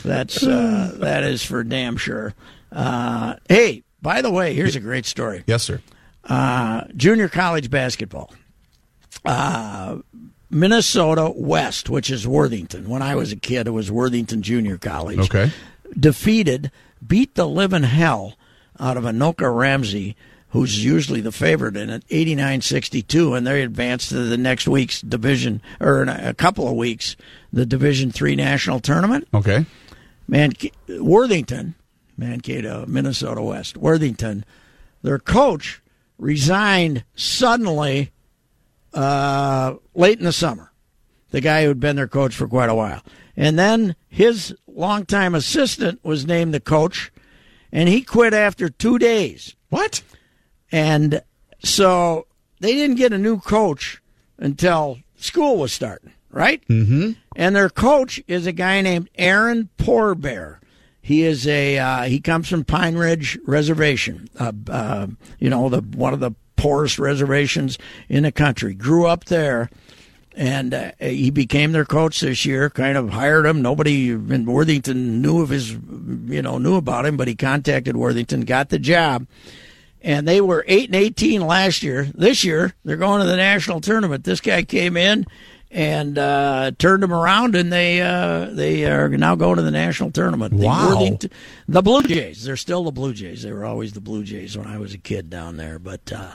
That's 0.03 0.43
uh, 0.43 0.93
that 0.99 1.25
is 1.25 1.43
for 1.43 1.65
damn 1.65 1.97
sure. 1.97 2.35
Uh, 2.71 3.37
hey, 3.49 3.83
by 4.07 4.23
the 4.23 4.31
way, 4.31 4.55
here's 4.55 4.77
a 4.77 4.81
great 4.81 5.05
story 5.05 5.43
Yes, 5.49 5.65
sir. 5.65 5.81
uh, 6.25 6.83
junior 6.97 7.29
college 7.29 7.71
basketball. 7.71 8.33
Uh, 9.25 9.97
Minnesota 10.49 11.33
West, 11.35 11.91
which 11.91 12.09
is 12.09 12.25
Worthington. 12.27 12.89
When 12.89 13.03
I 13.03 13.17
was 13.17 13.33
a 13.33 13.37
kid, 13.37 13.67
it 13.67 13.71
was 13.73 13.91
Worthington 13.91 14.43
Junior 14.43 14.79
College. 14.79 15.19
Okay. 15.19 15.51
Defeated, 15.99 16.71
beat 17.05 17.35
the 17.35 17.49
living 17.49 17.83
hell 17.83 18.35
out 18.79 18.97
of 18.97 19.03
Anoka 19.03 19.53
Ramsey, 19.53 20.15
who's 20.51 20.85
usually 20.85 21.21
the 21.21 21.33
favorite 21.33 21.77
in 21.77 21.91
it, 21.91 22.05
89 22.09 22.61
62, 22.61 23.35
and 23.35 23.45
they 23.45 23.63
advanced 23.63 24.11
to 24.11 24.21
the 24.23 24.37
next 24.39 24.69
week's 24.69 25.01
division, 25.01 25.61
or 25.81 26.03
a 26.05 26.33
couple 26.33 26.69
of 26.69 26.75
weeks, 26.77 27.17
the 27.53 27.67
Division 27.67 28.13
Three 28.13 28.37
national 28.37 28.79
tournament. 28.79 29.27
Okay. 29.35 29.67
Man, 30.29 30.53
Worthington, 30.89 31.75
Mankato, 32.17 32.85
Minnesota 32.87 33.43
West, 33.43 33.77
Worthington, 33.77 34.45
their 35.03 35.19
coach 35.19 35.83
resigned 36.19 37.05
suddenly 37.15 38.11
uh, 38.95 39.75
late 39.95 40.19
in 40.19 40.25
the 40.25 40.33
summer. 40.33 40.73
The 41.31 41.41
guy 41.41 41.65
who'd 41.65 41.81
been 41.81 41.97
their 41.97 42.09
coach 42.09 42.35
for 42.35 42.49
quite 42.49 42.71
a 42.71 42.75
while. 42.75 43.03
And 43.37 43.59
then 43.59 43.95
his 44.09 44.55
longtime 44.67 45.35
assistant 45.35 46.03
was 46.03 46.27
named 46.27 46.55
the 46.55 46.61
coach, 46.61 47.13
and 47.71 47.89
he 47.89 48.03
quit 48.03 48.33
after 48.33 48.69
two 48.69 48.99
days. 48.99 49.55
What? 49.69 50.03
And 50.73 51.23
so 51.63 52.27
they 52.61 52.73
didn't 52.73 52.97
get 52.97 53.13
a 53.13 53.19
new 53.19 53.39
coach 53.39 54.01
until 54.39 54.99
school 55.17 55.59
was 55.59 55.73
starting, 55.73 56.13
right? 56.31 56.67
Mm-hmm. 56.69 57.13
And 57.35 57.57
their 57.57 57.69
coach 57.69 58.23
is 58.27 58.47
a 58.47 58.53
guy 58.53 58.81
named 58.81 59.11
Aaron 59.17 59.69
Poorbear. 59.79 60.59
He 61.07 61.23
is 61.23 61.47
a 61.47 61.79
uh, 61.79 62.03
he 62.03 62.19
comes 62.19 62.49
from 62.49 62.65
Pine 62.65 62.97
Ridge 62.97 63.39
Reservation, 63.47 64.29
uh, 64.41 64.51
uh, 64.69 65.07
you 65.39 65.49
know 65.49 65.69
the 65.69 65.81
one 65.81 66.13
of 66.13 66.19
the 66.19 66.33
poorest 66.57 66.99
reservations 66.99 67.79
in 68.09 68.25
the 68.25 68.33
country. 68.33 68.75
Grew 68.75 69.07
up 69.07 69.27
there, 69.27 69.71
and 70.35 70.75
uh, 70.75 70.91
he 70.99 71.31
became 71.31 71.71
their 71.71 71.85
coach 71.85 72.19
this 72.19 72.45
year. 72.45 72.69
Kind 72.71 72.99
of 72.99 73.11
hired 73.11 73.47
him. 73.47 73.63
Nobody 73.63 74.11
in 74.11 74.47
Worthington 74.47 75.23
knew 75.23 75.43
of 75.43 75.51
his, 75.51 75.71
you 75.71 76.43
know, 76.43 76.59
knew 76.59 76.75
about 76.75 77.07
him, 77.07 77.17
but 77.17 77.29
he 77.29 77.37
contacted 77.37 77.97
Worthington, 77.97 78.41
got 78.41 78.71
the 78.71 78.81
job 78.81 79.29
and 80.03 80.27
they 80.27 80.41
were 80.41 80.65
eight 80.67 80.89
and 80.89 80.97
eighteen 80.97 81.41
last 81.41 81.85
year. 81.85 82.09
This 82.15 82.43
year, 82.43 82.75
they're 82.85 82.97
going 82.97 83.21
to 83.21 83.29
the 83.29 83.37
national 83.37 83.81
tournament. 83.81 84.25
This 84.25 84.41
guy 84.41 84.65
came 84.65 84.97
in 84.97 85.25
and 85.77 86.17
uh, 86.17 86.71
turned 86.79 87.03
them 87.03 87.13
around, 87.13 87.55
and 87.55 87.71
they 87.71 88.01
uh, 88.01 88.47
they 88.47 88.87
are 88.87 89.09
now 89.11 89.35
going 89.35 89.57
to 89.57 89.63
the 89.63 89.71
national 89.71 90.11
tournament. 90.11 90.59
The 90.59 90.65
Wow. 90.67 90.89
Worthington- 90.89 91.31
the 91.69 91.83
Blue 91.83 92.03
Jays. 92.03 92.45
They're 92.45 92.57
still 92.57 92.83
the 92.85 92.91
Blue 92.93 93.13
Jays. 93.13 93.43
They 93.43 93.53
were 93.53 93.67
always 93.67 93.93
the 93.93 94.01
Blue 94.01 94.25
Jays 94.25 94.57
when 94.57 94.67
I 94.67 94.79
was 94.79 94.95
a 94.95 94.99
kid 94.99 95.29
down 95.29 95.59
there. 95.59 95.79
But 95.79 96.11
uh, 96.11 96.35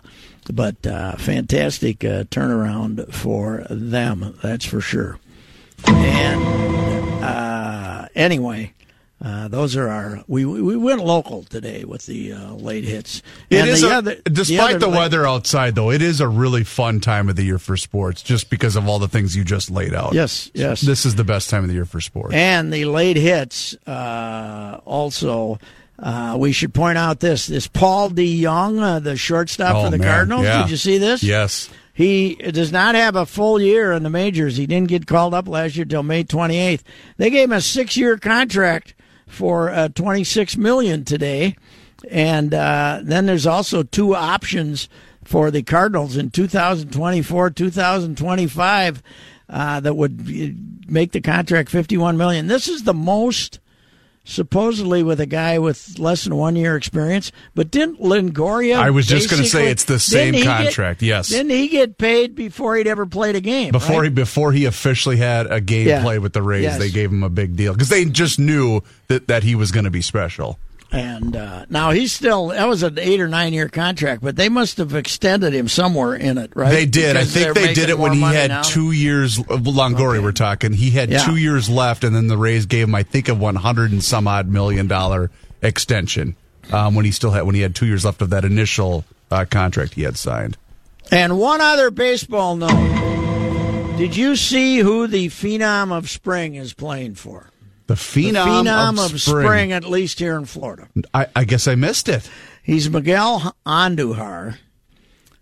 but 0.53 0.85
uh, 0.85 1.15
fantastic 1.17 2.03
uh, 2.05 2.25
turnaround 2.25 3.11
for 3.11 3.65
them. 3.69 4.37
That's 4.43 4.65
for 4.65 4.79
sure. 4.79 5.17
And 5.87 7.23
uh, 7.23 8.07
anyway. 8.15 8.73
Uh, 9.23 9.47
those 9.47 9.75
are 9.75 9.87
our. 9.87 10.23
We 10.27 10.45
we 10.45 10.75
went 10.75 11.03
local 11.05 11.43
today 11.43 11.83
with 11.83 12.07
the 12.07 12.33
uh, 12.33 12.53
late 12.55 12.83
hits. 12.85 13.21
It 13.51 13.57
And 13.57 13.69
is 13.69 13.81
the 13.81 13.89
a- 13.89 13.97
other- 13.97 14.15
despite 14.23 14.79
the, 14.79 14.87
late- 14.87 14.97
weather 14.97 15.27
outside, 15.27 15.75
though, 15.75 15.91
it 15.91 16.01
is 16.01 16.21
a 16.21 16.27
really 16.27 16.63
fun 16.63 16.99
time 17.01 17.29
of 17.29 17.35
the 17.35 17.43
year 17.43 17.59
for 17.59 17.77
sports, 17.77 18.23
just 18.23 18.49
because 18.49 18.75
of 18.75 18.87
all 18.87 18.97
the 18.97 19.07
things 19.07 19.35
you 19.35 19.43
just 19.43 19.69
laid 19.69 19.93
out. 19.93 20.13
Yes, 20.13 20.49
yes. 20.55 20.81
This 20.81 21.05
is 21.05 21.13
the 21.15 21.23
best 21.23 21.51
time 21.51 21.61
of 21.63 21.67
the 21.67 21.75
year 21.75 21.85
for 21.85 22.01
sports. 22.01 22.33
And 22.33 22.73
the 22.73 22.85
late 22.85 23.17
hits 23.17 23.75
uh, 23.87 24.79
also. 24.85 25.59
Uh, 25.99 26.35
we 26.39 26.51
should 26.51 26.73
point 26.73 26.97
out 26.97 27.19
this: 27.19 27.45
this 27.45 27.67
Paul 27.67 28.09
DeJong, 28.09 28.81
uh, 28.81 28.99
the 28.99 29.15
shortstop 29.17 29.75
Oh, 29.75 29.83
for 29.85 29.91
the 29.91 29.99
man, 29.99 30.07
Cardinals. 30.07 30.43
yeah. 30.45 30.61
Did 30.63 30.71
you 30.71 30.77
see 30.77 30.97
this? 30.97 31.21
yes. 31.21 31.69
He 31.93 32.33
does 32.35 32.71
not 32.71 32.95
have 32.95 33.15
a 33.15 33.27
full 33.27 33.61
year 33.61 33.91
in 33.91 34.01
the 34.01 34.09
majors. 34.09 34.57
He 34.57 34.65
didn't 34.65 34.87
get 34.87 35.05
called 35.05 35.35
up 35.35 35.47
last 35.47 35.75
year 35.75 35.85
till 35.85 36.01
May 36.01 36.23
28th. 36.23 36.81
They 37.17 37.29
gave 37.29 37.49
him 37.49 37.51
a 37.51 37.61
six-year 37.61 38.17
contract 38.17 38.95
for 39.31 39.69
uh, 39.69 39.87
26 39.87 40.57
million 40.57 41.05
today, 41.05 41.55
and 42.09 42.53
uh, 42.53 42.99
then 43.01 43.25
there's 43.25 43.47
also 43.47 43.81
two 43.81 44.13
options 44.13 44.89
for 45.23 45.49
the 45.49 45.63
Cardinals 45.63 46.17
in 46.17 46.29
2024, 46.29 47.51
2025 47.51 49.03
uh, 49.49 49.79
that 49.79 49.95
would 49.95 50.89
make 50.89 51.13
the 51.13 51.21
contract 51.21 51.69
51 51.69 52.17
million. 52.17 52.47
This 52.47 52.67
is 52.67 52.83
the 52.83 52.93
most 52.93 53.60
supposedly 54.23 55.03
with 55.03 55.19
a 55.19 55.25
guy 55.25 55.57
with 55.59 55.97
less 55.97 56.23
than 56.23 56.35
one 56.35 56.55
year 56.55 56.75
experience. 56.75 57.31
But 57.55 57.71
didn't 57.71 57.99
Longoria? 57.99 58.75
I 58.77 58.89
was 58.91 59.07
just 59.07 59.29
gonna 59.29 59.45
say 59.45 59.69
it's 59.69 59.85
the 59.85 59.99
same 59.99 60.33
didn't 60.33 60.47
get- 60.47 60.63
contract, 60.65 61.01
yes. 61.01 61.29
Didn't 61.29 61.51
he 61.51 61.67
get 61.67 61.97
paid 61.97 62.35
before 62.35 62.75
he'd 62.75 62.87
ever 62.87 63.05
played 63.05 63.35
a 63.35 63.41
game? 63.41 63.71
Before 63.71 63.97
right? 64.01 64.03
he 64.05 64.09
before 64.09 64.51
he 64.51 64.65
officially 64.65 65.17
had 65.17 65.51
a 65.51 65.59
game 65.59 65.87
Yeah. 65.87 66.01
play 66.03 66.19
with 66.19 66.33
the 66.33 66.41
Rays, 66.41 66.63
Yes. 66.63 66.79
they 66.79 66.89
gave 66.91 67.11
him 67.11 67.23
a 67.23 67.29
big 67.29 67.55
deal 67.55 67.73
because 67.73 67.89
they 67.89 68.05
just 68.05 68.39
knew 68.39 68.81
that, 69.07 69.27
that 69.27 69.43
he 69.43 69.55
was 69.55 69.71
going 69.71 69.85
to 69.85 69.91
be 69.91 70.01
special. 70.01 70.59
And 70.93 71.37
uh, 71.37 71.65
now 71.69 71.91
he's 71.91 72.11
still 72.11 72.47
that 72.47 72.67
was 72.67 72.83
an 72.83 72.99
eight 72.99 73.21
or 73.21 73.29
nine 73.29 73.53
year 73.53 73.69
contract, 73.69 74.21
but 74.21 74.35
they 74.35 74.49
must 74.49 74.77
have 74.77 74.93
extended 74.93 75.53
him 75.53 75.69
somewhere 75.69 76.15
in 76.15 76.37
it, 76.37 76.51
right? 76.53 76.69
They 76.71 76.85
did. 76.85 77.13
Because 77.13 77.37
I 77.37 77.39
think 77.53 77.55
they 77.55 77.73
did 77.73 77.89
it 77.89 77.97
when 77.97 78.11
he 78.11 78.21
had 78.21 78.49
now. 78.49 78.61
two 78.61 78.91
years. 78.91 79.37
Longoria, 79.37 80.21
we're 80.21 80.33
talking. 80.33 80.73
He 80.73 80.89
had 80.91 81.09
Yeah. 81.09 81.19
two 81.19 81.37
years 81.37 81.69
left, 81.69 82.03
and 82.03 82.13
then 82.13 82.27
the 82.27 82.37
Rays 82.37 82.65
gave 82.65 82.89
him, 82.89 82.95
I 82.95 83.03
think, 83.03 83.29
a 83.29 83.33
one 83.35 83.55
hundred 83.55 83.93
and 83.93 84.03
some 84.03 84.27
odd 84.27 84.49
million 84.49 84.87
dollar 84.87 85.31
extension 85.61 86.35
um, 86.73 86.93
when 86.93 87.05
he 87.05 87.11
still 87.11 87.31
had 87.31 87.43
when 87.43 87.55
he 87.55 87.61
had 87.61 87.73
two 87.73 87.85
years 87.85 88.03
left 88.03 88.21
of 88.21 88.29
that 88.31 88.43
initial 88.43 89.05
uh, 89.31 89.45
contract 89.49 89.93
he 89.93 90.01
had 90.03 90.17
signed. 90.17 90.57
And 91.09 91.39
one 91.39 91.61
other 91.61 91.89
baseball 91.89 92.57
note. 92.57 93.97
Did 93.97 94.17
you 94.17 94.35
see 94.35 94.79
who 94.79 95.07
the 95.07 95.27
phenom 95.27 95.91
of 95.95 96.09
spring 96.09 96.55
is 96.55 96.73
playing 96.73 97.15
for? 97.15 97.50
The 97.91 97.97
phenom, 97.97 98.63
the 98.63 98.69
phenom 98.69 99.05
of, 99.05 99.13
of 99.13 99.21
spring. 99.21 99.45
spring, 99.45 99.71
at 99.73 99.83
least 99.83 100.19
here 100.19 100.37
in 100.37 100.45
Florida. 100.45 100.87
I, 101.13 101.27
I 101.35 101.43
guess 101.43 101.67
I 101.67 101.75
missed 101.75 102.07
it. 102.07 102.29
He's 102.63 102.89
Miguel 102.89 103.53
Andujar. 103.65 104.59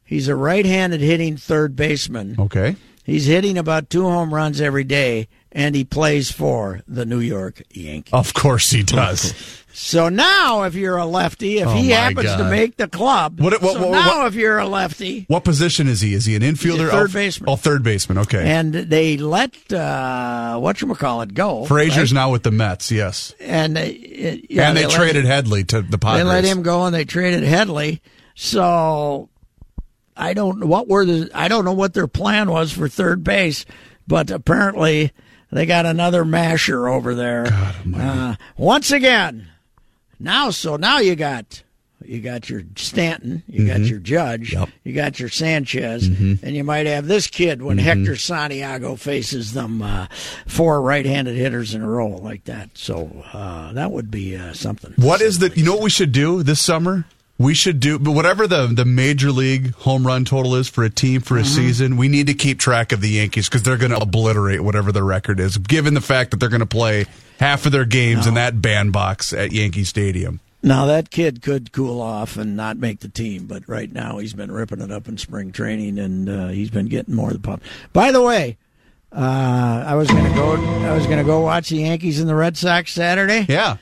He's 0.03 0.27
a 0.27 0.35
right-handed 0.35 0.99
hitting 0.99 1.37
third 1.37 1.75
baseman. 1.75 2.37
Okay. 2.39 2.75
He's 3.03 3.27
hitting 3.27 3.55
about 3.55 3.91
two 3.91 4.01
home 4.01 4.33
runs 4.33 4.59
every 4.59 4.83
day, 4.83 5.27
and 5.51 5.75
he 5.75 5.83
plays 5.83 6.31
for 6.31 6.81
the 6.87 7.05
New 7.05 7.19
York 7.19 7.61
Yankees. 7.69 8.13
Of 8.13 8.33
course 8.33 8.71
he 8.71 8.81
does. 8.81 9.58
So 9.81 10.09
now, 10.09 10.63
if 10.63 10.75
you're 10.75 10.97
a 10.97 11.05
lefty, 11.05 11.59
if 11.59 11.67
Oh, 11.67 11.71
he 11.71 11.91
happens 11.91 12.35
to 12.35 12.43
make 12.49 12.75
the 12.75 12.89
club, 12.89 13.39
What- 13.39 13.61
what- 13.61 13.73
so 13.75 13.79
what- 13.87 13.91
now 13.91 14.17
what- 14.19 14.27
if 14.27 14.35
you're 14.35 14.59
a 14.59 14.67
lefty, 14.67 15.23
What 15.29 15.45
position 15.45 15.87
is 15.87 16.01
he? 16.01 16.13
Is 16.13 16.25
he 16.25 16.35
an 16.35 16.41
infielder? 16.41 16.89
A 16.89 16.91
third 16.91 17.13
baseman. 17.13 17.49
Oh, 17.49 17.55
third 17.55 17.81
baseman. 17.81 18.17
Okay. 18.17 18.43
and 18.45 18.73
they 18.73 19.15
let 19.15 19.51
uh, 19.71 20.57
what 20.57 20.81
you 20.81 20.93
call 20.95 21.21
it 21.21 21.33
go. 21.33 21.63
Frazier's 21.63 22.11
right? 22.11 22.19
now 22.19 22.29
with 22.29 22.43
the 22.43 22.51
Mets. 22.51 22.91
Yes. 22.91 23.33
and 23.39 23.77
they, 23.77 24.45
yeah, 24.49 24.67
and 24.67 24.77
they, 24.77 24.85
let- 24.85 24.95
traded 24.95 25.23
Headley 25.23 25.63
to 25.63 25.81
the 25.81 25.97
Padres. 25.97 26.25
They 26.25 26.29
let 26.29 26.43
him 26.43 26.61
go, 26.61 26.83
and 26.83 26.93
they 26.93 27.05
traded 27.05 27.43
Headley. 27.43 28.01
So 28.35 29.29
I 30.17 30.33
don't 30.33 30.59
know 30.59 30.65
what 30.65 30.89
were 30.89 31.05
the 31.05 31.31
I 31.33 31.47
don't 31.47 31.63
know 31.63 31.71
what 31.73 31.93
their 31.93 32.07
plan 32.07 32.51
was 32.51 32.73
for 32.73 32.89
third 32.89 33.23
base, 33.23 33.65
but 34.07 34.29
apparently 34.29 35.13
they 35.53 35.65
got 35.65 35.85
another 35.85 36.25
masher 36.25 36.89
over 36.89 37.15
there. 37.15 37.45
God, 37.45 37.75
uh, 37.95 38.35
once 38.57 38.91
again, 38.91 39.47
now 40.19 40.49
so 40.49 40.75
now 40.75 40.99
you 40.99 41.15
got 41.15 41.63
you 42.05 42.21
got 42.21 42.49
your 42.49 42.63
Stanton, 42.77 43.43
you 43.47 43.67
got 43.67 43.81
your 43.81 43.99
Judge, 43.99 44.55
you 44.83 44.93
got 44.93 45.19
your 45.19 45.27
Sanchez, 45.29 46.07
and 46.07 46.55
you 46.55 46.63
might 46.63 46.85
have 46.87 47.07
this 47.07 47.27
kid 47.27 47.61
when 47.61 47.77
Hector 47.77 48.15
Santiago 48.15 48.95
faces 48.95 49.53
them 49.53 49.81
uh, 49.81 50.07
four 50.47 50.81
right-handed 50.81 51.35
hitters 51.35 51.75
in 51.75 51.81
a 51.81 51.89
row 51.89 52.07
like 52.07 52.45
that. 52.45 52.69
So 52.77 53.25
uh, 53.33 53.73
that 53.73 53.91
would 53.91 54.09
be 54.09 54.37
uh, 54.37 54.53
something. 54.53 54.93
What 54.95 55.21
is 55.21 55.39
the? 55.39 55.49
You 55.49 55.65
know 55.65 55.73
what 55.73 55.83
we 55.83 55.89
should 55.89 56.13
do 56.13 56.41
this 56.41 56.61
summer? 56.61 57.05
We 57.39 57.53
should 57.53 57.79
do 57.79 57.97
but 57.97 58.11
whatever 58.11 58.45
the 58.47 58.67
the 58.67 58.83
major 58.85 59.31
league 59.31 59.73
home 59.75 60.05
run 60.05 60.25
total 60.25 60.55
is 60.55 60.67
for 60.67 60.83
a 60.83 60.89
team 60.89 61.21
for 61.21 61.37
a 61.37 61.41
Mm-hmm. 61.41 61.55
season. 61.55 61.97
We 61.97 62.09
need 62.09 62.27
to 62.27 62.33
keep 62.33 62.59
track 62.59 62.91
of 62.91 62.99
the 63.01 63.09
Yankees 63.09 63.47
because 63.47 63.63
they're 63.63 63.77
going 63.77 63.91
to 63.91 63.97
obliterate 63.99 64.61
whatever 64.61 64.91
their 64.91 65.05
record 65.05 65.39
is, 65.39 65.57
given 65.57 65.93
the 65.93 66.01
fact 66.01 66.31
that 66.31 66.41
they're 66.41 66.49
going 66.49 66.59
to 66.59 66.65
play 66.65 67.05
half 67.39 67.65
of 67.65 67.71
their 67.71 67.85
games 67.85 68.27
in 68.27 68.33
that 68.33 68.61
bandbox 68.61 69.31
at 69.31 69.53
Yankee 69.53 69.85
Stadium. 69.85 70.41
Now 70.61 70.87
that 70.87 71.09
kid 71.09 71.41
could 71.41 71.71
cool 71.71 72.01
off 72.01 72.35
and 72.35 72.57
not 72.57 72.75
make 72.75 72.99
the 72.99 73.07
team, 73.07 73.45
but 73.45 73.63
right 73.69 73.89
now 73.89 74.17
he's 74.17 74.33
been 74.33 74.51
ripping 74.51 74.81
it 74.81 74.91
up 74.91 75.07
in 75.07 75.17
spring 75.17 75.53
training, 75.53 75.97
and 75.97 76.27
uh, 76.29 76.47
he's 76.49 76.69
been 76.69 76.87
getting 76.87 77.15
more 77.15 77.29
of 77.29 77.41
the 77.41 77.47
pop. 77.47 77.61
By 77.93 78.11
the 78.11 78.21
way, 78.21 78.57
uh, 79.15 79.83
I 79.87 79.95
was 79.95 80.09
gonna 80.09 80.33
go. 80.35 80.55
I 80.85 80.93
was 80.93 81.07
gonna 81.07 81.23
go 81.23 81.39
watch 81.39 81.69
the 81.69 81.77
Yankees 81.77 82.19
and 82.19 82.27
the 82.29 82.35
Red 82.35 82.57
Sox 82.57 82.91
Saturday. 82.91 83.45
Yeah. 83.47 83.77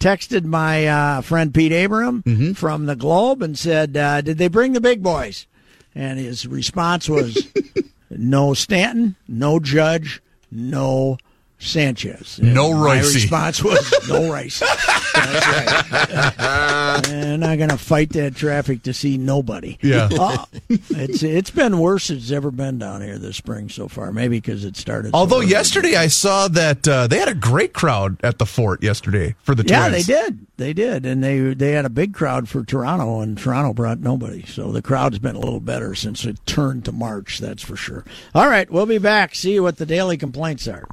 Texted 0.00 0.44
my 0.44 0.86
uh, 0.86 1.20
friend 1.22 1.52
Pete 1.52 1.72
Abraham 1.72 2.22
from 2.54 2.86
the 2.86 2.94
Globe 2.94 3.42
and 3.42 3.58
said, 3.58 3.96
uh, 3.96 4.20
"Did 4.20 4.38
they 4.38 4.48
bring 4.48 4.72
the 4.72 4.80
big 4.80 5.02
boys?" 5.02 5.46
And 5.94 6.18
his 6.20 6.46
response 6.46 7.08
was, 7.08 7.48
"No 8.10 8.54
Stanton, 8.54 9.16
no 9.26 9.58
Judge, 9.58 10.22
no." 10.52 11.18
Sanchez. 11.58 12.38
And 12.38 12.54
No 12.54 12.72
My 12.72 12.98
response 13.00 13.62
was 13.62 13.92
no 14.08 14.30
Rice. 14.32 14.60
That's 14.60 15.46
right. 15.46 16.34
and 17.08 17.34
I'm 17.34 17.40
not 17.40 17.58
going 17.58 17.70
to 17.70 17.76
fight 17.78 18.10
that 18.10 18.36
traffic 18.36 18.84
to 18.84 18.92
see 18.94 19.18
nobody. 19.18 19.76
Yeah. 19.82 20.08
Uh, 20.12 20.44
it's 20.68 21.22
it's 21.22 21.50
been 21.50 21.78
worse 21.78 22.08
than 22.08 22.18
it's 22.18 22.30
ever 22.30 22.50
been 22.50 22.78
down 22.78 23.02
here 23.02 23.18
this 23.18 23.36
spring 23.36 23.68
so 23.68 23.88
far. 23.88 24.12
Maybe 24.12 24.38
because 24.38 24.64
it 24.64 24.76
started. 24.76 25.12
Although 25.14 25.38
early. 25.38 25.48
yesterday 25.48 25.96
I 25.96 26.06
saw 26.08 26.48
that 26.48 26.86
uh, 26.86 27.06
they 27.08 27.18
had 27.18 27.28
a 27.28 27.34
great 27.34 27.72
crowd 27.72 28.18
at 28.22 28.38
the 28.38 28.46
fort 28.46 28.82
yesterday 28.82 29.34
for 29.42 29.54
the 29.54 29.64
Yeah, 29.66 29.88
Twins. 29.88 30.06
they 30.06 30.14
did. 30.14 30.46
They 30.58 30.72
did, 30.72 31.06
and 31.06 31.22
they 31.22 31.54
they 31.54 31.72
had 31.72 31.84
a 31.84 31.90
big 31.90 32.14
crowd 32.14 32.48
for 32.48 32.64
Toronto, 32.64 33.20
and 33.20 33.36
Toronto 33.38 33.72
brought 33.72 34.00
nobody. 34.00 34.44
So 34.46 34.72
the 34.72 34.82
crowd's 34.82 35.18
been 35.18 35.36
a 35.36 35.40
little 35.40 35.60
better 35.60 35.94
since 35.94 36.24
it 36.24 36.44
turned 36.46 36.84
to 36.86 36.92
March. 36.92 37.38
That's 37.38 37.62
for 37.62 37.76
sure. 37.76 38.04
All 38.34 38.48
right, 38.48 38.68
we'll 38.70 38.86
be 38.86 38.98
back. 38.98 39.34
See 39.34 39.58
what 39.60 39.76
the 39.76 39.86
daily 39.86 40.16
complaints 40.16 40.66
are. 40.66 40.84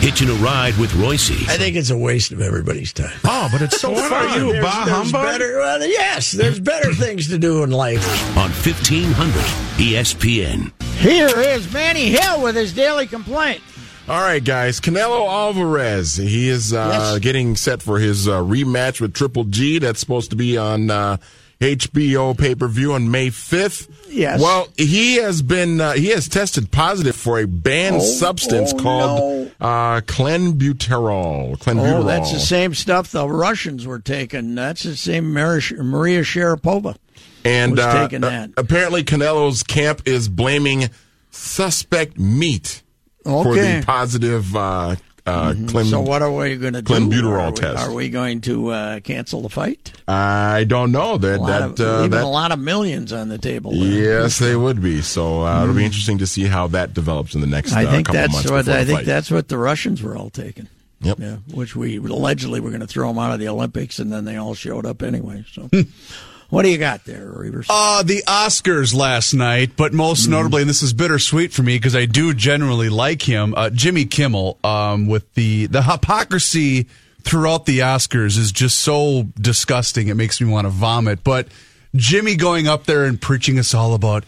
Hitching 0.00 0.30
a 0.30 0.34
ride 0.34 0.76
with 0.78 0.94
Royce. 0.94 1.30
I 1.48 1.58
think 1.58 1.76
it's 1.76 1.90
a 1.90 1.96
waste 1.96 2.32
of 2.32 2.40
everybody's 2.40 2.92
time. 2.92 3.12
Oh, 3.24 3.48
but 3.52 3.60
it's 3.60 3.78
so 3.80 3.90
What 3.90 4.08
fun. 4.10 4.26
are 4.28 4.38
you, 4.54 4.60
bah 4.62 4.70
humbug? 4.88 5.12
Better, 5.26 5.58
well, 5.58 5.86
yes, 5.86 6.32
there's 6.32 6.58
better 6.58 6.94
things 6.94 7.28
to 7.28 7.38
do 7.38 7.62
in 7.62 7.70
life. 7.70 8.02
on 8.36 8.50
1500 8.50 9.34
ESPN. 9.78 10.72
Here 10.96 11.28
is 11.28 11.70
Manny 11.72 12.06
Hill 12.06 12.42
with 12.42 12.56
his 12.56 12.72
daily 12.72 13.06
complaint. 13.06 13.60
All 14.08 14.20
right, 14.22 14.42
guys. 14.42 14.80
Canelo 14.80 15.28
Alvarez. 15.28 16.16
He 16.16 16.48
is 16.48 16.72
uh, 16.72 16.88
Yes. 17.12 17.18
getting 17.20 17.54
set 17.56 17.82
for 17.82 17.98
his 17.98 18.26
uh, 18.26 18.40
rematch 18.40 19.00
with 19.02 19.12
Triple 19.12 19.44
G. 19.44 19.78
That's 19.78 20.00
supposed 20.00 20.30
to 20.30 20.36
be 20.36 20.56
on 20.56 20.90
uh, 20.90 21.18
HBO 21.60 22.36
pay 22.38 22.54
per 22.54 22.66
view 22.68 22.94
on 22.94 23.10
May 23.10 23.28
fifth. 23.30 23.88
Yes. 24.10 24.40
Well, 24.40 24.68
he 24.76 25.16
has 25.16 25.42
been 25.42 25.80
uh, 25.80 25.92
he 25.92 26.06
has 26.08 26.26
tested 26.28 26.70
positive 26.70 27.14
for 27.14 27.38
a 27.38 27.46
banned 27.46 27.96
Oh, 27.96 28.00
substance 28.00 28.72
oh, 28.74 28.78
called 28.78 29.50
uh, 29.60 30.00
clenbuterol. 30.02 31.58
Clenbuterol. 31.58 32.00
Oh, 32.00 32.02
that's 32.04 32.32
the 32.32 32.40
same 32.40 32.74
stuff 32.74 33.10
the 33.12 33.28
Russians 33.28 33.86
were 33.86 33.98
taking. 33.98 34.54
That's 34.54 34.82
the 34.84 34.96
same 34.96 35.32
Maria, 35.32 35.60
Maria 35.82 36.20
Sharapova. 36.22 36.96
and 37.44 37.72
was 37.72 37.80
uh, 37.80 38.02
taking 38.02 38.22
that. 38.22 38.50
uh, 38.50 38.52
apparently 38.56 39.04
Canelo's 39.04 39.62
camp 39.62 40.02
is 40.06 40.28
blaming 40.28 40.88
suspect 41.30 42.18
meat 42.18 42.82
for 43.22 43.54
the 43.54 43.82
positive 43.86 44.56
uh, 44.56 44.96
uh, 45.26 45.54
clen- 45.68 45.86
So 45.86 46.00
what 46.00 46.22
are 46.22 46.30
we 46.30 46.56
going 46.56 46.74
to 46.74 46.82
do? 46.82 46.92
Clenbuterol 46.94 47.40
are 47.40 47.50
we, 47.50 47.56
test. 47.56 47.88
Are 47.88 47.92
we 47.92 48.08
going 48.08 48.40
to 48.42 48.68
uh, 48.68 49.00
cancel 49.00 49.42
the 49.42 49.48
fight? 49.48 49.92
I 50.08 50.64
don't 50.64 50.92
know 50.92 51.18
that 51.18 51.40
that 51.46 51.62
of, 51.62 51.80
uh, 51.80 52.08
that 52.08 52.22
a 52.22 52.26
lot 52.26 52.52
of 52.52 52.58
millions 52.58 53.12
on 53.12 53.28
the 53.28 53.38
table. 53.38 53.72
there. 53.72 54.22
yes 54.22 54.38
they 54.38 54.56
would 54.56 54.82
be. 54.82 55.02
So 55.02 55.44
uh, 55.44 55.62
it'll 55.62 55.74
be 55.74 55.84
interesting 55.84 56.18
to 56.18 56.26
see 56.26 56.44
how 56.44 56.66
that 56.68 56.94
develops 56.94 57.34
in 57.34 57.40
the 57.40 57.46
next. 57.46 57.72
I 57.72 57.84
uh, 57.84 57.90
think 57.90 58.10
that's 58.10 58.50
what 58.50 58.68
I 58.68 58.84
think 58.84 59.00
fight. 59.00 59.06
that's 59.06 59.30
what 59.30 59.48
the 59.48 59.58
Russians 59.58 60.02
were 60.02 60.16
all 60.16 60.30
taking. 60.30 60.68
Yep. 61.02 61.18
Yeah, 61.18 61.36
which 61.54 61.74
we 61.74 61.96
allegedly 61.96 62.60
were 62.60 62.70
going 62.70 62.82
to 62.82 62.86
throw 62.86 63.08
them 63.08 63.18
out 63.18 63.32
of 63.32 63.40
the 63.40 63.48
Olympics, 63.48 63.98
and 63.98 64.12
then 64.12 64.26
they 64.26 64.36
all 64.36 64.54
showed 64.54 64.84
up 64.84 65.02
anyway. 65.02 65.44
So, 65.50 65.70
what 66.50 66.62
do 66.62 66.68
you 66.68 66.78
got 66.78 67.04
there, 67.04 67.26
Reavers? 67.26 67.66
Uh, 67.68 68.02
the 68.02 68.22
Oscars 68.26 68.94
last 68.94 69.32
night, 69.34 69.72
but 69.76 69.92
most 69.92 70.22
Mm-hmm. 70.22 70.30
notably, 70.32 70.62
and 70.62 70.68
this 70.70 70.82
is 70.82 70.92
bittersweet 70.92 71.52
for 71.52 71.62
me 71.62 71.76
because 71.76 71.96
I 71.96 72.06
do 72.06 72.34
generally 72.34 72.88
like 72.88 73.22
him, 73.22 73.54
uh, 73.56 73.70
Jimmy 73.70 74.04
Kimmel, 74.04 74.58
um, 74.64 75.06
with 75.06 75.32
the, 75.34 75.66
the 75.66 75.82
hypocrisy 75.82 76.86
throughout 77.22 77.66
the 77.66 77.80
Oscars 77.80 78.38
is 78.38 78.50
just 78.52 78.80
so 78.80 79.24
disgusting. 79.40 80.08
It 80.08 80.14
makes 80.14 80.40
me 80.40 80.50
want 80.50 80.64
to 80.66 80.70
vomit. 80.70 81.22
But 81.24 81.48
Jimmy 81.94 82.34
going 82.36 82.66
up 82.68 82.84
there 82.84 83.04
and 83.04 83.20
preaching 83.20 83.58
us 83.58 83.74
all 83.74 83.94
about 83.94 84.24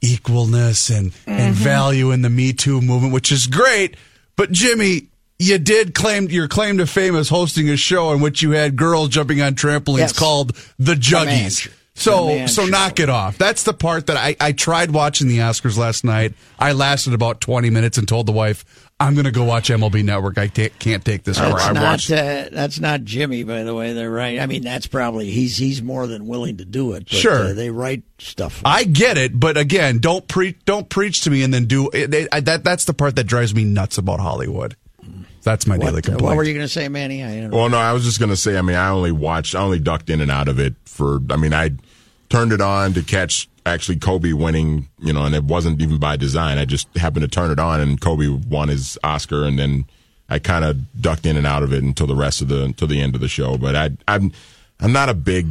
equalness 0.00 0.90
and, 0.96 1.12
and 1.26 1.54
Mm-hmm. 1.54 1.64
value 1.64 2.10
in 2.10 2.22
the 2.22 2.30
Me 2.30 2.52
Too 2.52 2.80
movement, 2.80 3.12
which 3.12 3.30
is 3.32 3.46
great. 3.46 3.96
But 4.36 4.50
Jimmy, 4.52 5.08
you 5.40 5.58
did 5.58 5.94
claim 5.94 6.28
your 6.28 6.46
claim 6.48 6.78
to 6.78 6.86
fame 6.86 7.16
as 7.16 7.28
hosting 7.28 7.68
a 7.70 7.76
show 7.76 8.12
in 8.12 8.20
which 8.20 8.42
you 8.42 8.52
had 8.52 8.76
girls 8.76 9.08
jumping 9.08 9.40
on 9.40 9.54
trampolines 9.54 9.98
Yes. 9.98 10.18
called 10.18 10.54
the 10.78 10.94
Juggies. 10.94 11.64
The 11.64 11.70
So 11.94 12.26
Man 12.28 12.48
so 12.48 12.64
Show. 12.64 12.70
knock 12.70 13.00
it 13.00 13.08
off. 13.10 13.36
That's 13.36 13.64
the 13.64 13.74
part 13.74 14.06
that 14.06 14.16
I, 14.16 14.36
I 14.40 14.52
tried 14.52 14.90
watching 14.92 15.28
the 15.28 15.38
Oscars 15.38 15.76
last 15.76 16.04
night. 16.04 16.34
I 16.58 16.72
lasted 16.72 17.12
about 17.14 17.40
twenty 17.40 17.68
minutes 17.68 17.98
and 17.98 18.06
told 18.08 18.24
the 18.26 18.32
wife, 18.32 18.64
"I'm 19.00 19.14
going 19.14 19.24
to 19.26 19.30
go 19.32 19.44
watch 19.44 19.68
MLB 19.70 20.02
Network. 20.04 20.38
I 20.38 20.46
ta- 20.46 20.68
can't 20.78 21.04
take 21.04 21.24
this." 21.24 21.36
That's 21.36 21.50
more." 21.50 21.60
I 21.60 21.72
not 21.72 22.10
uh, 22.10 22.48
that's 22.52 22.78
not 22.80 23.04
Jimmy, 23.04 23.42
by 23.42 23.64
the 23.64 23.74
way. 23.74 23.92
They're 23.92 24.10
right. 24.10 24.38
I 24.40 24.46
mean, 24.46 24.62
that's 24.62 24.86
probably 24.86 25.30
he's 25.30 25.56
he's 25.58 25.82
more 25.82 26.06
than 26.06 26.26
willing 26.26 26.58
to 26.58 26.64
do 26.64 26.92
it. 26.94 27.06
But, 27.10 27.18
Sure. 27.18 27.46
uh, 27.48 27.52
they 27.54 27.68
write 27.70 28.04
stuff. 28.18 28.62
I 28.64 28.84
get 28.84 29.18
it, 29.18 29.38
but 29.38 29.58
again, 29.58 29.98
don't 29.98 30.26
preach. 30.26 30.56
Don't 30.64 30.88
preach 30.88 31.22
to 31.22 31.30
me 31.30 31.42
and 31.42 31.52
then 31.52 31.66
do 31.66 31.90
it, 31.92 32.14
it- 32.14 32.28
I- 32.32 32.40
that. 32.40 32.64
That's 32.64 32.84
the 32.86 32.94
part 32.94 33.16
that 33.16 33.24
drives 33.24 33.54
me 33.54 33.64
nuts 33.64 33.98
about 33.98 34.20
Hollywood. 34.20 34.74
That's 35.42 35.66
my 35.66 35.78
daily 35.78 35.92
what, 35.92 35.98
uh, 35.98 36.00
complaint. 36.02 36.22
what 36.22 36.36
were 36.36 36.44
you 36.44 36.52
going 36.52 36.64
to 36.64 36.72
say, 36.72 36.88
Manny? 36.88 37.24
I 37.24 37.48
Well, 37.48 37.68
no, 37.68 37.78
I 37.78 37.92
was 37.92 38.04
just 38.04 38.18
going 38.18 38.30
to 38.30 38.36
say. 38.36 38.58
I 38.58 38.62
mean, 38.62 38.76
I 38.76 38.90
only 38.90 39.12
watched. 39.12 39.54
I 39.54 39.60
only 39.60 39.78
ducked 39.78 40.10
in 40.10 40.20
and 40.20 40.30
out 40.30 40.48
of 40.48 40.58
it 40.58 40.74
for. 40.84 41.20
I 41.30 41.36
mean, 41.36 41.54
I 41.54 41.70
turned 42.28 42.52
it 42.52 42.60
on 42.60 42.92
to 42.94 43.02
catch 43.02 43.48
actually 43.64 43.98
Kobe 43.98 44.32
winning. 44.32 44.88
You 44.98 45.12
know, 45.12 45.24
and 45.24 45.34
it 45.34 45.44
wasn't 45.44 45.80
even 45.80 45.98
by 45.98 46.16
design. 46.16 46.58
I 46.58 46.64
just 46.64 46.94
happened 46.96 47.22
to 47.22 47.28
turn 47.28 47.50
it 47.50 47.58
on, 47.58 47.80
and 47.80 48.00
Kobe 48.00 48.28
won 48.28 48.68
his 48.68 48.98
Oscar, 49.02 49.44
and 49.44 49.58
then 49.58 49.86
I 50.28 50.38
kind 50.38 50.64
of 50.64 51.00
ducked 51.00 51.26
in 51.26 51.36
and 51.36 51.46
out 51.46 51.62
of 51.62 51.72
it 51.72 51.82
until 51.82 52.06
the 52.06 52.14
rest 52.14 52.42
of 52.42 52.48
the 52.48 52.64
until 52.64 52.88
the 52.88 53.00
end 53.00 53.14
of 53.14 53.20
the 53.20 53.28
show. 53.28 53.56
But 53.56 53.74
I, 53.74 53.90
I'm 54.06 54.32
I'm 54.78 54.92
not 54.92 55.08
a 55.08 55.14
big 55.14 55.48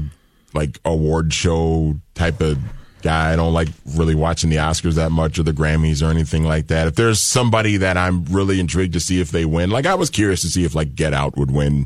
like 0.54 0.80
award 0.86 1.34
show 1.34 2.00
type 2.14 2.42
of 2.42 2.60
guy. 3.02 3.34
I 3.34 3.36
don't 3.36 3.54
like 3.54 3.70
really 3.96 4.16
watching 4.16 4.50
the 4.50 4.58
Oscars 4.58 4.96
that 4.96 5.12
much 5.12 5.40
or 5.40 5.44
the 5.44 5.52
Grammys 5.54 6.06
or 6.06 6.10
anything 6.12 6.44
like 6.44 6.68
that. 6.68 6.88
If 6.88 6.96
there's 6.96 7.22
somebody 7.22 7.78
that 7.78 7.98
I'm 7.98 8.26
really 8.26 8.60
intrigued 8.60 8.94
to 8.94 9.00
see 9.00 9.20
if 9.22 9.32
they 9.32 9.46
win, 9.46 9.70
like 9.70 9.86
I 9.86 9.96
was 9.96 10.10
curious 10.10 10.42
to 10.42 10.48
see 10.48 10.64
if 10.66 10.76
like 10.76 10.96
Get 10.96 11.14
Out 11.14 11.38
would 11.38 11.52
win 11.52 11.86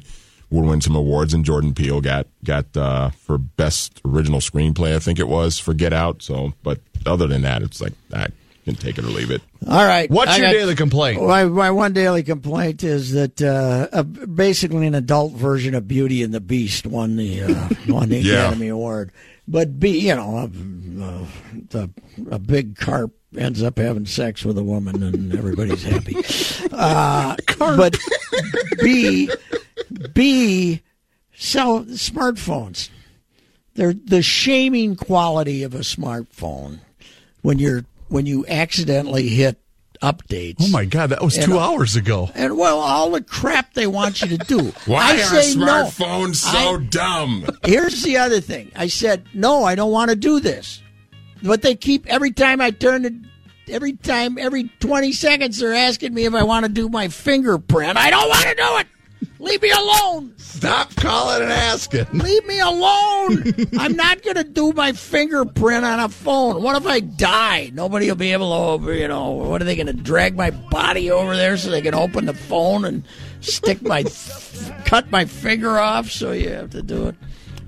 would 0.50 0.66
win 0.66 0.82
some 0.82 0.96
awards, 0.96 1.34
and 1.34 1.44
Jordan 1.44 1.74
Peele 1.74 2.00
got 2.02 2.28
got 2.44 2.66
uh, 2.78 3.10
for 3.10 3.38
best 3.40 4.00
original 4.06 4.40
screenplay, 4.40 4.96
I 4.96 5.00
think 5.00 5.20
it 5.20 5.28
was 5.28 5.58
for 5.58 5.74
Get 5.74 5.94
Out. 5.94 6.22
So, 6.22 6.54
but 6.62 6.80
other 7.06 7.26
than 7.28 7.42
that, 7.42 7.64
it's 7.64 7.82
like 7.82 7.94
I 8.14 8.28
can 8.66 8.76
take 8.76 8.98
it 8.98 9.04
or 9.04 9.08
leave 9.08 9.32
it. 9.32 9.42
All 9.68 9.84
right. 9.86 10.10
What's 10.12 10.32
I 10.32 10.38
your 10.38 10.46
got- 10.48 10.54
daily 10.54 10.76
complaint? 10.76 11.22
My, 11.22 11.46
my 11.46 11.72
one 11.72 11.92
daily 11.94 12.22
complaint 12.24 12.84
is 12.84 13.12
that 13.14 13.42
uh, 13.42 13.88
uh, 13.92 14.04
basically 14.04 14.86
an 14.88 14.94
adult 14.96 15.34
version 15.34 15.74
of 15.76 15.88
Beauty 15.88 16.22
and 16.24 16.34
the 16.34 16.40
Beast 16.40 16.86
won 16.86 17.16
the 17.18 17.42
uh, 17.44 17.70
won 17.88 18.10
the 18.10 18.18
Yeah. 18.22 18.44
Academy 18.44 18.68
Award. 18.70 19.12
But 19.48 19.80
be 19.80 20.00
you 20.00 20.16
know 20.16 20.38
a, 20.38 21.78
a, 21.78 21.80
a, 21.80 21.90
a 22.32 22.40
big 22.40 22.78
carp 22.78 23.12
ends 23.38 23.62
up 23.64 23.78
having 23.78 24.06
sex 24.06 24.46
with 24.46 24.58
a 24.58 24.64
woman 24.64 25.04
and 25.04 25.36
everybody's 25.36 25.84
happy. 25.84 26.16
Uh, 26.72 27.36
but 27.60 27.96
B 28.82 29.30
B 30.14 30.82
sell 31.36 31.84
smartphones. 31.84 32.90
They're 33.76 33.94
the 33.94 34.24
shaming 34.24 34.96
quality 34.96 35.62
of 35.62 35.76
a 35.76 35.80
smartphone 35.80 36.80
when 37.44 37.60
you're 37.60 37.86
when 38.08 38.26
you 38.26 38.46
accidentally 38.48 39.28
hit 39.28 39.63
updates. 40.04 40.58
Oh 40.62 40.68
my 40.70 40.86
God, 40.86 41.10
that 41.10 41.22
was 41.24 41.38
two 41.38 41.58
uh, 41.58 41.62
hours 41.62 41.96
ago. 41.96 42.30
And 42.36 42.58
well, 42.58 42.80
all 42.80 43.12
the 43.12 43.24
crap 43.24 43.74
they 43.74 43.88
want 43.88 44.22
you 44.22 44.28
to 44.28 44.38
do. 44.38 44.60
Why 44.86 45.14
I 45.14 45.22
are 45.22 45.42
say 45.42 45.56
no. 45.58 45.66
smartphones 45.66 46.36
so 46.36 46.76
I- 46.76 46.84
dumb? 46.90 47.46
Here's 47.64 48.04
the 48.04 48.18
other 48.18 48.42
thing. 48.42 48.72
I 48.76 48.88
said 48.88 49.26
no. 49.34 49.64
I 49.64 49.76
don't 49.76 49.92
want 49.92 50.10
to 50.10 50.16
do 50.16 50.40
this. 50.40 50.82
But 51.42 51.62
they 51.62 51.76
keep 51.76 52.06
every 52.08 52.32
time 52.32 52.62
I 52.62 52.72
turn 52.72 53.06
it. 53.06 53.14
Every 53.70 53.94
time, 53.94 54.38
every 54.38 54.66
20 54.82 55.14
seconds, 55.14 55.58
they're 55.60 55.74
asking 55.74 56.14
me 56.14 56.26
if 56.26 56.34
I 56.34 56.44
want 56.44 56.66
to 56.66 56.72
do 56.72 56.90
my 56.90 57.08
fingerprint. 57.08 57.98
I 57.98 58.10
don't 58.10 58.28
want 58.28 58.44
to 58.44 58.56
do 58.56 58.78
it. 58.80 58.88
Leave 59.40 59.62
me 59.62 59.72
alone. 59.72 60.34
Stop 60.38 60.96
calling 60.96 61.42
and 61.44 61.52
asking. 61.52 62.06
Leave 62.14 62.46
me 62.46 62.60
alone. 62.60 63.44
I'm 63.78 63.96
not 63.96 64.22
going 64.22 64.38
to 64.38 64.44
do 64.44 64.72
my 64.74 64.94
fingerprint 64.94 65.84
on 65.86 66.00
a 66.00 66.10
phone. 66.10 66.62
What 66.64 66.76
if 66.78 66.88
I 66.88 67.02
die? 67.02 67.72
Nobody 67.74 68.08
will 68.08 68.16
be 68.16 68.34
able 68.34 68.80
to, 68.80 68.94
you 68.94 69.08
know, 69.08 69.32
what 69.32 69.62
are 69.62 69.66
they 69.66 69.76
going 69.76 69.88
to 69.88 69.94
drag 69.94 70.36
my 70.36 70.52
body 70.52 71.12
over 71.12 71.36
there 71.36 71.58
so 71.58 71.70
they 71.70 71.82
can 71.82 71.94
open 71.94 72.26
the 72.26 72.34
phone 72.34 72.86
and 72.86 73.04
stick 73.42 73.82
my, 73.82 74.04
cut 74.86 75.12
my 75.12 75.26
finger 75.26 75.78
off 75.78 76.10
so 76.10 76.32
you 76.32 76.50
have 76.50 76.70
to 76.72 76.82
do 76.82 77.08
it? 77.08 77.16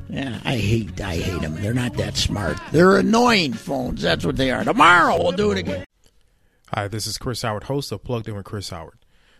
Yeah, 0.10 0.39
I 0.45 0.58
hate, 0.58 1.01
I 1.01 1.18
hate 1.18 1.41
them. 1.41 1.56
They're 1.56 1.74
not 1.74 1.95
that 1.95 2.16
smart. 2.16 2.58
They're 2.72 2.97
annoying 2.97 3.53
phones. 3.53 4.01
That's 4.01 4.26
what 4.26 4.38
they 4.38 4.51
are. 4.51 4.64
Tomorrow 4.64 5.22
we'll 5.22 5.32
do 5.32 5.51
it 5.51 5.58
again. 5.58 5.84
Hi, 6.74 6.88
this 6.88 7.08
is 7.08 7.18
Chris 7.18 7.41
Howard, 7.41 7.64
host 7.64 7.91
of 7.91 8.03
Plugged 8.03 8.28
In 8.28 8.36
with 8.36 8.45
Chris 8.45 8.70
Howard. 8.70 8.97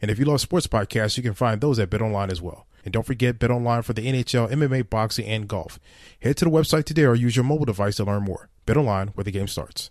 And 0.00 0.10
if 0.10 0.18
you 0.18 0.24
love 0.24 0.40
sports 0.40 0.66
podcasts, 0.66 1.16
you 1.16 1.22
can 1.22 1.34
find 1.34 1.60
those 1.60 1.78
at 1.78 1.90
BetOnline 1.90 2.30
as 2.30 2.40
well. 2.40 2.66
And 2.84 2.92
don't 2.92 3.06
forget 3.06 3.38
BetOnline 3.38 3.84
for 3.84 3.92
the 3.92 4.06
NHL, 4.06 4.50
MMA, 4.50 4.88
boxing, 4.88 5.26
and 5.26 5.46
golf. 5.46 5.78
Head 6.22 6.36
to 6.38 6.46
the 6.46 6.50
website 6.50 6.84
today 6.84 7.04
or 7.04 7.14
use 7.14 7.36
your 7.36 7.44
mobile 7.44 7.66
device 7.66 7.96
to 7.96 8.04
learn 8.04 8.22
more. 8.22 8.48
BetOnline, 8.66 9.10
where 9.14 9.24
the 9.24 9.30
game 9.30 9.48
starts. 9.48 9.90